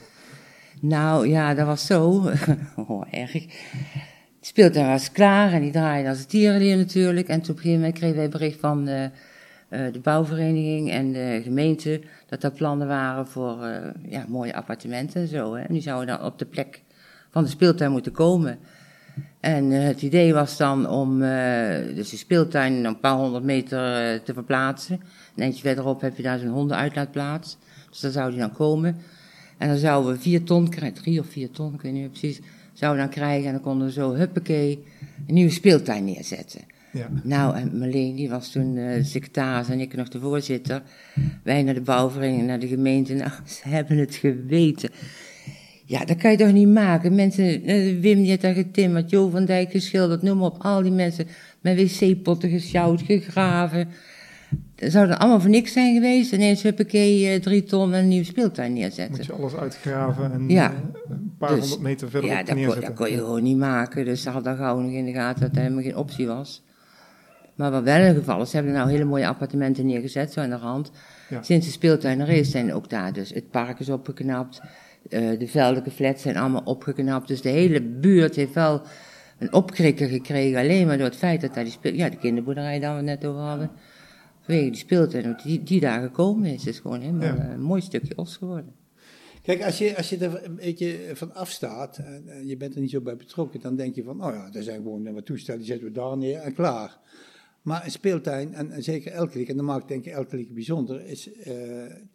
Nou 0.80 1.28
ja, 1.28 1.54
dat 1.54 1.66
was 1.66 1.86
zo. 1.86 2.30
oh, 2.88 3.02
erg. 3.10 3.46
Speeltuin 4.46 4.86
was 4.86 5.12
klaar 5.12 5.52
en 5.52 5.62
die 5.62 5.70
draaide 5.70 6.08
als 6.08 6.18
het 6.18 6.28
tierenlier 6.28 6.76
natuurlijk. 6.76 7.28
En 7.28 7.40
toen 7.40 7.50
op 7.50 7.56
een 7.56 7.62
gegeven 7.62 7.80
moment 7.80 7.98
kregen 7.98 8.16
wij 8.16 8.28
bericht 8.28 8.60
van 8.60 8.84
de, 8.84 9.10
uh, 9.70 9.92
de 9.92 9.98
bouwvereniging 9.98 10.90
en 10.90 11.12
de 11.12 11.40
gemeente 11.42 12.00
dat 12.26 12.42
er 12.42 12.50
plannen 12.50 12.86
waren 12.86 13.26
voor 13.26 13.56
ja, 14.08 14.24
mooie 14.28 14.54
appartementen 14.54 15.20
en 15.20 15.28
zo. 15.28 15.54
Hè. 15.54 15.62
En 15.62 15.72
die 15.72 15.82
zouden 15.82 16.06
dan 16.06 16.26
op 16.26 16.38
de 16.38 16.44
plek 16.44 16.82
van 17.30 17.42
de 17.42 17.50
speeltuin 17.50 17.90
moeten 17.90 18.12
komen. 18.12 18.58
En 19.40 19.70
uh, 19.70 19.84
het 19.84 20.02
idee 20.02 20.34
was 20.34 20.56
dan 20.56 20.88
om 20.88 21.18
dus 21.94 22.10
de 22.10 22.16
speeltuin 22.16 22.84
een 22.84 23.00
paar 23.00 23.16
honderd 23.16 23.44
meter 23.44 23.78
te 24.22 24.32
verplaatsen. 24.32 25.00
Een 25.36 25.42
eentje 25.42 25.62
verderop 25.62 26.00
heb 26.00 26.16
je 26.16 26.22
daar 26.22 26.38
zo'n 26.38 26.48
hondenuitlaatplaats. 26.48 27.56
Dus 27.90 28.00
daar 28.00 28.10
zou 28.10 28.30
die 28.30 28.40
dan 28.40 28.52
komen. 28.52 28.96
En 29.58 29.68
dan 29.68 29.78
zouden 29.78 30.12
we 30.12 30.20
vier 30.20 30.42
ton 30.42 30.68
krijgen, 30.68 31.02
drie 31.02 31.20
of 31.20 31.26
vier 31.26 31.50
ton, 31.50 31.74
ik 31.74 31.80
weet 31.80 31.92
niet 31.92 32.10
precies, 32.10 32.40
zouden 32.74 33.02
dan 33.04 33.12
krijgen. 33.12 33.46
En 33.46 33.52
dan 33.52 33.62
konden 33.62 33.86
we 33.86 33.92
zo, 33.92 34.14
huppakee, 34.14 34.84
een 35.26 35.34
nieuwe 35.34 35.50
speeltuin 35.50 36.04
neerzetten. 36.04 36.60
Ja. 36.92 37.08
Nou, 37.22 37.56
en 37.56 37.78
Marleen, 37.78 38.16
die 38.16 38.28
was 38.28 38.50
toen 38.50 38.74
de 38.74 39.00
secretaris 39.02 39.68
en 39.68 39.80
ik 39.80 39.96
nog 39.96 40.08
de 40.08 40.20
voorzitter. 40.20 40.82
Wij 41.42 41.62
naar 41.62 41.74
de 41.74 41.80
bouwvereniging, 41.80 42.46
naar 42.46 42.58
de 42.58 42.66
gemeente. 42.66 43.14
Nou, 43.14 43.30
ze 43.62 43.68
hebben 43.68 43.98
het 43.98 44.14
geweten. 44.14 44.90
Ja, 45.86 46.04
dat 46.04 46.16
kan 46.16 46.30
je 46.30 46.36
toch 46.36 46.52
niet 46.52 46.68
maken. 46.68 47.14
Mensen, 47.14 47.64
eh, 47.64 48.00
Wim 48.00 48.18
die 48.18 48.28
heeft 48.28 48.40
daar 48.40 48.54
getimmerd, 48.54 49.10
Jo 49.10 49.28
van 49.28 49.44
Dijk 49.44 49.70
geschilderd, 49.70 50.22
noem 50.22 50.38
maar 50.38 50.46
op. 50.46 50.62
Al 50.62 50.82
die 50.82 50.92
mensen 50.92 51.26
met 51.60 51.76
wc-potten 51.76 52.50
gesjouwd, 52.50 53.02
gegraven. 53.02 53.88
Dat 54.74 54.92
zou 54.92 55.06
dan 55.06 55.18
allemaal 55.18 55.40
voor 55.40 55.50
niks 55.50 55.72
zijn 55.72 55.94
geweest. 55.94 56.32
Ineens 56.32 56.62
huppakee, 56.62 57.34
uh, 57.34 57.40
drie 57.40 57.64
ton 57.64 57.92
en 57.92 57.98
een 57.98 58.08
nieuwe 58.08 58.24
speeltuin 58.24 58.72
neerzetten. 58.72 59.16
Moet 59.16 59.26
je 59.26 59.32
alles 59.32 59.54
uitgraven 59.54 60.32
en 60.32 60.48
ja. 60.48 60.70
uh, 60.70 60.76
een 61.08 61.34
paar 61.38 61.48
dus, 61.48 61.58
honderd 61.58 61.80
meter 61.80 62.10
verder 62.10 62.30
ja, 62.30 62.42
dat 62.42 62.54
neerzetten. 62.54 62.80
Ja, 62.80 62.88
dat 62.88 62.96
kon 62.96 63.10
je 63.10 63.16
gewoon 63.16 63.42
niet 63.42 63.56
maken. 63.56 64.04
Dus 64.04 64.22
ze 64.22 64.30
hadden 64.30 64.56
daar 64.56 64.66
gauw 64.66 64.80
nog 64.80 64.92
in 64.92 65.04
de 65.04 65.12
gaten 65.12 65.40
dat 65.40 65.54
dat 65.54 65.62
helemaal 65.62 65.82
geen 65.82 65.96
optie 65.96 66.26
was. 66.26 66.62
Maar 67.54 67.70
wat 67.70 67.82
wel 67.82 68.00
een 68.00 68.14
geval 68.14 68.42
is, 68.42 68.50
ze 68.50 68.56
hebben 68.56 68.74
nou 68.74 68.90
hele 68.90 69.04
mooie 69.04 69.26
appartementen 69.26 69.86
neergezet, 69.86 70.32
zo 70.32 70.40
aan 70.40 70.50
de 70.50 70.56
rand. 70.56 70.90
Ja. 71.28 71.42
Sinds 71.42 71.66
de 71.66 71.72
speeltuin 71.72 72.20
er 72.20 72.28
is, 72.28 72.50
zijn 72.50 72.74
ook 72.74 72.90
daar 72.90 73.12
dus 73.12 73.30
het 73.30 73.50
park 73.50 73.80
is 73.80 73.88
opgeknapt. 73.88 74.60
Uh, 75.08 75.38
de 75.38 75.48
veldelijke 75.48 75.90
flats 75.90 76.22
zijn 76.22 76.36
allemaal 76.36 76.62
opgeknapt. 76.64 77.28
Dus 77.28 77.42
de 77.42 77.48
hele 77.48 77.82
buurt 77.82 78.36
heeft 78.36 78.54
wel 78.54 78.82
een 79.38 79.52
opkrikker 79.52 80.08
gekregen. 80.08 80.58
Alleen 80.58 80.86
maar 80.86 80.96
door 80.96 81.06
het 81.06 81.16
feit 81.16 81.40
dat 81.40 81.54
daar 81.54 81.64
die 81.64 81.72
speel... 81.72 81.92
Ja, 81.92 82.08
de 82.08 82.16
kinderboerderij 82.16 82.80
daar 82.80 82.96
we 82.96 83.02
net 83.02 83.24
over 83.24 83.40
hadden. 83.40 83.70
Vanwege 84.44 84.70
die 84.70 84.78
speeltuin 84.78 85.36
die, 85.42 85.62
die 85.62 85.80
daar 85.80 86.02
gekomen 86.02 86.50
is. 86.50 86.64
Het 86.64 86.74
is 86.74 86.78
gewoon 86.78 87.00
helemaal 87.00 87.36
ja. 87.36 87.50
een 87.50 87.62
mooi 87.62 87.80
stukje 87.80 88.16
os 88.16 88.36
geworden. 88.36 88.74
Kijk, 89.42 89.64
als 89.64 89.78
je, 89.78 89.96
als 89.96 90.08
je 90.08 90.16
er 90.16 90.44
een 90.44 90.56
beetje 90.56 91.10
van 91.14 91.34
afstaat 91.34 91.98
en 91.98 92.46
je 92.46 92.56
bent 92.56 92.74
er 92.74 92.80
niet 92.80 92.90
zo 92.90 93.00
bij 93.00 93.16
betrokken, 93.16 93.60
dan 93.60 93.76
denk 93.76 93.94
je 93.94 94.02
van, 94.02 94.24
oh 94.24 94.32
ja, 94.32 94.48
er 94.52 94.62
zijn 94.62 94.76
gewoon 94.76 95.12
wat 95.12 95.26
toestellen, 95.26 95.60
die 95.60 95.68
zetten 95.68 95.86
we 95.86 95.92
daar 95.92 96.16
neer 96.16 96.38
en 96.38 96.54
klaar. 96.54 96.98
Maar 97.62 97.84
een 97.84 97.90
speeltuin, 97.90 98.54
en, 98.54 98.82
zeker 98.82 99.12
Elkelijk, 99.12 99.48
en 99.48 99.56
dat 99.56 99.64
maakt 99.64 99.88
denk 99.88 100.04
ik 100.04 100.12
Elkelijk 100.12 100.54
bijzonder, 100.54 101.06
is, 101.06 101.28
uh, 101.28 101.44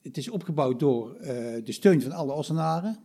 het 0.01 0.17
is 0.17 0.29
opgebouwd 0.29 0.79
door 0.79 1.17
uh, 1.21 1.27
de 1.63 1.71
steun 1.71 2.01
van 2.01 2.11
alle 2.11 2.33
Ossenaren. 2.33 2.97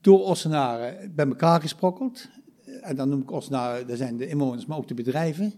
Door 0.00 0.20
Ossenaren 0.20 1.14
bij 1.14 1.26
elkaar 1.26 1.60
gesprokkeld. 1.60 2.28
En 2.80 2.96
dan 2.96 3.08
noem 3.08 3.20
ik 3.20 3.30
Ossenaren, 3.30 3.86
dat 3.86 3.96
zijn 3.96 4.16
de 4.16 4.28
inwoners, 4.28 4.66
maar 4.66 4.78
ook 4.78 4.88
de 4.88 4.94
bedrijven. 4.94 5.52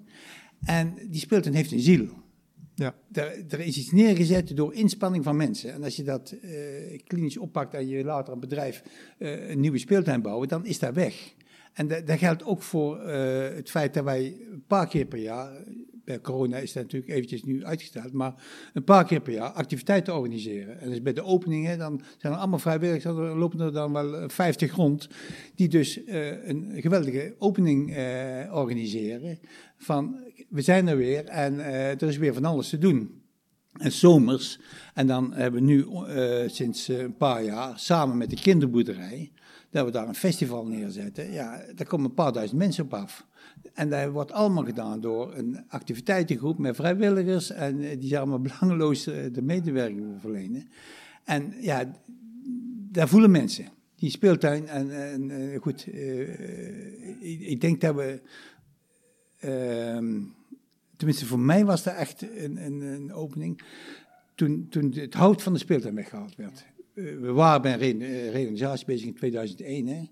En 0.65 0.95
die 1.09 1.21
speeltuin 1.21 1.55
heeft 1.55 1.73
een 1.73 1.81
ziel. 1.81 2.09
Ja. 2.75 2.95
Er, 3.13 3.61
is 3.61 3.79
iets 3.79 3.93
neergezet 3.93 4.57
door 4.57 4.75
inspanning 4.75 5.25
van 5.25 5.37
mensen. 5.37 5.73
En 5.73 5.85
als 5.85 5.97
je 5.97 6.03
dat 6.03 6.35
uh, 6.43 6.51
klinisch 7.07 7.37
oppakt 7.37 7.75
en 7.75 7.89
je 7.89 8.05
later 8.05 8.33
een 8.33 8.41
bedrijf 8.41 8.83
een 9.19 9.61
nieuwe 9.61 9.79
speeltuin 9.79 10.23
bouwen, 10.23 10.49
dan 10.49 10.67
is 10.67 10.79
dat 10.79 10.95
weg. 10.95 11.35
En 11.73 11.89
dat, 11.89 12.19
geldt 12.19 12.45
ook 12.45 12.63
voor 12.63 12.99
uh, 13.07 13.43
het 13.55 13.71
feit 13.71 13.95
dat 13.95 14.05
wij 14.05 14.37
een 14.53 14.65
paar 14.67 14.89
keer 14.89 15.05
per 15.05 15.19
jaar, 15.19 15.51
bij 16.05 16.21
corona 16.21 16.57
is 16.57 16.73
dat 16.73 16.83
natuurlijk 16.83 17.13
eventjes 17.13 17.43
nu 17.43 17.65
uitgesteld, 17.65 18.13
maar 18.13 18.35
een 18.73 18.85
paar 18.85 19.05
keer 19.05 19.21
per 19.21 19.33
jaar 19.33 19.51
activiteiten 19.51 20.15
organiseren. 20.15 20.81
En 20.81 20.89
dus 20.89 21.03
bij 21.03 21.13
de 21.13 21.23
openingen, 21.23 21.79
dan 21.79 22.03
zijn 22.19 22.33
er 22.33 22.39
allemaal 22.39 22.59
vrijwilligers, 22.59 23.05
dan 23.05 23.39
lopen 23.39 23.61
er 23.61 23.73
dan 23.73 23.93
wel 23.93 24.29
50 24.29 24.75
rond, 24.75 25.09
die 25.55 25.69
dus 25.69 26.01
een 26.07 26.73
geweldige 26.75 27.35
opening 27.39 27.97
organiseren. 28.51 29.39
Van, 29.77 30.17
we 30.53 30.63
zijn 30.63 30.89
er 30.89 30.97
weer 30.97 31.25
en 31.25 31.59
er 31.61 32.03
is 32.03 32.17
weer 32.17 32.35
van 32.35 32.45
alles 32.45 32.69
te 32.69 32.79
doen. 32.79 33.21
En 33.73 33.93
zomers, 33.93 34.61
en 34.95 35.07
dan 35.07 35.33
hebben 35.33 35.61
we 35.61 35.67
nu 35.67 35.87
sinds 36.47 36.89
een 36.89 37.17
paar 37.17 37.45
jaar 37.45 37.79
samen 37.79 38.17
met 38.17 38.31
de 38.31 38.37
kinderboerderij 38.37 39.33
dat 39.73 39.85
we 39.85 39.91
daar 39.91 40.09
een 40.09 40.15
festival 40.15 40.67
neerzetten. 40.67 41.33
Ja, 41.33 41.63
daar 41.75 41.87
komen 41.87 42.07
een 42.07 42.15
paar 42.15 42.33
duizend 42.33 42.59
mensen 42.59 42.85
op 42.85 42.95
af. 42.95 43.27
En 43.75 43.91
dat 43.91 44.11
wordt 44.11 44.33
allemaal 44.33 44.65
gedaan 44.65 45.01
door 45.01 45.35
een 45.35 45.65
activiteitengroep 45.69 46.59
met 46.59 46.77
vrijwilligers. 46.77 47.51
En 47.51 47.81
eh, 47.81 48.01
die 48.01 48.19
allemaal 48.19 48.41
belangeloos 48.49 49.07
eh, 49.07 49.33
de 49.33 49.43
medewerking 49.43 50.21
verlenen. 50.21 50.69
En 51.25 51.55
ja, 51.61 51.93
daar 52.91 53.09
voelen 53.09 53.31
mensen. 53.31 53.69
Die 53.97 54.11
speeltuin. 54.11 54.69
En, 54.69 55.13
en 55.13 55.31
eh, 55.31 55.61
goed, 55.61 55.87
ik, 57.21 57.61
denk 57.61 57.81
dat 57.81 57.95
we. 57.95 58.21
Uh, 59.45 60.21
tenminste, 61.03 61.27
voor 61.27 61.41
mij 61.41 61.65
was 61.65 61.83
dat 61.83 61.95
echt 61.95 62.23
een, 62.23 62.65
een, 62.65 62.81
een 62.81 63.13
opening. 63.13 63.63
Toen, 64.35 64.67
toen 64.71 64.93
het 64.95 65.15
hout 65.15 65.43
van 65.43 65.53
de 65.53 65.59
speeltuin 65.59 65.95
weggehaald 65.95 66.37
werd. 66.37 66.67
Eh, 66.95 67.05
we 67.21 67.33
waren 67.33 67.63
bij 67.63 67.91
een 67.91 68.03
eh, 68.03 68.31
reorganisatie 68.31 68.87
bezig 68.87 69.07
in 69.07 69.15
2001. 69.15 69.87
Hè? 69.87 70.03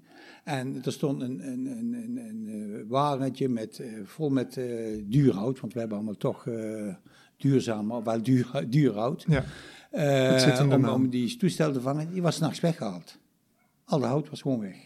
En 0.44 0.84
er 0.84 0.92
stond 0.92 1.22
een, 1.22 1.48
een, 1.48 1.66
een, 1.66 1.92
een, 1.92 2.16
een 2.16 2.74
eh, 2.74 2.80
wagentje 2.88 3.48
met, 3.48 3.82
vol 4.04 4.30
met 4.30 4.56
uh, 4.56 5.02
duurhout, 5.04 5.60
want 5.60 5.72
we 5.72 5.78
hebben 5.78 5.96
allemaal 5.96 6.16
toch 6.16 6.46
uh, 6.46 6.94
duurzaam, 7.36 8.04
wel 8.04 8.22
duur, 8.22 8.64
duurhout. 8.68 9.24
Ja, 9.28 9.44
uh, 9.92 10.72
om, 10.72 10.84
om, 10.84 11.08
die 11.08 11.36
toestel 11.36 11.72
te 11.72 11.80
vangen, 11.80 12.12
die 12.12 12.22
was 12.22 12.36
s'nachts 12.36 12.60
weggehaald. 12.60 13.18
Al 13.84 13.98
de 13.98 14.06
hout 14.06 14.30
was 14.30 14.40
gewoon 14.40 14.60
weg. 14.60 14.76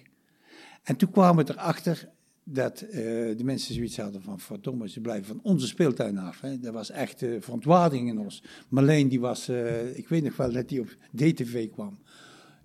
En 0.82 0.96
toen 0.96 1.10
kwamen 1.10 1.46
we 1.46 1.52
erachter 1.52 2.08
dat 2.44 2.82
uh, 2.82 2.90
de 3.36 3.44
mensen 3.44 3.74
zoiets 3.74 3.96
hadden 3.96 4.22
van, 4.22 4.40
verdomme, 4.40 4.88
ze 4.88 5.00
blijven 5.00 5.26
van 5.26 5.40
onze 5.42 5.66
speeltuin 5.66 6.18
af. 6.18 6.40
Hè. 6.40 6.58
Dat 6.58 6.72
was 6.72 6.90
echt 6.90 7.22
uh, 7.22 7.40
verontwaardiging 7.40 8.08
in 8.08 8.18
ons. 8.18 8.42
Marleen, 8.68 9.08
die 9.08 9.20
was, 9.20 9.48
uh, 9.48 9.96
ik 9.96 10.08
weet 10.08 10.22
nog 10.22 10.36
wel 10.36 10.52
dat 10.52 10.68
die 10.68 10.80
op 10.80 10.96
DTV 11.10 11.70
kwam. 11.70 11.98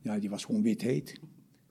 Ja, 0.02 0.20
die 0.20 0.30
was 0.30 0.46
gewoon 0.46 0.62
wit 0.62 0.82
heet. 0.82 1.20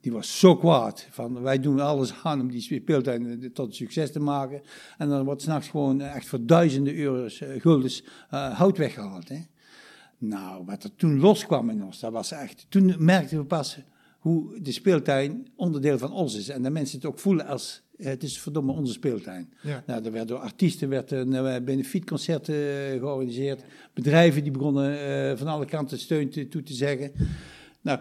Die 0.01 0.13
was 0.13 0.39
zo 0.39 0.57
kwaad. 0.57 1.07
Van, 1.11 1.43
wij 1.43 1.61
doen 1.61 1.81
alles 1.81 2.15
aan 2.23 2.41
om 2.41 2.51
die 2.51 2.61
speeltuin 2.61 3.51
tot 3.53 3.75
succes 3.75 4.13
te 4.13 4.21
maken. 4.21 4.63
En 4.99 5.09
dan 5.09 5.25
wordt 5.25 5.43
s'nachts 5.43 5.69
gewoon 5.69 6.01
echt 6.01 6.27
voor 6.27 6.47
duizenden 6.47 6.97
euro's, 6.97 7.43
guldens, 7.59 8.05
hout 8.31 8.79
weggehaald. 8.79 9.29
Hè. 9.29 9.39
Nou, 10.19 10.65
wat 10.65 10.85
er 10.85 10.95
toen 10.95 11.19
loskwam 11.19 11.71
in 11.71 11.85
ons, 11.85 12.01
dat 12.01 12.13
was 12.13 12.33
echt... 12.33 12.67
Toen 12.69 12.95
merkten 12.99 13.39
we 13.39 13.45
pas 13.45 13.79
hoe 14.19 14.61
de 14.61 14.73
speeltuin 14.73 15.49
onderdeel 15.57 15.99
van 15.99 16.13
ons 16.13 16.35
is. 16.35 16.49
En 16.49 16.63
dat 16.63 16.73
mensen 16.73 16.97
het 16.97 17.07
ook 17.07 17.19
voelen 17.19 17.47
als 17.47 17.83
het 18.03 18.23
is 18.23 18.39
verdomme 18.39 18.73
onze 18.73 18.93
speeltuin. 18.93 19.53
Ja. 19.63 19.83
Nou, 19.87 20.05
er 20.05 20.13
werd 20.13 20.29
door 20.29 20.39
artiesten 20.39 20.89
werd 20.89 21.11
een 21.11 21.33
uh, 21.33 21.57
benefietconcert 21.65 22.49
uh, 22.49 22.57
georganiseerd. 22.99 23.65
Bedrijven 23.95 24.43
die 24.43 24.53
begonnen 24.53 24.93
uh, 24.93 25.37
van 25.37 25.47
alle 25.47 25.67
kanten 25.67 25.99
steun 25.99 26.31
te, 26.31 26.49
toe 26.49 26.63
te 26.63 26.75
zeggen. 26.75 27.13
Nou, 27.81 27.99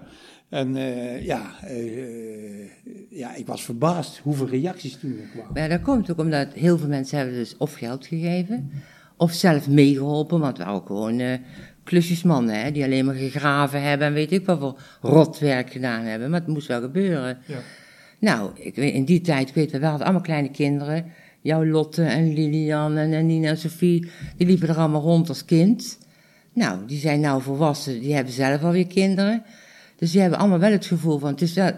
En 0.49 0.75
uh, 0.75 1.25
ja, 1.25 1.55
uh, 1.69 2.69
ja, 3.09 3.35
ik 3.35 3.47
was 3.47 3.63
verbaasd 3.63 4.17
hoeveel 4.17 4.47
reacties 4.47 4.97
toen 4.99 5.17
er 5.19 5.27
kwamen. 5.27 5.61
Ja, 5.61 5.67
dat 5.67 5.81
komt 5.81 6.11
ook 6.11 6.19
omdat 6.19 6.53
heel 6.53 6.77
veel 6.77 6.87
mensen 6.87 7.17
hebben 7.17 7.35
dus 7.35 7.57
of 7.57 7.73
geld 7.73 8.05
gegeven, 8.05 8.71
of 9.17 9.31
zelf 9.33 9.69
meegeholpen, 9.69 10.39
want 10.39 10.57
we 10.57 10.63
waren 10.63 10.79
ook 10.79 10.87
gewoon 10.87 11.19
uh, 11.19 11.33
klusjesmannen, 11.83 12.61
hè, 12.61 12.71
die 12.71 12.83
alleen 12.83 13.05
maar 13.05 13.15
gegraven 13.15 13.81
hebben 13.81 14.07
en 14.07 14.13
weet 14.13 14.31
ik 14.31 14.45
wat 14.45 14.59
voor 14.59 14.77
rotwerk 15.01 15.71
gedaan 15.71 16.03
hebben, 16.03 16.29
maar 16.29 16.39
het 16.39 16.49
moest 16.49 16.67
wel 16.67 16.81
gebeuren. 16.81 17.37
Ja. 17.45 17.59
Nou, 18.19 18.49
ik 18.55 18.77
in 18.77 19.05
die 19.05 19.21
tijd, 19.21 19.49
ik 19.49 19.55
weet 19.55 19.71
wel, 19.71 19.79
we 19.79 19.85
hadden 19.85 20.05
allemaal 20.05 20.23
kleine 20.23 20.51
kinderen, 20.51 21.05
jouw 21.41 21.65
Lotte 21.65 22.03
en 22.03 22.33
Lilian 22.33 22.97
en, 22.97 23.13
en 23.13 23.25
Nina 23.25 23.47
en 23.47 23.57
Sophie, 23.57 24.09
die 24.37 24.47
liepen 24.47 24.67
er 24.67 24.77
allemaal 24.77 25.01
rond 25.01 25.29
als 25.29 25.45
kind. 25.45 25.97
Nou, 26.53 26.79
die 26.87 26.99
zijn 26.99 27.19
nou 27.19 27.41
volwassen, 27.41 27.99
die 27.99 28.13
hebben 28.13 28.33
zelf 28.33 28.63
alweer 28.63 28.87
kinderen. 28.87 29.43
Dus 29.95 30.11
die 30.11 30.21
hebben 30.21 30.39
allemaal 30.39 30.59
wel 30.59 30.71
het 30.71 30.85
gevoel 30.85 31.19
van, 31.19 31.29
het 31.29 31.41
is 31.41 31.53
wel 31.53 31.71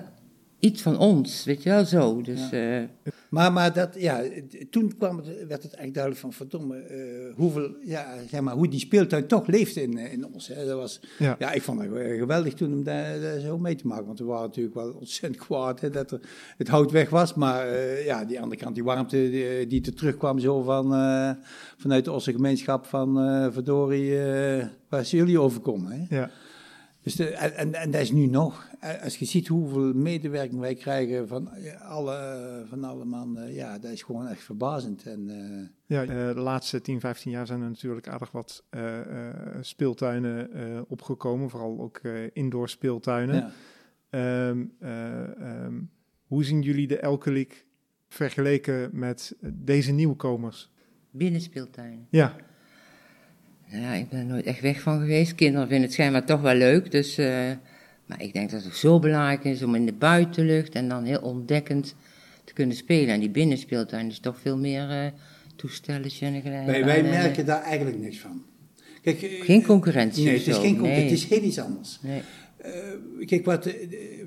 iets 0.60 0.82
van 0.82 0.98
ons, 0.98 1.44
weet 1.44 1.64
je 1.64 1.70
wel, 1.70 1.86
zo. 1.86 2.22
Dus, 2.22 2.50
ja. 2.50 2.82
uh, 2.82 2.88
maar, 3.30 3.54
maar 3.54 3.74
dat, 3.74 3.96
ja, 3.98 4.24
toen 4.70 4.98
kwam 4.98 5.18
het, 5.18 5.26
werd 5.26 5.64
het 5.64 5.74
eigenlijk 5.74 5.94
duidelijk 5.94 6.22
van, 6.22 6.34
verdomme, 6.34 6.84
uh, 6.92 7.36
hoeveel, 7.36 7.76
ja, 7.84 8.16
zeg 8.30 8.42
maar, 8.42 8.54
hoe 8.56 8.68
die 8.68 8.80
speeltuin 8.80 9.28
toch 9.28 9.48
leefde 9.48 9.82
in, 9.82 9.98
in 9.98 10.34
ons. 10.34 10.48
Hè. 10.48 10.66
Dat 10.66 10.78
was, 10.78 11.00
ja. 11.18 11.36
ja 11.40 11.52
ik 11.52 11.62
vond 11.62 11.82
het 11.82 11.90
geweldig 12.18 12.54
toen 12.54 12.74
om 12.74 12.84
daar, 12.84 13.20
daar, 13.20 13.40
zo 13.40 13.58
mee 13.58 13.76
te 13.76 13.88
maken, 13.88 14.06
want 14.06 14.20
we 14.20 14.26
waren 14.26 14.48
natuurlijk 14.48 14.76
wel 14.76 14.92
ontzettend 14.92 15.46
kwaad 15.46 15.80
hè, 15.80 15.90
dat 15.90 16.12
er, 16.12 16.20
het 16.58 16.68
hout 16.68 16.92
weg 16.92 17.10
was, 17.10 17.34
maar 17.34 17.68
uh, 17.68 18.06
ja, 18.06 18.26
die 18.26 18.42
andere 18.42 18.62
kant, 18.62 18.76
die 18.76 18.84
warmte 18.84 19.30
die, 19.30 19.68
die 19.68 19.86
er 19.86 19.94
terugkwam 19.94 20.40
zo 20.40 20.62
van, 20.62 20.86
vanuit 21.78 22.08
onze 22.08 22.32
gemeenschap 22.32 22.86
van, 22.86 23.14
verdorie, 23.54 24.18
waar 24.90 25.06
zijn 25.06 25.22
jullie 25.22 25.40
overkomen, 25.40 25.92
hè. 25.92 26.16
Ja. 26.16 26.32
Dus 27.02 27.16
de, 27.16 27.26
en, 27.30 27.74
en 27.74 27.92
dat 27.92 28.02
is 28.02 28.12
nu 28.12 28.26
nog. 28.26 28.68
Als 29.04 29.18
je 29.18 29.26
ziet 29.26 29.48
hoeveel 29.48 29.94
medewerking 29.94 30.60
wij 30.60 30.76
krijgen 30.76 31.28
van 31.28 31.50
alle, 31.80 32.66
van 32.70 32.84
alle 32.84 33.06
mannen, 33.06 33.54
ja, 33.54 33.80
dat 33.80 33.92
is 33.92 34.04
gewoon 34.04 34.28
echt 34.28 34.44
verbazend. 34.44 35.06
En, 35.06 35.28
uh, 35.30 35.68
ja, 35.86 36.02
uh, 36.02 36.34
de 36.34 36.40
laatste 36.40 36.82
10, 36.82 37.00
15 37.00 37.32
jaar 37.32 37.48
zijn 37.48 37.62
er 37.62 37.70
natuurlijk 37.70 38.08
aardig 38.08 38.32
wat 38.32 38.64
uh, 38.72 39.00
speeltuinen 39.62 40.50
opgekomen, 40.88 41.50
vooral 41.50 41.80
ook 41.80 42.02
indoor 42.34 42.70
speeltuinen. 42.70 43.52
Ja. 44.10 44.48
Um, 44.48 44.74
um, 44.82 45.92
hoe 46.26 46.44
zien 46.44 46.62
jullie 46.62 46.88
de 46.88 47.00
Elke 47.00 47.32
League 47.32 47.58
vergeleken 48.08 48.90
met 48.94 49.36
deze 49.54 49.92
nieuwkomers? 49.92 50.72
Binnenspeeltuinen. 51.12 52.08
Ja. 52.10 52.36
Ja, 53.72 53.94
ik 53.94 54.10
ben 54.10 54.20
er 54.20 54.26
nooit 54.26 54.46
echt 54.46 54.62
weg 54.62 54.82
van 54.82 55.00
geweest. 55.00 55.36
Kinderen 55.36 55.68
vinden 55.68 55.86
het 55.86 55.94
schijnbaar 55.94 56.26
toch 56.26 56.42
wel 56.42 56.56
leuk. 56.56 56.92
Dus, 56.92 57.20
uh, 57.20 57.28
maar 58.06 58.22
ik 58.22 58.34
denk 58.34 58.52
dat 58.52 58.64
het 58.64 58.76
zo 58.76 59.00
belangrijk 59.00 59.44
is 59.44 59.64
om 59.64 59.76
in 59.76 59.86
de 59.86 59.94
buitenlucht 59.94 60.76
en 60.76 60.90
dan 60.90 61.04
heel 61.04 61.22
ontdekkend 61.22 61.96
te 62.44 62.54
kunnen 62.54 62.76
spelen. 62.76 63.14
En 63.14 63.20
die 63.20 63.30
binnenspeeltuin 63.30 64.08
is 64.08 64.20
toch 64.20 64.40
veel 64.40 64.58
meer 64.58 64.90
uh, 64.90 65.06
toestelletje 65.56 66.26
en 66.26 66.42
gelijk. 66.42 66.66
Wij, 66.66 66.86
wij 66.86 67.04
merken 67.04 67.46
daar 67.46 67.62
eigenlijk 67.62 68.00
niks 68.00 68.18
van. 68.18 68.44
Kijk, 69.02 69.22
uh, 69.22 69.42
geen 69.42 69.64
concurrentie. 69.64 70.24
Nee, 70.24 70.38
het 70.38 70.48
is, 70.48 70.58
geen 70.58 70.78
concurrentie, 70.78 71.04
nee. 71.04 71.12
het 71.12 71.24
is 71.24 71.30
heel 71.30 71.44
iets 71.44 71.60
anders. 71.60 72.00
Nee. 72.02 72.22
Uh, 72.66 73.26
kijk, 73.26 73.46
wat, 73.46 73.70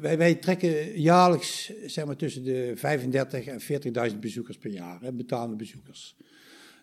wij, 0.00 0.18
wij, 0.18 0.34
trekken 0.34 1.00
jaarlijks 1.00 1.72
zeg 1.86 2.04
maar, 2.04 2.16
tussen 2.16 2.44
de 2.44 2.72
35 2.76 3.44
en 3.44 4.10
40.000 4.12 4.18
bezoekers 4.18 4.56
per 4.56 4.70
jaar, 4.70 4.98
hè, 5.00 5.12
betalende 5.12 5.56
bezoekers. 5.56 6.16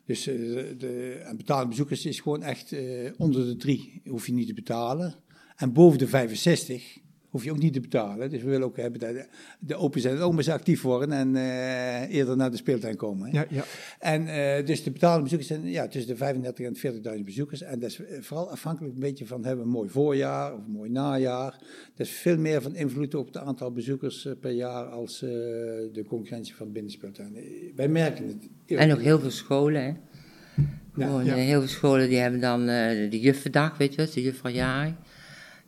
Dus 0.09 0.27
uh, 0.27 0.35
de, 0.77 1.21
en 1.25 1.37
betalende 1.37 1.69
bezoekers 1.69 2.05
is 2.05 2.19
gewoon 2.19 2.43
echt 2.43 2.71
uh, 2.71 3.11
onder 3.17 3.45
de 3.45 3.55
drie 3.55 4.01
hoef 4.05 4.25
je 4.25 4.33
niet 4.33 4.47
te 4.47 4.53
betalen. 4.53 5.15
En 5.55 5.73
boven 5.73 5.99
de 5.99 6.07
65 6.07 6.97
hoef 7.29 7.43
je 7.43 7.51
ook 7.51 7.59
niet 7.59 7.73
te 7.73 7.79
betalen. 7.79 8.29
Dus 8.29 8.41
we 8.41 8.49
willen 8.49 8.67
ook 8.67 8.77
hebben 8.77 8.99
dat 8.99 9.27
de 9.59 9.75
open 9.75 10.01
zijn 10.01 10.19
ook 10.19 10.37
eens 10.37 10.49
actief 10.49 10.81
worden 10.81 11.11
en 11.11 11.35
uh, 11.35 12.15
eerder 12.15 12.37
naar 12.37 12.51
de 12.51 12.57
speeltuin 12.57 12.95
komen. 12.95 13.31
Ja, 13.33 13.45
ja. 13.49 13.63
En 13.99 14.25
dus 14.65 14.83
de 14.83 14.91
betalende 14.91 15.23
bezoekers 15.23 15.47
zijn 15.47 15.65
ja, 15.69 15.87
tussen 15.87 16.11
de 16.11 16.17
35 16.17 16.65
en 16.65 17.17
40.000 17.17 17.23
bezoekers. 17.23 17.61
En 17.61 17.79
dat 17.79 17.89
is 17.89 18.01
vooral 18.19 18.51
afhankelijk 18.51 18.93
een 18.93 18.99
beetje 18.99 19.25
van 19.25 19.45
hebben 19.45 19.65
we 19.65 19.71
een 19.71 19.77
mooi 19.77 19.89
voorjaar 19.89 20.53
of 20.53 20.65
een 20.65 20.71
mooi 20.71 20.89
najaar. 20.89 21.51
Dat 21.95 22.07
is 22.07 22.11
veel 22.11 22.37
meer 22.37 22.61
van 22.61 22.75
invloed 22.75 23.15
op 23.15 23.25
het 23.25 23.37
aantal 23.37 23.71
bezoekers 23.71 24.27
per 24.39 24.51
jaar 24.51 24.85
als 24.85 25.19
de 25.19 26.05
concurrentie 26.07 26.55
van 26.55 26.71
binnenspeeltuin. 26.71 27.37
Wij 27.75 27.87
merken 27.87 28.27
het. 28.27 28.77
En 28.77 28.91
ook 28.91 29.01
heel 29.01 29.19
veel 29.19 29.31
scholen, 29.31 29.83
hè? 29.83 29.93
Gewoon, 30.93 31.25
ja. 31.25 31.35
heel 31.35 31.59
veel 31.59 31.69
scholen 31.69 32.09
die 32.09 32.17
hebben 32.17 32.39
dan 32.39 32.61
uh, 32.61 32.67
de 33.11 33.19
juffendag, 33.19 33.77
weet 33.77 33.91
je 33.91 33.97
wel, 33.97 34.13
de 34.13 34.21
juffrouwjaar. 34.21 34.95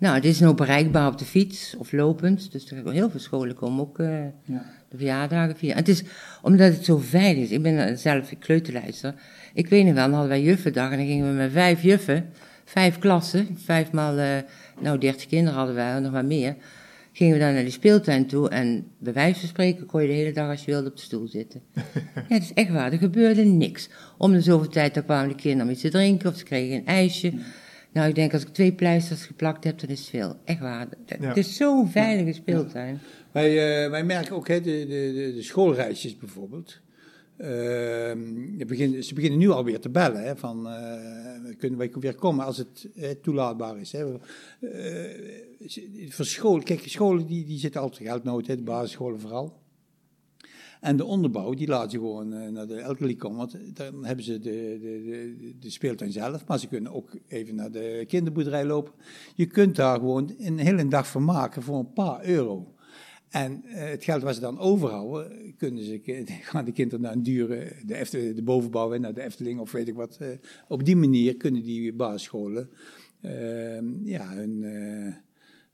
Nou, 0.01 0.15
het 0.15 0.25
is 0.25 0.39
nou 0.39 0.55
bereikbaar 0.55 1.07
op 1.07 1.17
de 1.17 1.25
fiets 1.25 1.75
of 1.77 1.91
lopend. 1.91 2.51
Dus 2.51 2.71
er 2.71 2.91
heel 2.91 3.09
veel 3.09 3.19
scholen 3.19 3.55
komen 3.55 3.79
ook 3.79 3.99
uh, 3.99 4.19
ja. 4.45 4.65
de 4.89 4.97
verjaardagen. 4.97 5.69
En 5.69 5.75
het 5.75 5.87
is 5.87 6.03
omdat 6.41 6.73
het 6.73 6.85
zo 6.85 6.97
veilig 6.97 7.43
is. 7.43 7.51
Ik 7.51 7.61
ben 7.61 7.97
zelf 7.99 8.33
kleuterlijster. 8.39 9.13
Ik 9.53 9.67
weet 9.67 9.85
nog 9.85 9.93
wel, 9.93 10.03
dan 10.03 10.13
hadden 10.13 10.29
wij 10.29 10.41
juffendag 10.41 10.91
en 10.91 10.97
dan 10.97 11.05
gingen 11.05 11.27
we 11.27 11.33
met 11.33 11.51
vijf 11.51 11.81
juffen, 11.81 12.29
vijf 12.65 12.97
klassen, 12.97 13.57
vijfmaal, 13.63 14.17
uh, 14.17 14.25
nou 14.79 14.97
dertig 14.97 15.25
kinderen 15.25 15.57
hadden 15.57 15.75
wij, 15.75 15.99
nog 15.99 16.11
maar 16.11 16.25
meer 16.25 16.55
gingen 17.13 17.33
we 17.33 17.39
dan 17.39 17.53
naar 17.53 17.63
die 17.63 17.71
speeltuin 17.71 18.27
toe 18.27 18.49
en 18.49 18.87
bij 18.97 19.13
wijze 19.13 19.39
van 19.39 19.49
spreken 19.49 19.85
kon 19.85 20.01
je 20.01 20.07
de 20.07 20.13
hele 20.13 20.31
dag 20.31 20.49
als 20.49 20.65
je 20.65 20.71
wilde 20.71 20.89
op 20.89 20.95
de 20.95 21.01
stoel 21.01 21.27
zitten. 21.27 21.61
ja, 21.73 21.81
het 22.27 22.43
is 22.43 22.53
echt 22.53 22.69
waar, 22.69 22.91
er 22.91 22.97
gebeurde 22.97 23.43
niks. 23.43 23.89
Om 24.17 24.31
de 24.31 24.41
zoveel 24.41 24.69
tijd 24.69 24.93
dan 24.93 25.03
kwamen 25.03 25.29
de 25.29 25.35
kinderen 25.35 25.65
om 25.65 25.71
iets 25.71 25.81
te 25.81 25.89
drinken 25.89 26.29
of 26.29 26.37
ze 26.37 26.43
kregen 26.43 26.75
een 26.75 26.85
ijsje. 26.85 27.33
Nou, 27.93 28.09
ik 28.09 28.15
denk 28.15 28.33
als 28.33 28.41
ik 28.41 28.47
twee 28.47 28.73
pleisters 28.73 29.25
geplakt 29.25 29.63
heb, 29.63 29.79
dan 29.79 29.89
is 29.89 29.99
het 29.99 30.09
veel. 30.09 30.35
Echt 30.43 30.59
waar. 30.59 30.87
Het 31.05 31.37
is 31.37 31.55
zo'n 31.55 31.89
veilige 31.89 32.33
speeltuin. 32.33 32.99
Wij, 33.31 33.83
uh, 33.83 33.89
wij 33.89 34.03
merken 34.03 34.35
ook 34.35 34.47
hè, 34.47 34.61
de, 34.61 34.85
de, 34.87 35.31
de 35.35 35.41
schoolreisjes 35.41 36.17
bijvoorbeeld. 36.17 36.79
Uh, 37.37 37.47
begin, 38.67 39.03
ze 39.03 39.13
beginnen 39.13 39.39
nu 39.39 39.49
alweer 39.49 39.79
te 39.79 39.89
bellen, 39.89 40.23
hè, 40.23 40.37
van 40.37 40.67
uh, 40.67 41.55
kunnen 41.57 41.77
wij 41.79 41.91
weer 41.99 42.15
komen 42.15 42.45
als 42.45 42.57
het 42.57 42.89
toelaatbaar 43.21 43.79
is. 43.79 43.91
Hè. 43.91 44.05
voor 46.09 46.25
scholen, 46.25 46.63
kijk, 46.63 46.81
scholen 46.85 47.25
die, 47.25 47.45
die 47.45 47.59
zitten 47.59 47.81
altijd 47.81 48.07
geldnood, 48.07 48.47
hè, 48.47 48.55
de 48.55 48.63
basisscholen 48.63 49.19
vooral. 49.19 49.60
En 50.81 50.97
de 50.97 51.05
onderbouw, 51.05 51.53
die 51.53 51.67
laten 51.67 51.91
ze 51.91 51.97
gewoon 51.97 52.53
naar 52.53 52.67
de 52.67 52.75
Elkelie 52.75 53.15
komen, 53.15 53.37
want 53.37 53.75
dan 53.75 54.05
hebben 54.05 54.25
ze 54.25 54.39
de, 54.39 54.77
de, 54.81 55.55
de, 55.59 55.69
speeltuin 55.69 56.11
zelf, 56.11 56.45
maar 56.47 56.59
ze 56.59 56.67
kunnen 56.67 56.93
ook 56.93 57.17
even 57.27 57.55
naar 57.55 57.71
de 57.71 58.03
kinderboerderij 58.07 58.65
lopen. 58.65 58.93
Je 59.35 59.45
kunt 59.45 59.75
daar 59.75 59.95
gewoon 59.95 60.33
een 60.37 60.57
hele 60.57 60.87
dag 60.87 61.07
van 61.07 61.23
maken 61.23 61.61
voor 61.61 61.79
een 61.79 61.93
paar 61.93 62.25
euro. 62.25 62.73
En 63.29 63.63
uh, 63.65 63.73
het 63.75 64.03
geld 64.03 64.21
wat 64.21 64.35
ze 64.35 64.41
dan 64.41 64.59
overhouden, 64.59 65.55
kunnen 65.57 65.83
ze, 65.83 65.99
gaan 66.41 66.65
de 66.65 66.71
kinderen 66.71 67.01
naar 67.01 67.13
een 67.13 67.23
dure, 67.23 67.71
de, 67.85 67.95
Efteling, 67.95 68.35
de 68.35 68.43
bovenbouw, 68.43 68.97
naar 68.97 69.13
de 69.13 69.23
Efteling 69.23 69.59
of 69.59 69.71
weet 69.71 69.87
ik 69.87 69.95
wat. 69.95 70.17
Uh, 70.21 70.27
op 70.67 70.85
die 70.85 70.95
manier 70.95 71.37
kunnen 71.37 71.63
die 71.63 71.93
basisscholen 71.93 72.69
uh, 73.21 73.81
ja, 74.03 74.33
hun, 74.33 74.61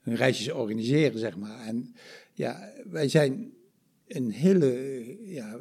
hun 0.02 0.16
reisjes 0.16 0.52
organiseren, 0.54 1.20
zeg 1.20 1.38
maar. 1.38 1.60
En 1.60 1.94
ja, 2.34 2.72
wij 2.86 3.10
zijn 3.10 3.52
een 4.08 4.32
hele, 4.32 5.06
ja, 5.26 5.58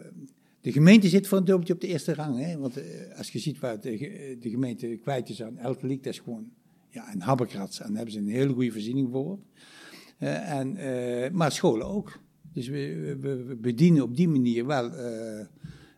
de 0.60 0.72
gemeente 0.72 1.08
zit 1.08 1.26
voor 1.26 1.38
een 1.38 1.44
dubbeltje 1.44 1.74
op 1.74 1.80
de 1.80 1.86
eerste 1.86 2.14
rang. 2.14 2.38
Hè? 2.38 2.58
Want 2.58 2.80
als 3.16 3.30
je 3.30 3.38
ziet 3.38 3.58
waar 3.58 3.80
de, 3.80 4.36
de 4.40 4.50
gemeente 4.50 4.98
kwijt 5.02 5.28
is 5.28 5.42
aan 5.42 5.58
elke 5.58 5.86
liek, 5.86 6.02
dat 6.02 6.12
is 6.12 6.18
gewoon 6.18 6.50
ja, 6.90 7.12
een 7.12 7.22
habbekrats. 7.22 7.80
En 7.80 7.86
daar 7.86 7.96
hebben 7.96 8.12
ze 8.12 8.18
een 8.18 8.28
hele 8.28 8.52
goede 8.52 8.70
voorziening 8.70 9.08
voor. 9.10 9.38
Uh, 10.20 10.50
en, 10.50 10.76
uh, 10.76 11.30
maar 11.30 11.52
scholen 11.52 11.86
ook. 11.86 12.20
Dus 12.52 12.68
we, 12.68 13.16
we, 13.20 13.44
we, 13.44 13.56
bedienen 13.56 14.02
op 14.02 14.16
die 14.16 14.28
manier 14.28 14.66
wel 14.66 14.92
uh, 14.92 15.46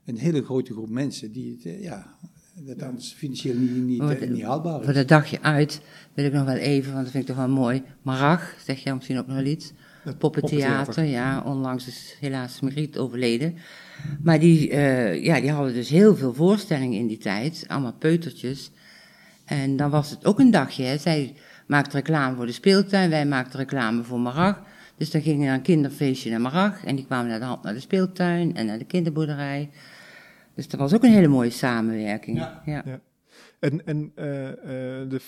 een 0.04 0.16
hele 0.16 0.44
grote 0.44 0.72
groep 0.72 0.88
mensen 0.88 1.32
die 1.32 1.58
het, 1.60 1.82
ja, 1.82 2.16
dat 2.54 2.82
anders 2.82 3.12
financieel 3.12 3.56
niet, 3.56 3.70
niet, 3.70 4.00
oh, 4.00 4.20
niet 4.20 4.42
haalbaar 4.42 4.78
is. 4.78 4.84
Voor 4.84 4.94
dat 4.94 5.08
dagje 5.08 5.42
uit 5.42 5.80
wil 6.14 6.24
ik 6.24 6.32
nog 6.32 6.44
wel 6.44 6.56
even, 6.56 6.92
want 6.92 7.04
dat 7.04 7.12
vind 7.12 7.28
ik 7.28 7.34
toch 7.34 7.44
wel 7.46 7.54
mooi. 7.54 7.82
Marag, 8.02 8.56
zeg 8.64 8.82
jij 8.82 8.94
misschien 8.94 9.18
ook 9.18 9.26
nog 9.26 9.36
wel 9.36 9.44
iets? 9.44 9.72
Het 10.08 10.18
poppentheater, 10.18 11.04
ja, 11.04 11.42
onlangs 11.44 11.86
is 11.86 12.16
helaas 12.20 12.60
Margriet 12.60 12.98
overleden. 12.98 13.56
Maar 14.22 14.38
die, 14.38 14.74
ja, 15.22 15.40
die 15.40 15.50
hadden 15.50 15.74
dus 15.74 15.88
heel 15.88 16.16
veel 16.16 16.34
voorstellingen 16.34 16.98
in 16.98 17.06
die 17.06 17.18
tijd, 17.18 17.64
allemaal 17.66 17.92
peutertjes. 17.92 18.70
En 19.44 19.76
dan 19.76 19.90
was 19.90 20.10
het 20.10 20.24
ook 20.24 20.38
een 20.38 20.50
dagje, 20.50 20.84
hè. 20.84 20.98
Zij 20.98 21.34
maakte 21.66 21.96
reclame 21.96 22.36
voor 22.36 22.46
de 22.46 22.52
speeltuin, 22.52 23.10
wij 23.10 23.26
maakten 23.26 23.58
reclame 23.58 24.02
voor 24.02 24.20
Marag. 24.20 24.62
Dus 24.96 25.10
dan 25.10 25.22
gingen 25.22 25.38
we 25.38 25.44
naar 25.44 25.54
een 25.54 25.62
kinderfeestje 25.62 26.30
naar 26.30 26.40
Marag 26.40 26.84
en 26.84 26.96
die 26.96 27.04
kwamen 27.04 27.28
naar 27.28 27.38
de 27.38 27.44
hand 27.44 27.62
naar 27.62 27.74
de 27.74 27.80
speeltuin 27.80 28.56
en 28.56 28.66
naar 28.66 28.78
de 28.78 28.84
kinderboerderij. 28.84 29.70
Dus 30.54 30.68
dat 30.68 30.80
was 30.80 30.94
ook 30.94 31.04
een 31.04 31.12
hele 31.12 31.28
mooie 31.28 31.50
samenwerking. 31.50 32.38
Ja. 32.38 32.62
ja. 32.64 33.00
En, 33.58 33.86
en 33.86 34.12
uh, 34.18 34.44
uh, 34.44 34.54
de, 35.10 35.20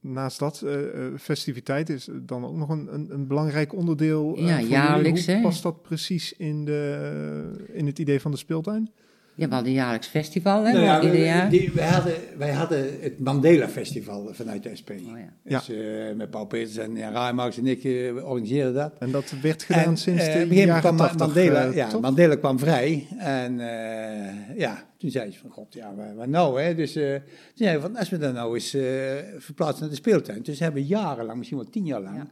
naast 0.00 0.38
dat, 0.38 0.62
uh, 0.64 0.72
festiviteit 1.18 1.88
is 1.88 2.08
dan 2.12 2.44
ook 2.44 2.56
nog 2.56 2.68
een, 2.68 2.94
een, 2.94 3.12
een 3.12 3.26
belangrijk 3.26 3.74
onderdeel. 3.74 4.38
ja, 4.38 4.60
jaarlijks. 4.60 5.26
Hoe 5.26 5.40
past 5.40 5.62
dat 5.62 5.82
precies 5.82 6.32
in, 6.32 6.64
de, 6.64 7.66
in 7.72 7.86
het 7.86 7.98
idee 7.98 8.20
van 8.20 8.30
de 8.30 8.36
speeltuin? 8.36 8.90
Ja, 9.36 9.48
we 9.48 9.54
hadden 9.54 9.72
een 9.72 9.78
jaarlijks 9.78 10.06
festival, 10.06 10.64
hè? 10.64 10.72
Nou 10.72 10.84
ja, 10.84 11.02
ieder 11.02 11.24
jaar. 11.24 11.50
Die, 11.50 11.72
wij, 11.74 11.88
hadden, 11.88 12.14
wij 12.36 12.52
hadden 12.52 13.00
het 13.00 13.18
Mandela 13.18 13.68
Festival 13.68 14.28
vanuit 14.32 14.62
de 14.62 14.76
SP. 14.80 14.90
Oh, 14.90 15.18
ja. 15.44 15.58
Dus 15.58 15.70
uh, 15.70 16.14
met 16.14 16.30
Paul 16.30 16.46
Peters 16.46 16.76
en 16.76 16.96
ja, 16.96 17.08
Rijmarks 17.08 17.58
en 17.58 17.66
ik 17.66 17.84
uh, 17.84 18.24
organiseerden 18.24 18.74
dat. 18.74 18.92
En 18.98 19.10
dat 19.10 19.34
werd 19.42 19.62
gedaan 19.62 19.84
en, 19.84 19.96
sinds 19.96 20.28
uh, 20.28 20.34
de 20.34 20.54
jaren 20.54 20.80
kwam 20.80 20.96
80, 20.96 21.18
Mandela, 21.18 21.64
ja, 21.64 21.98
Mandela 21.98 22.36
kwam 22.36 22.58
vrij. 22.58 23.06
En 23.18 23.58
ja, 24.56 24.84
toen 24.98 25.10
zei 25.10 25.32
ze 25.32 25.38
van, 25.38 25.50
god, 25.50 25.74
ja, 25.74 25.94
waar, 26.16 26.28
nou, 26.28 26.62
hè? 26.62 26.74
Dus 26.74 26.92
toen 26.92 27.20
zei 27.54 27.70
hij 27.70 27.80
van, 27.80 27.96
als 27.96 28.08
we 28.08 28.18
dan 28.18 28.34
nou 28.34 28.54
eens 28.54 28.70
verplaatsen 29.38 29.80
naar 29.80 29.90
de 29.90 29.96
speeltuin. 29.96 30.42
Dus 30.42 30.58
hebben 30.58 30.82
we 30.82 30.88
jarenlang, 30.88 31.38
misschien 31.38 31.58
wel 31.58 31.70
tien 31.70 31.84
jaar 31.84 32.00
lang... 32.00 32.16
Ja 32.16 32.26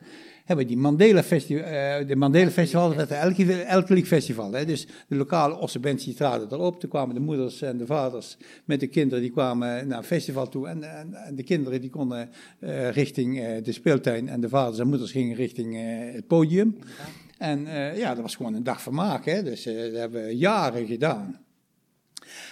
hebben 0.45 0.67
die 0.67 0.77
Mandela 0.77 1.23
Festival, 1.23 1.65
uh, 1.65 2.09
de 2.09 2.17
Mandela 2.17 2.51
Festival, 2.51 2.89
dat 2.89 2.97
werd 2.97 3.11
elke, 3.11 3.63
elke 3.63 4.07
festival. 4.07 4.53
Hè? 4.53 4.65
Dus 4.65 4.87
de 5.09 5.17
lokale 5.17 5.59
Ossenbands 5.59 6.05
die 6.05 6.15
traden 6.15 6.53
erop. 6.53 6.81
Toen 6.81 6.91
kwamen 6.91 7.15
de 7.15 7.21
moeders 7.21 7.63
en 7.63 7.79
de 7.79 7.87
vaders 7.87 8.37
met 8.65 8.81
de 8.81 8.87
kinderen, 8.87 9.23
die 9.23 9.33
kwamen 9.33 9.89
naar 9.89 9.99
een 9.99 10.05
festival 10.05 10.49
toe. 10.49 10.69
En, 10.69 10.99
en, 10.99 11.15
en 11.15 11.35
de 11.35 11.43
kinderen 11.43 11.81
die 11.81 11.91
konden 11.91 12.31
uh, 12.61 12.91
richting 12.91 13.39
uh, 13.39 13.63
de 13.63 13.73
speeltuin 13.73 14.29
en 14.29 14.41
de 14.41 14.49
vaders 14.49 14.79
en 14.79 14.89
moeders 14.89 15.11
gingen 15.11 15.37
richting 15.37 15.77
het 16.13 16.27
podium. 16.27 16.79
En 17.39 17.67
ja, 17.97 18.15
dat 18.15 18.23
was 18.23 18.37
gewoon 18.37 18.55
een 18.55 18.63
dag 18.63 18.83
vermaak. 18.83 19.25
Hè? 19.25 19.43
Dus 19.43 19.63
dat 19.63 19.75
hebben 19.75 20.25
we 20.25 20.37
jaren 20.37 20.87
gedaan. 20.87 21.44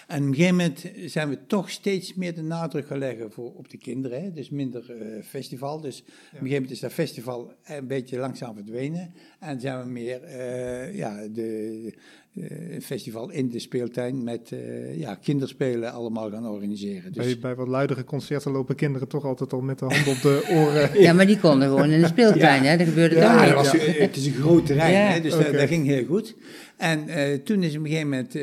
En 0.07 0.23
op 0.23 0.29
een 0.29 0.35
gegeven 0.35 0.57
moment 0.57 0.91
zijn 1.11 1.29
we 1.29 1.47
toch 1.47 1.71
steeds 1.71 2.15
meer 2.15 2.35
de 2.35 2.43
nadruk 2.43 2.87
gaan 2.87 2.99
leggen 2.99 3.33
voor, 3.33 3.55
op 3.55 3.71
de 3.71 3.79
kinderen. 3.79 4.23
Hè? 4.23 4.33
Dus 4.33 4.51
minder 4.51 4.91
uh, 4.91 5.23
festival. 5.23 5.81
Dus 5.81 6.01
op 6.01 6.07
een 6.07 6.13
gegeven 6.31 6.53
moment 6.53 6.71
is 6.71 6.81
dat 6.81 6.93
festival 6.93 7.53
een 7.65 7.87
beetje 7.87 8.19
langzaam 8.19 8.55
verdwenen. 8.55 9.15
En 9.39 9.61
zijn 9.61 9.83
we 9.83 9.89
meer 9.89 10.23
uh, 10.25 10.95
ja, 10.95 11.29
de, 11.29 11.95
uh, 12.35 12.81
festival 12.81 13.31
in 13.31 13.49
de 13.49 13.59
speeltuin 13.59 14.25
met 14.25 14.51
uh, 14.51 14.99
ja, 14.99 15.15
kinderspelen 15.15 15.93
allemaal 15.93 16.31
gaan 16.31 16.47
organiseren. 16.47 17.13
Dus... 17.13 17.25
Bij, 17.25 17.39
bij, 17.39 17.55
wat 17.55 17.69
luidere 17.69 18.05
concerten 18.05 18.53
lopen 18.53 18.75
kinderen 18.75 19.09
toch 19.09 19.25
altijd 19.25 19.53
al 19.53 19.61
met 19.61 19.79
de 19.79 19.85
hand 19.85 20.07
op 20.07 20.23
de 20.23 20.47
oren. 20.61 21.01
ja, 21.01 21.13
maar 21.13 21.27
die 21.27 21.39
konden 21.39 21.69
gewoon 21.69 21.91
in 21.91 22.01
de 22.01 22.07
speeltuin, 22.07 22.63
ja. 22.63 22.69
hè? 22.69 22.77
dat 22.77 22.87
gebeurde 22.87 23.15
ja, 23.15 23.35
ook 23.35 23.45
niet. 23.45 23.55
Was, 23.55 23.73
het 23.99 24.17
is 24.17 24.27
een 24.27 24.33
groot 24.33 24.67
terrein, 24.67 25.13
hè? 25.13 25.21
dus 25.21 25.35
okay. 25.35 25.45
dat, 25.45 25.61
dat, 25.61 25.69
ging 25.69 25.87
heel 25.87 26.05
goed. 26.05 26.37
En 26.77 27.09
uh, 27.09 27.35
toen 27.35 27.63
is 27.63 27.77
op 27.77 27.85
een 27.85 27.91
gegeven 27.91 28.09
moment, 28.09 28.37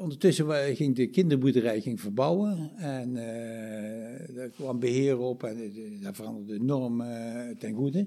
ondertussen 0.00 0.46
ging 0.74 0.96
de 0.96 1.06
kinderboerderij 1.06 1.80
ging 1.80 2.00
verbouwen 2.00 2.70
en 2.76 3.14
daar 4.34 4.48
kwam 4.56 4.78
beheer 4.78 5.18
op 5.18 5.44
en 5.44 5.72
daar 6.02 6.14
veranderde 6.14 6.54
enorm 6.54 7.04
ten 7.58 7.74
goede. 7.74 8.06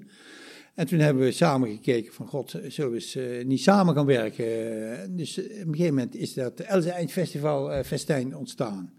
En 0.79 0.87
toen 0.87 0.99
hebben 0.99 1.23
we 1.23 1.31
samen 1.31 1.69
gekeken 1.69 2.13
van, 2.13 2.27
god, 2.27 2.55
zullen 2.67 2.91
we 2.91 2.97
eens 2.97 3.15
uh, 3.15 3.45
niet 3.45 3.61
samen 3.61 3.95
gaan 3.95 4.05
werken? 4.05 5.15
Dus 5.15 5.37
op 5.37 5.45
een 5.45 5.51
gegeven 5.51 5.93
moment 5.93 6.15
is 6.15 6.33
dat 6.33 6.59
Else 6.59 6.91
Eindfestival 6.91 7.77
uh, 7.77 7.83
Festijn 7.83 8.35
ontstaan. 8.35 8.93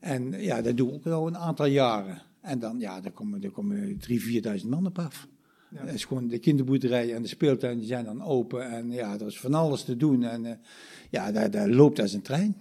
En 0.00 0.42
ja, 0.42 0.62
dat 0.62 0.76
doen 0.76 0.88
we 0.88 0.94
ook 0.94 1.06
al 1.06 1.26
een 1.26 1.36
aantal 1.36 1.66
jaren. 1.66 2.22
En 2.40 2.58
dan, 2.58 2.78
ja, 2.78 3.00
daar 3.00 3.12
komen, 3.12 3.42
er 3.42 3.50
komen 3.50 3.98
drie, 3.98 4.22
vierduizend 4.22 4.70
man 4.70 4.86
op 4.86 4.98
af. 4.98 5.28
Ja. 5.70 5.84
Dat 5.84 5.94
is 5.94 6.04
gewoon 6.04 6.28
de 6.28 6.38
kinderboerderij 6.38 7.14
en 7.14 7.22
de 7.22 7.28
speeltuin, 7.28 7.78
die 7.78 7.86
zijn 7.86 8.04
dan 8.04 8.22
open. 8.22 8.70
En 8.70 8.90
ja, 8.90 9.14
er 9.14 9.26
is 9.26 9.40
van 9.40 9.54
alles 9.54 9.84
te 9.84 9.96
doen. 9.96 10.22
En 10.22 10.44
uh, 10.44 10.52
ja, 11.10 11.32
daar, 11.32 11.50
daar 11.50 11.68
loopt 11.68 12.00
als 12.00 12.12
een 12.12 12.22
trein. 12.22 12.56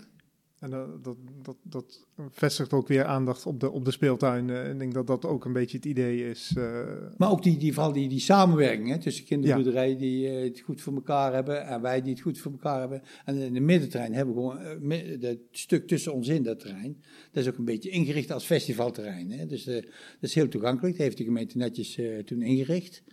En 0.62 0.70
dat, 0.70 1.04
dat, 1.04 1.18
dat, 1.42 1.58
dat, 1.64 2.08
vestigt 2.30 2.74
ook 2.74 2.88
weer 2.88 3.06
aandacht 3.06 3.46
op 3.46 3.60
de, 3.60 3.72
op 3.72 3.86
de 3.86 3.92
speeltuin. 3.92 4.48
Uh, 4.48 4.70
ik 4.70 4.80
denk 4.80 4.94
dat 4.94 5.08
dat 5.08 5.26
ook 5.26 5.46
een 5.46 5.54
beetje 5.54 5.78
het 5.78 5.86
idee 5.86 6.30
is. 6.30 6.54
Uh... 6.58 6.88
Maar 7.18 7.32
ook 7.32 7.44
die, 7.44 7.58
die, 7.58 7.92
die, 7.92 8.10
die 8.10 8.20
samenwerking 8.20 8.90
hè, 8.90 8.98
tussen 8.98 9.26
kinderboerderij 9.26 9.90
ja. 9.90 9.96
die 9.96 10.28
het 10.28 10.60
goed 10.60 10.82
voor 10.82 10.94
elkaar 10.94 11.34
hebben 11.34 11.66
en 11.66 11.82
wij 11.82 12.02
die 12.02 12.12
het 12.12 12.22
goed 12.22 12.40
voor 12.40 12.52
elkaar 12.52 12.80
hebben. 12.80 13.02
En 13.26 13.36
in 13.36 13.54
de 13.54 13.60
middentrein 13.60 14.14
hebben 14.14 14.36
we 14.36 14.42
gewoon 14.42 14.92
het 15.22 15.40
stuk 15.52 15.88
tussen 15.88 16.14
ons 16.14 16.28
in 16.28 16.44
dat 16.44 16.60
terrein. 16.60 17.04
Dat 17.32 17.44
is 17.44 17.50
ook 17.50 17.58
een 17.58 17.66
beetje 17.66 17.90
ingericht 17.90 18.32
als 18.32 18.46
festivalterrein. 18.46 19.32
Hè. 19.32 19.46
Dus 19.46 19.64
dat 19.64 19.84
is 20.20 20.36
heel 20.36 20.48
toegankelijk. 20.48 20.96
Dat 20.96 21.06
heeft 21.06 21.18
de 21.18 21.24
gemeente 21.24 21.58
netjes 21.58 22.00
toen 22.26 22.42
ingericht. 22.42 23.04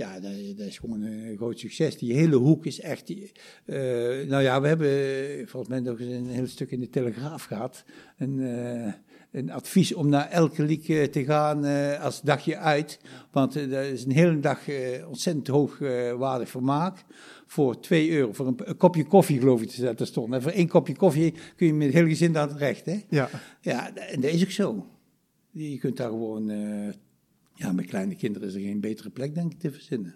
Ja, 0.00 0.20
dat, 0.20 0.32
dat, 0.56 0.66
is 0.66 0.78
gewoon 0.78 1.02
een 1.02 1.36
groot 1.36 1.58
succes. 1.58 1.98
Die 1.98 2.14
hele 2.14 2.36
hoek 2.36 2.66
is 2.66 2.80
echt. 2.80 3.10
Uh, 3.10 3.18
nou 4.28 4.42
ja, 4.42 4.60
we 4.60 4.68
hebben 4.68 5.48
volgens 5.48 5.68
mij 5.68 5.80
nog 5.80 6.00
eens 6.00 6.12
een 6.12 6.26
heel 6.26 6.46
stuk 6.46 6.70
in 6.70 6.80
de 6.80 6.88
Telegraaf 6.88 7.44
gehad. 7.44 7.84
Een, 8.18 8.38
uh, 8.38 8.92
een 9.30 9.50
advies 9.50 9.94
om 9.94 10.08
naar 10.08 10.28
elke 10.28 10.62
liek 10.62 11.12
te 11.12 11.24
gaan 11.24 11.64
uh, 11.64 12.04
als 12.04 12.20
dagje 12.20 12.56
uit. 12.56 13.00
Want 13.30 13.52
dat 13.52 13.84
is 13.84 14.04
een 14.04 14.12
hele 14.12 14.40
dag 14.40 14.60
ontzettend 15.08 15.46
hoogwaardig 15.46 16.48
vermaak. 16.48 17.04
Voor 17.46 17.80
2 17.80 18.10
euro, 18.10 18.32
voor 18.32 18.46
een, 18.46 18.60
een, 18.64 18.76
kopje 18.76 19.04
koffie 19.04 19.38
geloof 19.38 19.62
ik 19.62 19.80
dat 19.80 20.00
er 20.00 20.06
stond. 20.06 20.34
En 20.34 20.42
voor 20.42 20.52
één 20.52 20.68
kopje 20.68 20.96
koffie 20.96 21.34
kun 21.56 21.66
je 21.66 21.74
met 21.74 21.92
heel 21.92 22.06
gezin 22.06 22.38
aan 22.38 22.48
het 22.48 22.58
recht. 22.58 22.86
Hè? 22.86 23.00
Ja. 23.08 23.28
ja, 23.60 23.96
en 23.96 24.20
dat 24.20 24.30
is 24.30 24.42
ook 24.42 24.50
zo. 24.50 24.86
Je 25.50 25.78
kunt 25.78 25.96
daar 25.96 26.08
gewoon 26.08 26.50
ja, 27.60 27.72
met 27.72 27.86
kleine 27.86 28.14
kinderen 28.14 28.48
is 28.48 28.54
er 28.54 28.60
geen 28.60 28.80
betere 28.80 29.10
plek, 29.10 29.34
denk 29.34 29.52
ik, 29.52 29.58
te 29.58 29.72
verzinnen. 29.72 30.14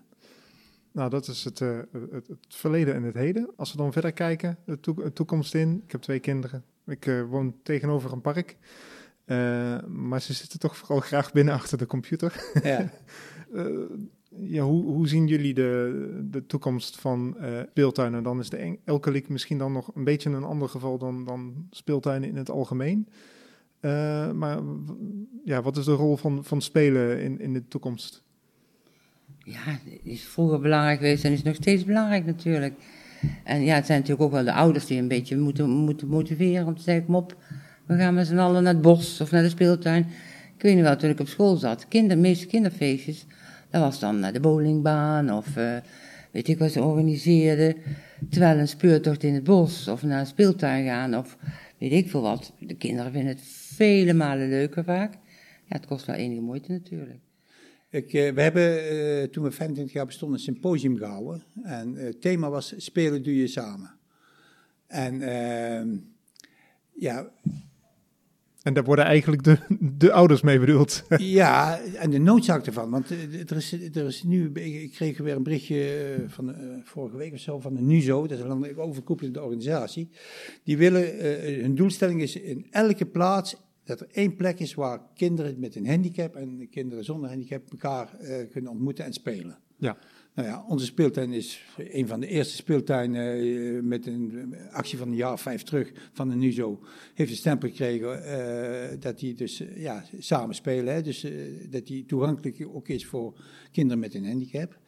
Nou, 0.93 1.11
dat 1.11 1.29
is 1.29 1.45
het, 1.45 1.61
uh, 1.61 1.79
het, 2.11 2.27
het, 2.29 2.47
verleden 2.49 2.95
en 2.95 3.03
het 3.03 3.15
heden. 3.15 3.51
Als 3.57 3.73
we 3.73 3.77
dan 3.77 3.93
verder 3.93 4.13
kijken, 4.13 4.59
de, 4.65 4.81
to 4.81 5.13
toekomst 5.13 5.55
in. 5.55 5.83
Ik 5.85 5.93
heb 5.93 6.01
twee 6.01 6.19
kinderen. 6.19 6.65
Ik 6.87 7.07
uh, 7.07 7.23
woon 7.23 7.55
tegenover 7.63 8.13
een 8.13 8.21
park. 8.21 8.57
Uh, 9.27 9.83
maar 9.87 10.23
ze 10.23 10.33
zitten 10.33 10.59
toch 10.59 10.77
vooral 10.77 11.01
graag 11.01 11.33
binnen 11.33 11.55
achter 11.55 11.79
de 11.79 11.87
computer. 11.87 12.51
Ja. 12.63 12.91
ja, 14.57 14.63
hoe, 14.63 14.85
hoe 14.85 15.09
zien 15.09 15.27
jullie 15.27 15.55
de, 15.55 16.21
de 16.31 16.47
toekomst 16.47 17.01
van 17.01 17.37
speeltuinen? 17.71 18.23
Dan 18.23 18.39
is 18.39 18.51
de 18.51 18.79
Elke 18.85 19.11
League 19.11 19.33
misschien 19.33 19.59
dan 19.59 19.73
nog 19.73 19.91
een 19.95 20.05
beetje 20.05 20.31
een 20.31 20.45
ander 20.45 20.69
geval 20.69 20.99
dan, 20.99 21.25
dan 21.25 21.67
speeltuinen 21.71 22.29
in 22.29 22.37
het 22.37 22.51
algemeen. 22.51 23.09
Uh, 23.85 24.31
maar 24.33 24.59
ja, 25.45 25.63
wat 25.63 25.77
is 25.77 25.85
de 25.85 25.93
rol 25.93 26.17
van, 26.17 26.45
van 26.45 26.63
spelen 26.63 27.23
in, 27.23 27.41
in 27.41 27.53
de 27.53 27.69
toekomst? 27.69 28.23
Ja, 29.39 29.79
is 30.03 30.25
vroeger 30.25 30.61
belangrijk 30.61 30.99
geweest 30.99 31.25
en 31.25 31.33
is 31.33 31.43
nog 31.43 31.55
steeds 31.55 31.85
belangrijk 31.85 32.27
natuurlijk. 32.27 32.75
En 33.45 33.63
ja, 33.63 33.75
het 33.75 33.87
zijn 33.87 33.99
natuurlijk 33.99 34.27
ook 34.27 34.33
wel 34.33 34.45
de 34.45 34.53
ouders 34.53 34.87
die 34.87 34.99
een 34.99 35.09
beetje 35.09 35.37
moeten, 35.37 35.69
moeten 35.71 36.09
motiveren 36.09 36.67
om 36.67 36.77
te 36.77 36.83
zeggen, 36.83 37.05
kom 37.05 37.15
op, 37.15 37.37
we 37.87 37.97
gaan 37.97 38.15
met 38.15 38.27
z'n 38.27 38.39
allen 38.39 38.63
naar 38.63 38.73
het 38.73 38.83
bos 38.83 39.21
of 39.21 39.31
naar 39.31 39.43
de 39.43 39.49
speeltuin. 39.49 40.07
Ik 40.57 40.63
weet 40.63 40.75
niet 40.75 40.85
wel, 40.85 40.97
toen 40.97 41.11
ik 41.11 41.21
op 41.21 41.29
school 41.29 41.57
zat, 41.57 41.89
kinder, 41.89 42.17
de 42.17 42.23
meeste 42.23 42.47
kinderfeestjes, 42.47 43.27
dat 43.71 43.81
was 43.81 43.99
dan 43.99 44.21
naar 44.21 44.33
de 44.33 44.41
bowlingbaan 44.41 45.33
of 45.33 45.57
uh, 45.57 45.77
weet 46.31 46.49
ik 46.49 46.59
wat 46.59 46.73
ze 46.73 46.83
organiseerden. 46.83 47.77
Terwijl 48.31 48.59
een 48.59 48.69
speurtocht 48.69 49.23
in 49.23 49.35
het 49.35 49.45
bos 49.45 49.89
of 49.89 50.03
naar 50.03 50.21
een 50.21 50.27
speeltuin 50.27 50.85
gaan 50.85 51.17
of 51.17 51.37
weet 51.79 51.93
ik 51.93 52.11
veel 52.11 52.23
wat. 52.23 52.53
De 52.59 52.77
kinderen 52.77 53.13
vinden 53.13 53.33
het 53.33 53.43
vele 53.75 54.13
malen 54.13 54.49
leuker 54.49 54.85
vaak. 54.85 55.15
Ja, 55.67 55.77
het 55.77 55.87
kost 55.87 56.07
wel 56.07 56.17
enige 56.17 56.41
moeite 56.41 56.73
natuurlijk. 56.73 57.21
Ik, 57.89 58.13
uh, 58.13 58.33
we 58.33 58.41
hebben 58.41 58.95
uh, 58.95 59.23
toen 59.23 59.45
we 59.45 59.51
25 59.51 59.95
jaar 59.95 60.07
bestonden 60.07 60.39
een 60.39 60.45
symposium 60.45 60.97
gehouden. 60.97 61.45
En 61.63 61.95
uh, 61.95 62.03
het 62.03 62.21
thema 62.21 62.51
was 62.51 62.75
spelen 62.77 63.23
doe 63.23 63.37
je 63.37 63.47
samen. 63.47 63.91
En 64.87 65.23
ehm, 65.23 65.97
ja... 66.93 67.33
En 68.65 68.75
daar 68.75 68.85
worden 68.85 69.05
eigenlijk 69.05 69.43
de, 69.43 69.59
de 69.97 70.13
ouders 70.13 70.41
mee 70.41 70.59
bedoeld. 70.59 71.05
ja, 71.19 71.81
en 71.81 72.11
de 72.11 72.19
noodzaak 72.19 72.67
ervan. 72.67 72.91
Want 72.91 73.11
er 73.11 73.57
is, 73.57 73.73
er 73.73 74.07
is 74.07 74.23
nu, 74.23 74.53
ik 74.53 74.93
kreeg 74.93 75.19
weer 75.19 75.37
een 75.37 75.43
berichtje 75.43 76.15
van 76.27 76.55
vorige 76.85 77.17
week 77.17 77.33
of 77.33 77.39
zo 77.39 77.61
van 77.61 77.75
de 77.75 77.81
NUZO, 77.81 78.27
dat 78.27 78.39
is 78.39 78.45
een 78.45 78.77
overkoepelende 78.77 79.43
organisatie. 79.43 80.09
Die 80.63 80.77
willen, 80.77 81.19
hun 81.63 81.75
doelstelling 81.75 82.23
is 82.23 82.37
in 82.37 82.67
elke 82.71 83.07
plaats 83.07 83.57
dat 83.85 84.01
er 84.01 84.07
één 84.13 84.37
plek 84.37 84.61
is 84.61 84.75
waar 84.75 85.01
kinderen 85.15 85.61
met 85.61 85.77
een 85.77 85.87
handicap 85.87 86.35
en 86.35 86.69
kinderen 86.71 87.05
zonder 87.05 87.29
handicap 87.29 87.71
elkaar 87.71 88.09
uh, 88.21 88.37
kunnen 88.51 88.71
ontmoeten 88.71 89.05
en 89.05 89.13
spelen. 89.13 89.59
Ja. 89.77 89.97
Nou 90.35 90.49
ja, 90.49 90.65
onze 90.69 90.85
speeltuin 90.85 91.33
is 91.33 91.65
een 91.77 92.07
van 92.09 92.21
de 92.21 92.27
eerste 92.27 92.55
speeltuinen 92.55 93.47
uh, 93.47 93.83
met 93.83 94.07
een 94.07 94.55
actie 94.71 94.99
van 94.99 95.09
een 95.09 95.17
jaar 95.17 95.33
of 95.33 95.41
vijf 95.41 95.63
terug 95.63 95.93
van 96.13 96.29
de 96.29 96.35
NUZO. 96.35 96.81
Heeft 97.15 97.31
een 97.31 97.37
stempel 97.37 97.69
gekregen 97.69 98.23
uh, 98.25 99.01
dat 99.01 99.19
die 99.19 99.35
dus 99.35 99.63
ja, 99.75 100.05
samen 100.19 100.55
spelen. 100.55 100.95
Hè, 100.95 101.03
dus 101.03 101.27
dat 101.71 101.87
die 101.87 102.07
toegankelijk 102.07 102.67
ook 102.73 102.89
is 102.89 103.07
voor 103.07 103.35
kinderen 103.73 103.99
met 103.99 104.15
een 104.15 104.27
handicap. 104.27 104.79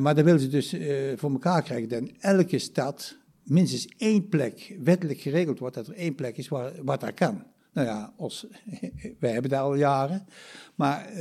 maar 0.00 0.14
dat 0.14 0.24
willen 0.24 0.40
ze 0.40 0.48
dus 0.48 0.76
voor 1.16 1.30
elkaar 1.30 1.62
krijgen. 1.62 1.88
Dat 1.88 2.00
in 2.00 2.16
elke 2.20 2.58
stad 2.58 3.16
minstens 3.42 3.88
één 3.96 4.28
plek 4.28 4.76
wettelijk 4.78 5.20
geregeld 5.20 5.58
wordt. 5.58 5.74
Dat 5.74 5.86
er 5.86 5.94
één 5.94 6.14
plek 6.14 6.36
is 6.36 6.48
waar, 6.48 6.72
waar 6.84 6.98
dat 6.98 7.14
kan. 7.14 7.42
Nou 7.72 7.86
ja, 7.86 8.14
Os, 8.16 8.46
wij 9.20 9.32
hebben 9.32 9.50
dat 9.50 9.60
al 9.60 9.74
jaren. 9.74 10.26
Maar 10.74 11.12
uh, 11.12 11.18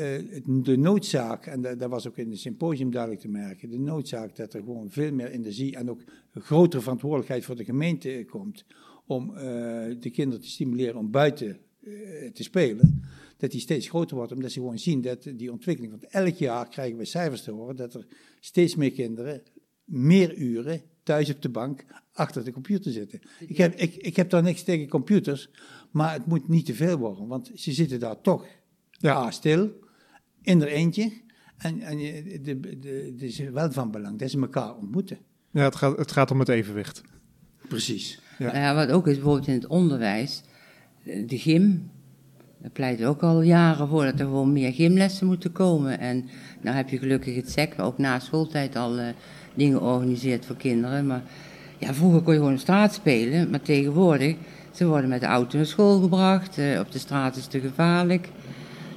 de 0.64 0.78
noodzaak, 0.78 1.46
en 1.46 1.62
dat, 1.62 1.80
dat, 1.80 1.90
was 1.90 2.08
ook 2.08 2.18
in 2.18 2.30
het 2.30 2.40
symposium 2.40 2.92
duidelijk 2.92 3.22
te 3.22 3.28
merken, 3.28 3.70
de 3.70 3.80
noodzaak 3.80 4.36
dat 4.36 4.54
er 4.54 4.64
gewoon 4.64 4.92
veel 4.92 5.14
meer 5.14 5.30
energie 5.30 5.76
en 5.76 5.90
ook 5.90 6.02
grotere 6.34 6.82
verantwoordelijkheid 6.82 7.46
voor 7.46 7.56
de 7.56 7.64
gemeente 7.64 8.26
komt 8.30 8.66
om 9.06 9.30
uh, 9.30 9.42
de 10.00 10.10
kinderen 10.12 10.42
te 10.42 10.50
stimuleren 10.50 10.96
om 10.96 11.12
buiten 11.12 11.60
uh, 11.82 12.32
te 12.32 12.44
spelen, 12.44 13.04
dat 13.38 13.52
die 13.52 13.60
steeds 13.60 13.90
groter 13.90 14.16
wordt, 14.16 14.32
omdat 14.32 14.52
ze 14.52 14.60
gewoon 14.60 14.80
zien 14.80 15.02
dat 15.02 15.24
die 15.36 15.52
ontwikkeling, 15.52 15.92
want 16.00 16.14
elk 16.14 16.36
jaar 16.36 16.70
krijgen 16.70 16.98
we 16.98 17.06
cijfers 17.06 17.44
te 17.44 17.52
horen 17.52 17.76
dat 17.76 17.94
er 17.94 18.06
steeds 18.40 18.76
meer 18.76 18.92
kinderen 18.92 19.42
meer 19.92 20.36
uren 20.36 20.82
thuis 21.04 21.30
op 21.30 21.42
de 21.42 21.50
bank 21.50 21.86
achter 22.12 22.44
de 22.44 22.52
computer 22.52 22.92
zitten. 22.92 23.22
Ik 23.40 23.58
heb, 23.58 23.76
ik, 23.76 23.96
ik 23.96 24.16
heb 24.16 24.30
daar 24.30 24.44
niks 24.44 24.64
tegen 24.64 24.88
computers, 24.88 25.50
maar 25.92 26.14
het 26.14 26.26
moet 26.26 26.48
niet 26.48 26.66
te 26.66 26.74
veel 26.74 26.98
worden, 26.98 27.28
want 27.28 27.52
ze 27.56 27.72
zitten 27.72 28.00
daar 28.00 28.22
toch 28.22 28.46
ja. 28.92 29.32
stil, 29.32 29.70
in 30.42 30.62
er 30.62 30.68
eentje. 30.68 31.12
En, 31.58 31.80
en 31.80 32.00
het 33.12 33.22
is 33.22 33.40
wel 33.40 33.72
van 33.72 33.92
belang 33.92 34.20
dat 34.20 34.30
ze 34.30 34.40
elkaar 34.40 34.76
ontmoeten. 34.76 35.18
Ja, 35.52 35.64
het 35.64 35.76
gaat, 35.76 35.98
het 35.98 36.12
gaat 36.12 36.32
om 36.32 36.40
het 36.40 36.50
evenwicht. 36.50 37.02
Precies. 37.68 38.20
Ja. 38.38 38.56
ja 38.56 38.76
wat 38.76 38.92
ook 38.92 39.08
is, 39.08 39.16
bijvoorbeeld 39.16 39.48
in 39.48 39.54
het 39.54 39.68
onderwijs, 39.68 40.44
de 41.04 41.38
gym, 41.38 41.92
daar 42.58 42.72
pleit 42.72 43.04
ook 43.04 43.24
al 43.24 43.42
jaren 43.42 43.88
voor 43.88 44.04
dat 44.04 44.20
er 44.20 44.26
gewoon 44.26 44.54
meer 44.54 44.74
gymlessen 44.74 45.28
moeten 45.28 45.52
komen. 45.52 46.00
En 46.00 46.30
nou 46.62 46.76
heb 46.76 46.90
je 46.90 46.98
gelukkig 46.98 47.36
het 47.36 47.52
SEC, 47.52 47.74
ook 47.78 47.98
na 47.98 48.20
schooltijd 48.20 48.76
al 48.76 49.00
uh, 49.00 49.08
dingen 49.56 49.82
organiseert 49.82 50.46
voor 50.46 50.56
kinderen. 50.56 51.08
Maar 51.08 51.24
ja, 51.78 51.94
vroeger 51.94 52.22
kon 52.22 52.34
je 52.34 52.40
gewoon 52.40 52.54
op 52.54 52.60
straat 52.60 52.94
spelen, 52.94 53.50
maar 53.50 53.62
tegenwoordig, 53.62 54.36
ze 54.72 54.88
worden 54.88 55.10
met 55.10 55.20
de 55.20 55.26
auto 55.26 55.58
naar 55.58 55.66
school 55.66 56.02
gebracht. 56.02 56.58
Uh, 56.58 56.80
op 56.80 56.92
de 56.92 57.00
straat 57.00 57.36
is 57.36 57.42
het 57.42 57.52
te 57.52 57.60
gevaarlijk. 57.60 58.30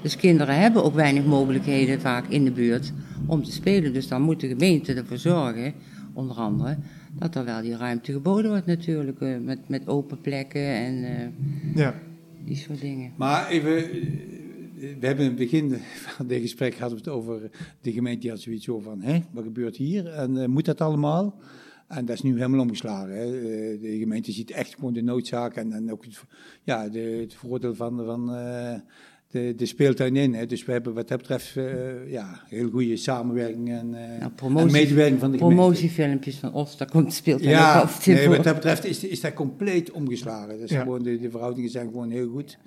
Dus 0.02 0.16
kinderen 0.16 0.60
hebben 0.60 0.84
ook 0.84 0.94
weinig 0.94 1.24
mogelijkheden 1.24 2.00
vaak 2.00 2.26
in 2.28 2.44
de 2.44 2.50
buurt 2.50 2.92
om 3.26 3.42
te 3.44 3.52
spelen. 3.52 3.92
Dus 3.92 4.08
dan 4.08 4.22
moet 4.22 4.40
de 4.40 4.48
gemeente 4.48 4.94
ervoor 4.94 5.18
zorgen, 5.18 5.72
onder 6.12 6.36
andere, 6.36 6.76
dat 7.18 7.34
er 7.34 7.44
wel 7.44 7.62
die 7.62 7.76
ruimte 7.76 8.12
geboden 8.12 8.50
wordt 8.50 8.66
natuurlijk. 8.66 9.20
Uh, 9.20 9.38
met, 9.38 9.68
met 9.68 9.88
open 9.88 10.20
plekken 10.20 10.66
en 10.66 10.94
ja. 11.74 11.94
die 12.44 12.56
soort 12.56 12.80
dingen. 12.80 13.12
Maar 13.16 13.48
even, 13.48 13.74
we 14.74 15.06
hebben 15.06 15.24
in 15.24 15.30
het 15.30 15.38
begin 15.38 15.76
van 16.16 16.26
dit 16.26 16.40
gesprek 16.40 16.74
gehad 16.74 16.90
het 16.90 17.08
over 17.08 17.50
de 17.80 17.92
gemeente 17.92 18.20
die 18.20 18.30
had 18.30 18.40
zoiets 18.40 18.68
over 18.68 18.90
van, 18.90 19.00
hé, 19.00 19.22
wat 19.30 19.44
gebeurt 19.44 19.76
hier 19.76 20.06
en 20.06 20.50
moet 20.50 20.64
dat 20.64 20.80
allemaal? 20.80 21.34
En 21.88 22.04
dat 22.04 22.16
is 22.16 22.22
nu 22.22 22.36
helemaal 22.36 22.60
omgeslagen. 22.60 23.16
Hè. 23.16 23.24
Eh, 23.24 23.80
de 23.80 23.96
gemeente 23.98 24.32
ziet 24.32 24.50
echt 24.50 24.74
gewoon 24.74 24.92
de 24.92 25.02
noodzaak 25.02 25.56
en, 25.56 25.72
en 25.72 25.92
ook 25.92 26.04
het, 26.04 26.24
ja, 26.62 26.88
de, 26.88 27.00
het 27.00 27.34
voordeel 27.34 27.74
van, 27.74 28.04
van 28.04 28.36
uh, 28.36 28.74
de, 29.30 29.54
de 29.56 29.66
speeltuin 29.66 30.16
in. 30.16 30.34
Hè. 30.34 30.46
Dus 30.46 30.64
we 30.64 30.72
hebben 30.72 30.94
wat 30.94 31.08
dat 31.08 31.18
betreft 31.18 31.56
uh, 31.56 32.10
ja, 32.10 32.40
heel 32.48 32.70
goede 32.70 32.96
samenwerking 32.96 33.70
en, 33.70 33.90
nou, 33.90 34.30
promotie, 34.30 34.66
en 34.66 34.72
medewerking 34.72 35.20
van 35.20 35.30
de 35.30 35.38
gemeente. 35.38 35.62
Promotiefilmpjes 35.62 36.36
van 36.36 36.52
Os, 36.52 36.76
daar 36.76 36.90
komt 36.90 37.06
de 37.06 37.14
speeltuin 37.14 37.50
ja, 37.50 37.82
ook 37.82 38.06
nee, 38.06 38.28
wat 38.28 38.44
dat 38.44 38.54
betreft 38.54 38.84
is, 38.84 39.04
is 39.04 39.20
dat 39.20 39.34
compleet 39.34 39.90
omgeslagen. 39.90 40.58
Dus 40.58 40.70
gewoon, 40.70 41.02
de, 41.02 41.18
de 41.18 41.30
verhoudingen 41.30 41.70
zijn 41.70 41.86
gewoon 41.86 42.10
heel 42.10 42.28
goed. 42.28 42.58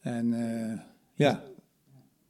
En 0.00 0.34
ja... 1.14 1.42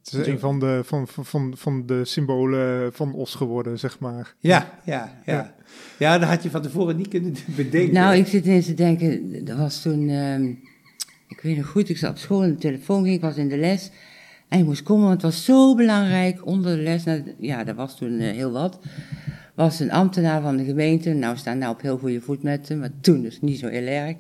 Het 0.05 0.15
is 0.15 0.27
een 0.27 0.39
van 0.39 0.61
de, 0.61 0.81
van, 0.85 1.09
van, 1.09 1.53
van 1.57 1.87
de 1.87 2.05
symbolen 2.05 2.93
van 2.93 3.15
Os 3.15 3.35
geworden, 3.35 3.79
zeg 3.79 3.99
maar. 3.99 4.35
Ja, 4.39 4.79
ja, 4.85 5.21
ja. 5.25 5.55
Ja, 5.99 6.19
dat 6.19 6.29
had 6.29 6.43
je 6.43 6.51
van 6.51 6.63
tevoren 6.63 6.97
niet 6.97 7.09
kunnen 7.09 7.35
bedenken. 7.57 7.95
Nou, 7.95 8.17
ik 8.17 8.27
zit 8.27 8.45
ineens 8.45 8.67
te 8.67 8.75
denken, 8.75 9.45
dat 9.45 9.59
was 9.59 9.83
toen, 9.83 10.09
uh, 10.09 10.39
ik 11.29 11.41
weet 11.43 11.57
nog 11.57 11.67
goed, 11.67 11.89
ik 11.89 11.99
zat 11.99 12.11
op 12.11 12.19
school 12.19 12.43
en 12.43 12.51
de 12.51 12.59
telefoon 12.59 13.03
ging, 13.03 13.15
ik 13.15 13.21
was 13.21 13.37
in 13.37 13.49
de 13.49 13.59
les. 13.59 13.91
En 14.49 14.59
ik 14.59 14.65
moest 14.65 14.83
komen, 14.83 15.07
want 15.07 15.23
het 15.23 15.33
was 15.33 15.45
zo 15.45 15.75
belangrijk 15.75 16.47
onder 16.47 16.77
de 16.77 16.83
les. 16.83 17.05
Nou, 17.05 17.35
ja, 17.39 17.65
dat 17.65 17.77
was 17.77 17.97
toen 17.97 18.21
uh, 18.21 18.31
heel 18.31 18.53
wat. 18.53 18.79
Was 19.55 19.81
een 19.81 19.93
ambtenaar 19.93 20.43
van 20.43 20.57
de 20.57 20.65
gemeente. 20.65 21.13
Nou, 21.13 21.33
we 21.33 21.39
staan 21.39 21.59
nou 21.59 21.73
op 21.73 21.81
heel 21.81 21.99
goede 21.99 22.21
voet 22.21 22.43
met 22.43 22.69
hem, 22.69 22.79
maar 22.79 22.91
toen 23.01 23.23
dus 23.23 23.41
niet 23.41 23.59
zo 23.59 23.69
heel 23.69 23.87
erg. 23.87 24.17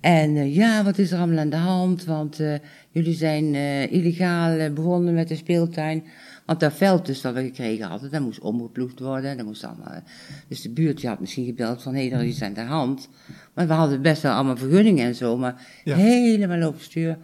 En 0.00 0.36
uh, 0.36 0.54
ja, 0.54 0.84
wat 0.84 0.98
is 0.98 1.10
er 1.12 1.18
allemaal 1.18 1.38
aan 1.38 1.50
de 1.50 1.56
hand? 1.56 2.04
Want 2.04 2.40
uh, 2.40 2.54
jullie 2.94 3.14
zijn 3.14 3.54
illegaal 3.90 4.72
begonnen 4.72 5.14
met 5.14 5.28
de 5.28 5.36
speeltuin. 5.36 6.04
Want 6.46 6.60
dat 6.60 6.72
veld 6.72 7.06
dus 7.06 7.20
dat 7.20 7.34
we 7.34 7.42
gekregen 7.42 7.86
hadden, 7.86 8.10
dat 8.10 8.20
moest 8.20 8.40
omgeploegd 8.40 9.00
worden. 9.00 9.36
Dat 9.36 9.46
moest 9.46 9.64
allemaal, 9.64 10.02
dus 10.48 10.62
de 10.62 10.70
buurt 10.70 11.02
had 11.02 11.20
misschien 11.20 11.44
gebeld 11.44 11.82
van, 11.82 11.94
hé, 11.94 12.08
hey, 12.08 12.18
er 12.18 12.24
is 12.24 12.42
aan 12.42 12.52
de 12.52 12.60
hand. 12.60 13.08
Maar 13.54 13.66
we 13.66 13.72
hadden 13.72 14.02
best 14.02 14.22
wel 14.22 14.32
allemaal 14.32 14.56
vergunningen 14.56 15.06
en 15.06 15.14
zo, 15.14 15.36
maar 15.36 15.66
helemaal 15.84 16.62
overstuur. 16.62 17.18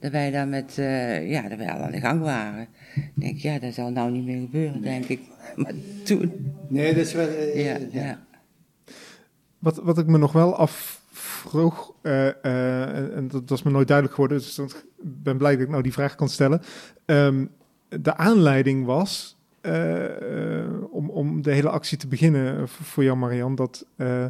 Dat 0.00 0.10
wij 0.10 0.30
daar 0.30 0.48
met, 0.48 0.76
uh, 0.78 1.30
ja, 1.30 1.48
dat 1.48 1.58
wij 1.58 1.72
al 1.72 1.80
aan 1.80 1.90
de 1.90 2.00
gang 2.00 2.20
waren. 2.20 2.66
Ik 2.94 3.12
denk, 3.14 3.38
ja, 3.38 3.58
dat 3.58 3.74
zal 3.74 3.90
nou 3.90 4.10
niet 4.10 4.24
meer 4.24 4.40
gebeuren, 4.40 4.82
denk 4.82 5.04
ik. 5.04 5.20
Maar 5.56 5.72
toen... 6.04 6.32
Nee, 6.68 6.94
dat 6.94 7.06
is 7.06 7.12
wel... 7.12 7.28
Uh, 7.28 7.64
ja, 7.64 7.78
ja. 7.90 8.20
Wat, 9.58 9.76
wat 9.76 9.98
ik 9.98 10.06
me 10.06 10.18
nog 10.18 10.32
wel 10.32 10.58
afvroeg, 11.44 11.94
uh, 12.02 12.44
en 13.16 13.28
dat 13.28 13.48
was 13.48 13.62
me 13.62 13.70
nooit 13.70 13.86
duidelijk 13.88 14.16
geworden, 14.16 14.38
dus 14.38 14.58
ik 14.58 14.84
ben 15.02 15.36
blij 15.36 15.52
dat 15.52 15.62
ik 15.62 15.68
nou 15.68 15.82
die 15.82 15.92
vraag 15.92 16.14
kan 16.14 16.28
stellen. 16.28 16.62
Um, 17.04 17.50
de 17.88 18.16
aanleiding 18.16 18.84
was 18.84 19.36
eh, 19.60 20.04
eh, 20.04 20.64
om, 20.90 21.10
om 21.10 21.42
de 21.42 21.52
hele 21.52 21.68
actie 21.68 21.98
te 21.98 22.06
beginnen 22.06 22.68
voor 22.68 23.04
jou, 23.04 23.16
Marian, 23.16 23.54
dat 23.54 23.86
eh, 23.96 24.24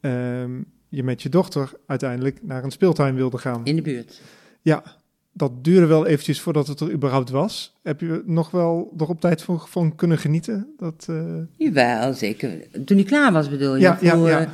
ehm, 0.00 0.50
je 0.88 1.02
met 1.02 1.22
je 1.22 1.28
dochter 1.28 1.72
uiteindelijk 1.86 2.38
naar 2.42 2.64
een 2.64 2.70
speeltuin 2.70 3.14
wilde 3.14 3.38
gaan. 3.38 3.60
In 3.64 3.76
de 3.76 3.82
buurt. 3.82 4.20
Ja, 4.62 4.82
dat 5.32 5.64
duurde 5.64 5.86
wel 5.86 6.06
eventjes 6.06 6.40
voordat 6.40 6.66
het 6.66 6.80
er 6.80 6.92
überhaupt 6.92 7.30
was. 7.30 7.78
Heb 7.82 8.00
je 8.00 8.22
nog 8.26 8.50
wel 8.50 8.92
nog 8.96 9.08
op 9.08 9.20
tijd 9.20 9.42
van, 9.42 9.60
van 9.60 9.94
kunnen 9.94 10.18
genieten? 10.18 10.74
Dat, 10.76 11.06
uh... 11.10 11.42
Jawel, 11.56 12.12
zeker. 12.12 12.50
Toen 12.84 12.96
hij 12.96 13.06
klaar 13.06 13.32
was 13.32 13.50
bedoel 13.50 13.74
je? 13.74 13.80
Ja, 13.80 13.98
ja, 14.00 14.14
ja 14.14 14.52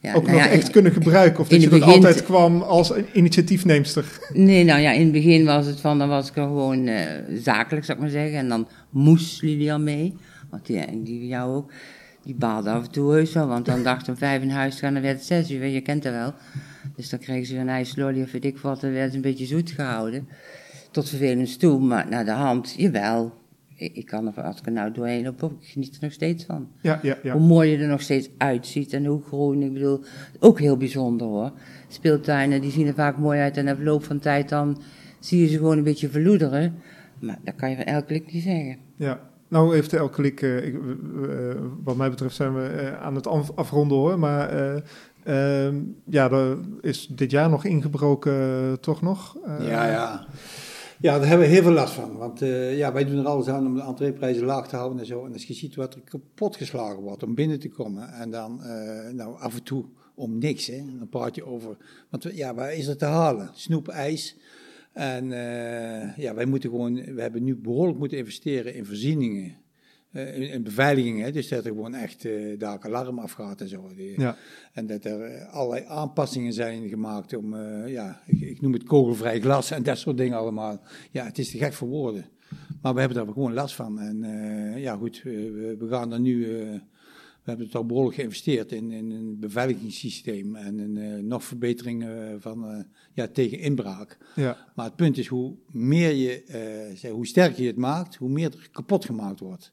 ja, 0.00 0.14
ook 0.14 0.26
nou 0.26 0.38
nog 0.38 0.46
echt 0.46 0.70
kunnen 0.70 0.92
gebruiken? 0.92 1.40
Of 1.40 1.48
dat 1.48 1.62
je 1.62 1.68
begin, 1.68 1.86
dat 1.86 1.94
altijd 1.94 2.22
kwam 2.22 2.62
als 2.62 2.92
initiatiefneemster? 3.12 4.18
Nee, 4.32 4.64
nou 4.64 4.80
ja, 4.80 4.92
in 4.92 5.02
het 5.02 5.12
begin 5.12 5.44
was 5.44 5.66
het 5.66 5.80
van, 5.80 5.98
dan 5.98 6.08
was 6.08 6.28
ik 6.28 6.36
er 6.36 6.42
gewoon 6.42 6.86
uh, 6.86 7.00
zakelijk, 7.34 7.84
zou 7.84 7.98
ik 7.98 8.04
maar 8.04 8.12
zeggen. 8.12 8.38
En 8.38 8.48
dan 8.48 8.68
moest 8.90 9.42
Lilian 9.42 9.84
mee, 9.84 10.14
want 10.50 10.66
die, 10.66 10.78
en 10.78 11.02
die 11.02 11.26
jou 11.26 11.56
ook. 11.56 11.72
Die 12.22 12.34
baalde 12.34 12.70
af 12.70 12.84
en 12.84 12.90
toe 12.90 13.12
heus 13.12 13.32
wel, 13.32 13.46
want 13.46 13.66
dan 13.66 13.82
dacht 13.82 14.08
om 14.08 14.16
vijf 14.16 14.42
in 14.42 14.50
huis 14.50 14.78
gaan, 14.78 14.92
dan 14.92 15.02
werd 15.02 15.16
het 15.16 15.26
zes 15.26 15.50
uur, 15.50 15.66
je 15.66 15.80
kent 15.80 16.02
dat 16.02 16.12
wel. 16.12 16.34
Dus 16.96 17.08
dan 17.08 17.18
kregen 17.18 17.46
ze 17.46 17.56
een 17.56 17.68
ijslolly 17.68 18.22
of 18.22 18.32
weet 18.32 18.44
ik 18.44 18.58
wat, 18.58 18.80
dan 18.80 18.92
werd 18.92 19.04
het 19.04 19.14
een 19.14 19.20
beetje 19.20 19.46
zoet 19.46 19.70
gehouden. 19.70 20.28
Tot 20.90 21.08
vervelend 21.08 21.58
toe, 21.58 21.80
maar 21.80 22.08
naar 22.08 22.24
de 22.24 22.30
hand, 22.30 22.74
jawel, 22.76 23.39
ik, 23.80 24.06
kan 24.06 24.26
er, 24.26 24.42
als 24.42 24.58
ik 24.58 24.66
er 24.66 24.72
nou 24.72 24.92
doorheen 24.92 25.24
loop, 25.24 25.42
ik 25.42 25.68
geniet 25.68 25.94
er 25.94 26.02
nog 26.02 26.12
steeds 26.12 26.44
van. 26.44 26.68
Ja, 26.80 26.98
ja, 27.02 27.18
ja. 27.22 27.32
Hoe 27.32 27.46
mooi 27.46 27.70
je 27.70 27.78
er 27.78 27.88
nog 27.88 28.00
steeds 28.00 28.30
uitziet 28.38 28.92
en 28.92 29.04
hoe 29.04 29.22
groen. 29.22 29.62
Ik 29.62 29.72
bedoel, 29.72 30.00
ook 30.38 30.58
heel 30.58 30.76
bijzonder 30.76 31.26
hoor. 31.26 31.52
Speeltuinen, 31.88 32.60
die 32.60 32.70
zien 32.70 32.86
er 32.86 32.94
vaak 32.94 33.16
mooi 33.18 33.40
uit 33.40 33.56
en 33.56 33.64
na 33.64 33.74
verloop 33.74 34.04
van 34.04 34.18
tijd 34.18 34.48
dan 34.48 34.80
zie 35.18 35.40
je 35.40 35.48
ze 35.48 35.56
gewoon 35.56 35.78
een 35.78 35.84
beetje 35.84 36.08
verloederen. 36.08 36.74
Maar 37.20 37.38
dat 37.44 37.54
kan 37.54 37.70
je 37.70 37.76
van 37.76 37.84
elk 37.84 38.06
klik 38.06 38.32
niet 38.32 38.42
zeggen. 38.42 38.76
Ja, 38.96 39.20
nou 39.48 39.74
heeft 39.74 39.92
elk 39.92 40.12
klik, 40.12 40.42
uh, 40.42 40.66
ik, 40.66 40.74
uh, 40.74 41.54
wat 41.84 41.96
mij 41.96 42.10
betreft 42.10 42.34
zijn 42.34 42.54
we 42.54 42.70
uh, 42.82 43.02
aan 43.02 43.14
het 43.14 43.26
afronden 43.54 43.98
hoor, 43.98 44.18
maar... 44.18 44.48
Ehm, 45.24 45.76
ja, 46.04 46.30
er 46.30 46.58
is 46.80 47.06
dit 47.06 47.30
jaar 47.30 47.50
nog 47.50 47.64
ingebroken, 47.64 48.80
toch 48.80 49.02
nog? 49.02 49.36
ja, 49.60 49.86
ja. 49.86 50.26
Ja, 51.02 51.18
daar 51.18 51.28
hebben 51.28 51.46
we 51.46 51.52
heel 51.52 51.62
veel 51.62 51.72
last 51.72 51.92
van. 51.92 52.16
Want 52.16 52.42
uh, 52.42 52.76
ja, 52.76 52.92
wij 52.92 53.04
doen 53.04 53.18
er 53.18 53.26
alles 53.26 53.48
aan 53.48 53.66
om 53.66 53.74
de 53.74 53.82
entreeprijzen 53.82 54.44
laag 54.44 54.68
te 54.68 54.76
houden 54.76 54.98
en 54.98 55.06
zo. 55.06 55.24
En 55.24 55.32
als 55.32 55.44
je 55.44 55.54
ziet 55.54 55.74
wat 55.74 55.94
er 55.94 56.00
kapot 56.00 56.56
geslagen 56.56 57.02
wordt 57.02 57.22
om 57.22 57.34
binnen 57.34 57.60
te 57.60 57.68
komen. 57.68 58.12
En 58.12 58.30
dan 58.30 58.60
uh, 58.62 59.10
nou, 59.12 59.38
af 59.38 59.54
en 59.54 59.62
toe 59.62 59.84
om 60.14 60.38
niks. 60.38 60.66
Hè. 60.66 60.82
Dan 60.98 61.08
praat 61.08 61.34
je 61.34 61.44
over. 61.44 61.76
Want 62.10 62.28
ja, 62.32 62.54
waar 62.54 62.74
is 62.74 62.86
er 62.86 62.96
te 62.96 63.04
halen? 63.04 63.50
Snoep, 63.52 63.88
ijs. 63.88 64.36
En 64.92 65.24
uh, 65.24 66.16
ja, 66.16 66.34
wij 66.34 66.44
moeten 66.44 66.70
gewoon. 66.70 66.94
We 66.94 67.20
hebben 67.20 67.44
nu 67.44 67.56
behoorlijk 67.56 67.98
moeten 67.98 68.18
investeren 68.18 68.74
in 68.74 68.86
voorzieningen. 68.86 69.56
Uh, 70.12 70.52
in, 70.52 70.62
beveiliging, 70.62 71.20
hè, 71.20 71.32
dus 71.32 71.48
dat 71.48 71.64
er 71.64 71.72
gewoon 71.72 71.94
echt 71.94 72.24
uh, 72.24 72.58
daar 72.58 72.78
alarm 72.80 73.18
afgaat 73.18 73.60
en 73.60 73.68
zo. 73.68 73.90
ja. 74.16 74.36
En 74.72 74.86
dat 74.86 75.04
er 75.04 75.46
allerlei 75.46 75.84
aanpassingen 75.86 76.52
zijn 76.52 76.88
gemaakt 76.88 77.36
om, 77.36 77.56
ja, 77.86 78.22
ik, 78.26 78.40
ik, 78.40 78.60
noem 78.60 78.72
het 78.72 78.82
kogelvrij 78.82 79.40
glas 79.40 79.70
en 79.70 79.82
dat 79.82 79.98
soort 79.98 80.16
dingen 80.16 80.38
allemaal. 80.38 80.80
Ja, 81.10 81.24
het 81.24 81.38
is 81.38 81.50
te 81.50 81.58
gek 81.58 81.72
voor 81.72 81.88
woorden. 81.88 82.24
Maar 82.82 82.94
we 82.94 83.00
hebben 83.00 83.18
daar 83.18 83.32
gewoon 83.32 83.52
last 83.52 83.74
van. 83.74 84.00
En 84.00 84.24
ja, 84.80 84.96
goed, 84.96 85.22
we, 85.22 85.76
we, 85.78 85.88
gaan 85.88 86.12
er 86.12 86.20
nu, 86.20 86.46
we 86.46 87.44
hebben 87.44 87.66
het 87.66 87.74
al 87.74 87.86
behoorlijk 87.86 88.16
geïnvesteerd 88.16 88.72
in, 88.72 88.90
in 88.90 89.10
een 89.10 89.38
beveiligingssysteem 89.38 90.56
en 90.56 90.78
een 90.78 91.26
nog 91.26 91.44
verbetering 91.44 92.06
van, 92.38 92.86
ja, 93.12 93.26
tegen 93.28 93.58
inbraak. 93.58 94.18
Ja. 94.34 94.66
Maar 94.74 94.86
het 94.86 94.96
punt 94.96 95.18
is, 95.18 95.26
hoe 95.26 95.54
meer 95.66 96.12
je, 96.12 97.10
hoe 97.12 97.26
sterker 97.26 97.62
je 97.62 97.68
het 97.68 97.76
maakt, 97.76 98.16
hoe 98.16 98.30
meer 98.30 98.52
er 98.52 98.68
kapot 98.72 99.04
gemaakt 99.04 99.40
wordt. 99.40 99.72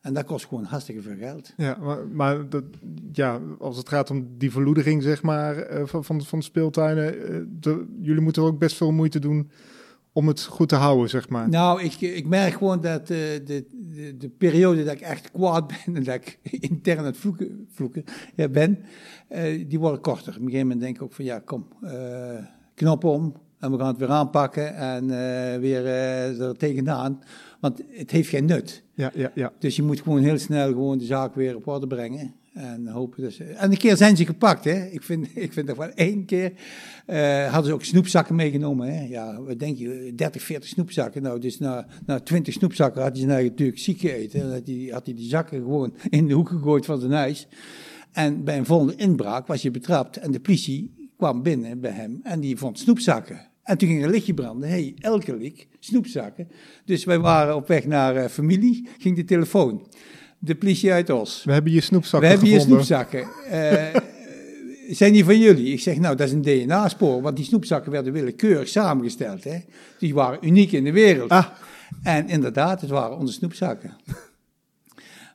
En 0.00 0.14
dat 0.14 0.24
kost 0.24 0.46
gewoon 0.46 0.64
hartstikke 0.64 1.02
veel 1.02 1.16
geld. 1.16 1.52
Ja, 1.56 1.76
maar, 1.80 2.06
maar 2.06 2.48
dat, 2.48 2.64
ja, 3.12 3.40
als 3.58 3.76
het 3.76 3.88
gaat 3.88 4.10
om 4.10 4.28
die 4.38 4.50
verloedering, 4.50 5.02
zeg 5.02 5.22
maar, 5.22 5.72
uh, 5.72 5.86
van, 5.86 6.22
van, 6.24 6.42
speeltuinen, 6.42 7.14
uh, 7.14 7.42
de, 7.60 7.86
jullie 8.00 8.22
moeten 8.22 8.42
ook 8.42 8.58
best 8.58 8.76
veel 8.76 8.92
moeite 8.92 9.18
doen 9.18 9.50
om 10.12 10.28
het 10.28 10.42
goed 10.42 10.68
te 10.68 10.74
houden, 10.74 11.08
zeg 11.08 11.28
maar. 11.28 11.48
Nou, 11.48 11.82
ik, 11.82 12.00
ik 12.00 12.26
merk 12.26 12.52
gewoon 12.52 12.80
dat 12.80 13.00
uh, 13.00 13.06
de, 13.08 13.66
de, 13.70 14.16
de, 14.16 14.28
periode 14.28 14.84
dat 14.84 14.94
ik 14.94 15.00
echt 15.00 15.30
kwaad 15.30 15.66
ben 15.84 15.96
en 15.96 16.04
dat 16.04 16.14
ik 16.14 16.38
intern 16.42 16.98
aan 16.98 17.04
het 17.04 17.16
vloeken, 17.16 17.66
vloeken 17.70 18.04
ja, 18.34 18.48
ben, 18.48 18.78
die 19.66 19.78
worden 19.78 20.00
korter. 20.00 20.32
Op 20.32 20.40
een 20.40 20.44
gegeven 20.44 20.66
moment 20.66 20.80
denk 20.80 20.96
ik 20.96 21.02
ook 21.02 21.12
van, 21.12 21.24
ja, 21.24 21.38
kom, 21.38 21.68
knop 22.74 23.04
om 23.04 23.34
en 23.58 23.70
we 23.70 23.78
gaan 23.78 23.86
het 23.86 23.98
weer 23.98 24.10
aanpakken 24.10 24.74
en 24.74 25.06
weer 25.60 25.86
er 25.86 26.56
tegenaan. 26.56 27.20
Want 27.60 27.82
het 27.90 28.10
heeft 28.10 28.28
geen 28.28 28.44
nut. 28.44 28.82
Ja, 28.94 29.10
ja, 29.14 29.30
ja. 29.34 29.52
Dus 29.58 29.76
je 29.76 29.82
moet 29.82 30.00
gewoon 30.00 30.22
heel 30.22 30.38
snel 30.38 30.68
gewoon 30.68 30.98
de 30.98 31.04
zaak 31.04 31.34
weer 31.34 31.56
op 31.56 31.66
orde 31.66 31.86
brengen. 31.86 32.34
En, 32.52 32.86
hopen 32.86 33.22
dat 33.22 33.32
ze, 33.32 33.44
en 33.44 33.70
een 33.70 33.76
keer 33.76 33.96
zijn 33.96 34.16
ze 34.16 34.26
gepakt. 34.26 34.64
Hè. 34.64 34.84
Ik, 34.84 35.02
vind, 35.02 35.28
ik 35.46 35.52
vind 35.52 35.66
dat 35.66 35.76
wel 35.76 35.90
één 35.90 36.24
keer. 36.24 36.52
Uh, 37.06 37.44
hadden 37.44 37.66
ze 37.66 37.72
ook 37.72 37.84
snoepzakken 37.84 38.34
meegenomen. 38.34 38.94
Hè. 38.94 39.04
Ja, 39.04 39.42
wat 39.42 39.58
denk 39.58 39.76
je? 39.76 40.12
30, 40.16 40.42
40 40.42 40.68
snoepzakken. 40.68 41.22
Nou, 41.22 41.40
dus 41.40 41.58
na, 41.58 41.86
na 42.06 42.20
20 42.20 42.54
snoepzakken 42.54 43.02
had 43.02 43.10
hij 43.10 43.20
zijn 43.20 43.30
eigen 43.30 43.50
natuurlijk 43.50 43.78
ziek 43.78 44.00
gegeten. 44.00 44.40
Dan 44.40 44.52
had 44.52 44.66
hij, 44.66 44.88
had 44.92 45.06
hij 45.06 45.14
die 45.14 45.28
zakken 45.28 45.58
gewoon 45.58 45.94
in 46.10 46.26
de 46.26 46.34
hoek 46.34 46.48
gegooid 46.48 46.84
van 46.84 47.00
zijn 47.00 47.12
huis. 47.12 47.48
En 48.12 48.44
bij 48.44 48.58
een 48.58 48.66
volgende 48.66 48.96
inbraak 48.96 49.46
was 49.46 49.62
je 49.62 49.70
betrapt. 49.70 50.16
En 50.16 50.30
de 50.30 50.40
politie 50.40 51.10
kwam 51.16 51.42
binnen 51.42 51.80
bij 51.80 51.90
hem 51.90 52.20
en 52.22 52.40
die 52.40 52.56
vond 52.56 52.78
snoepzakken. 52.78 53.47
En 53.68 53.78
toen 53.78 53.88
ging 53.88 54.04
een 54.04 54.10
lichtje 54.10 54.34
branden. 54.34 54.68
hey, 54.68 54.94
elke 55.00 55.36
lik, 55.36 55.66
snoepzakken. 55.78 56.48
Dus 56.84 57.04
wij 57.04 57.18
waren 57.18 57.56
op 57.56 57.68
weg 57.68 57.86
naar 57.86 58.16
uh, 58.16 58.24
familie, 58.24 58.88
ging 58.98 59.16
de 59.16 59.24
telefoon. 59.24 59.86
De 60.38 60.54
politie 60.54 60.92
uit 60.92 61.10
Os. 61.10 61.44
We 61.44 61.52
hebben 61.52 61.72
je 61.72 61.80
snoepzakken 61.80 62.28
We 62.28 62.34
hebben 62.34 62.48
je 62.54 62.60
snoepzakken. 62.60 63.28
Uh, 63.52 63.94
zijn 64.90 65.12
die 65.12 65.24
van 65.24 65.38
jullie? 65.38 65.72
Ik 65.72 65.80
zeg, 65.80 65.98
nou, 65.98 66.16
dat 66.16 66.26
is 66.26 66.32
een 66.32 66.42
DNA-spoor, 66.42 67.22
want 67.22 67.36
die 67.36 67.44
snoepzakken 67.44 67.92
werden 67.92 68.12
willekeurig 68.12 68.68
samengesteld. 68.68 69.44
Hè? 69.44 69.58
Die 69.98 70.14
waren 70.14 70.46
uniek 70.46 70.72
in 70.72 70.84
de 70.84 70.92
wereld. 70.92 71.30
Ah. 71.30 71.46
En 72.02 72.28
inderdaad, 72.28 72.80
het 72.80 72.90
waren 72.90 73.18
onze 73.18 73.32
snoepzakken. 73.32 73.96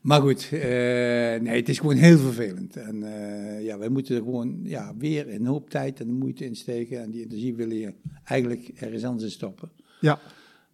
Maar 0.04 0.22
goed, 0.22 0.50
uh, 0.54 0.60
nee, 0.60 1.56
het 1.56 1.70
is 1.70 1.80
gewoon 1.80 1.96
heel 1.96 2.18
vervelend. 2.18 2.76
En 2.76 2.96
uh, 2.96 3.64
ja, 3.64 3.78
wij 3.78 3.90
moeten 3.90 4.16
er 4.16 4.22
gewoon 4.22 4.60
ja, 4.64 4.94
weer 4.98 5.34
een 5.34 5.46
hoop 5.46 5.70
tijd 5.70 6.00
en 6.00 6.14
moeite 6.14 6.46
in 6.46 6.56
steken. 6.56 7.02
En 7.02 7.12
die 7.12 7.26
energie 7.26 7.56
willen 7.56 7.78
je 7.78 7.94
eigenlijk 8.24 8.72
ergens 8.76 9.04
anders 9.04 9.24
in 9.24 9.32
stoppen. 9.32 9.72
Ja. 10.00 10.20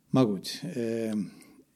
Maar 0.09 0.25
goed, 0.25 0.63
uh, 0.77 1.13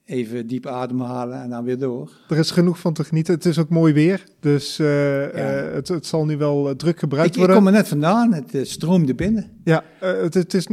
even 0.05 0.47
diep 0.47 0.65
ademhalen 0.67 1.41
en 1.41 1.49
dan 1.49 1.63
weer 1.63 1.77
door. 1.77 2.11
Er 2.29 2.37
is 2.37 2.51
genoeg 2.51 2.79
van 2.79 2.93
te 2.93 3.03
genieten. 3.03 3.33
Het 3.33 3.45
is 3.45 3.57
ook 3.57 3.69
mooi 3.69 3.93
weer, 3.93 4.23
dus 4.39 4.79
uh, 4.79 5.25
het, 5.73 5.87
het, 5.87 6.05
zal 6.05 6.25
nu 6.25 6.37
wel 6.37 6.75
druk 6.75 6.99
gebruikt 6.99 7.29
ik, 7.29 7.35
worden. 7.35 7.55
Ik 7.55 7.61
kom 7.61 7.71
er 7.71 7.77
net 7.77 7.87
vandaan, 7.87 8.33
het 8.33 8.57
stroomde 8.67 9.15
binnen. 9.15 9.51
Ja, 9.63 9.83
het, 9.99 10.33
het, 10.33 10.53
is 10.53 10.67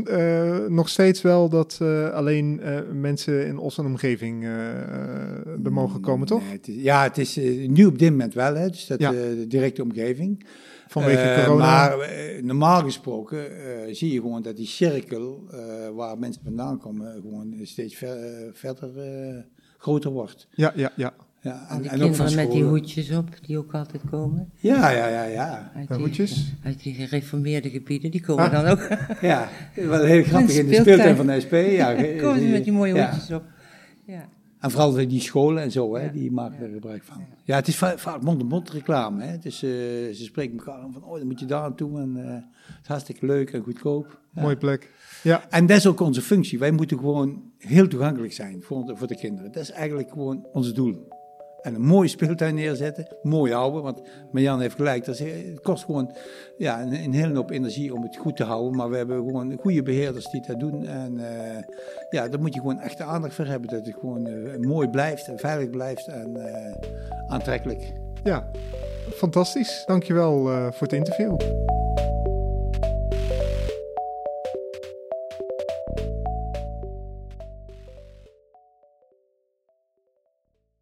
nog 0.69 0.89
steeds 0.89 1.23
wel 1.23 1.49
dat 1.49 1.81
alleen 2.13 2.61
mensen 2.93 3.47
in 3.47 3.59
Os 3.59 3.79
en 3.79 3.87
omgeving 3.87 4.45
er 5.65 5.73
mogen 5.73 6.01
komen, 6.01 6.27
toch? 6.27 6.43
Nee, 6.43 6.53
het 6.53 6.69
is, 6.69 6.75
ja, 6.83 7.03
het 7.03 7.19
is 7.19 7.37
nu 7.67 7.87
op 7.87 7.99
dit 7.99 8.11
moment 8.11 8.35
wel, 8.35 8.55
hè, 8.55 8.69
dus 8.69 8.87
dat 8.87 9.01
ja. 9.01 9.11
de 9.11 9.45
directe 9.49 9.83
omgeving. 9.83 10.45
Vanwege 10.91 11.39
uh, 11.39 11.45
corona. 11.45 11.65
Maar 11.65 11.99
uh, 11.99 12.43
normaal 12.43 12.83
gesproken 12.83 13.51
uh, 13.53 13.95
zie 13.95 14.13
je 14.13 14.21
gewoon 14.21 14.43
dat 14.43 14.57
die 14.57 14.67
cirkel 14.67 15.45
waar 15.95 16.19
mensen 16.19 16.43
vandaan 16.45 16.79
komen 16.79 17.13
gewoon 17.21 17.55
steeds 17.63 17.95
ver, 17.95 18.51
verder 18.53 18.91
groter 19.79 20.11
wordt. 20.11 20.49
Ja, 20.51 20.73
ja, 20.75 20.93
ja. 20.97 21.15
Ja, 21.43 21.67
en, 21.69 21.85
en, 21.85 22.03
ook 22.03 22.15
van 22.15 22.35
met 22.35 22.51
die 22.51 22.65
hoedjes 22.65 23.11
op, 23.11 23.29
die 23.47 23.59
ook 23.59 23.75
altijd 23.75 24.03
komen. 24.11 24.51
Ja, 24.57 24.91
ja, 24.91 25.07
ja, 25.07 25.25
ja. 25.25 25.73
Uit 25.75 25.89
die, 25.89 25.97
hoedjes? 25.97 26.53
Uit 26.65 26.83
die 26.83 26.95
gereformeerde 26.95 27.71
gebieden, 27.71 28.11
die 28.11 28.21
komen 28.21 28.45
ah. 28.45 28.53
dan 28.53 28.67
ook. 28.67 28.89
ja, 29.21 29.49
wel 29.75 30.05
heel 30.05 30.23
grappig 30.23 30.57
in 30.57 30.69
de 30.69 30.75
speeltuin 30.75 31.17
van 31.17 31.27
de 31.27 31.41
SP. 31.45 31.53
Ja, 31.53 31.95
komen 32.23 32.41
ze 32.41 32.47
met 32.47 32.65
die 32.65 32.73
mooie 32.73 32.93
hoedjes 32.93 33.31
op. 33.31 33.45
En 34.61 34.71
vooral 34.71 34.93
die 34.93 35.21
scholen 35.21 35.63
en 35.63 35.71
zo, 35.71 35.95
hè, 35.95 36.05
ja. 36.05 36.13
die 36.13 36.33
maken 36.33 36.65
er 36.65 36.73
gebruik 36.73 37.03
van. 37.03 37.25
Ja, 37.45 37.57
het 37.57 37.69
is 37.69 37.77
vaak 37.77 38.23
mond-to-mond 38.23 38.71
reclame. 38.71 39.23
Hè. 39.23 39.39
Dus, 39.39 39.63
uh, 39.63 39.71
ze 39.71 40.25
spreken 40.25 40.59
elkaar 40.59 40.87
van, 40.91 41.05
oh, 41.05 41.19
dan 41.19 41.27
moet 41.27 41.41
je 41.41 41.47
daar 41.47 41.61
naartoe. 41.61 42.01
En 42.01 42.17
uh, 42.17 42.25
het 42.27 42.83
is 42.83 42.89
hartstikke 42.89 43.27
leuk 43.27 43.51
en 43.51 43.63
goedkoop. 43.63 44.21
Ja. 44.35 44.43
Mooie 44.43 44.57
plek. 44.57 44.91
Ja. 45.23 45.49
En 45.49 45.67
dat 45.67 45.77
is 45.77 45.87
ook 45.87 46.01
onze 46.01 46.23
functie. 46.23 46.59
Wij 46.59 46.71
moeten 46.71 46.99
gewoon 46.99 47.43
heel 47.59 47.89
toegankelijk 47.89 48.33
zijn 48.33 48.63
voor 48.63 48.85
de, 48.85 48.97
voor 48.97 49.07
de 49.07 49.17
kinderen. 49.17 49.53
Dat 49.53 49.63
is 49.63 49.71
eigenlijk 49.71 50.11
gewoon 50.11 50.47
ons 50.53 50.75
doel. 50.75 51.09
En 51.63 51.75
een 51.75 51.83
mooie 51.83 52.09
speeltuin 52.09 52.55
neerzetten, 52.55 53.07
mooi 53.23 53.53
houden. 53.53 53.83
Want 53.83 54.03
Marjan 54.31 54.61
heeft 54.61 54.75
gelijk, 54.75 55.05
dat 55.05 55.21
is, 55.21 55.33
het 55.51 55.61
kost 55.61 55.85
gewoon 55.85 56.17
ja, 56.57 56.83
een, 56.83 57.13
hele 57.13 57.35
hoop 57.35 57.51
energie 57.51 57.95
om 57.95 58.03
het 58.03 58.17
goed 58.17 58.37
te 58.37 58.45
houden. 58.45 58.77
Maar 58.77 58.91
we 58.91 58.97
hebben 58.97 59.17
gewoon 59.17 59.57
goede 59.61 59.83
beheerders 59.83 60.31
die 60.31 60.47
dat 60.47 60.61
doen. 60.61 60.87
En 60.87 61.15
uh, 61.15 61.25
ja, 62.11 62.29
daar 62.29 62.41
moet 62.41 62.55
je 62.55 62.61
gewoon 62.61 62.81
echt 62.81 63.01
aandacht 63.01 63.35
voor 63.35 63.47
hebben. 63.47 63.71
Dat 63.71 63.87
het 63.87 63.97
gewoon 64.01 64.29
uh, 64.29 64.57
mooi 64.57 64.89
blijft 64.89 65.29
en 65.29 65.39
veilig 65.39 65.71
blijft 65.71 66.07
en 66.07 66.37
aantrekkelijk. 67.29 67.93
Ja, 68.25 68.51
fantastisch. 69.13 69.83
Dankjewel 69.87 70.45
voor 70.73 70.87
het 70.87 70.93
interview. 70.93 71.37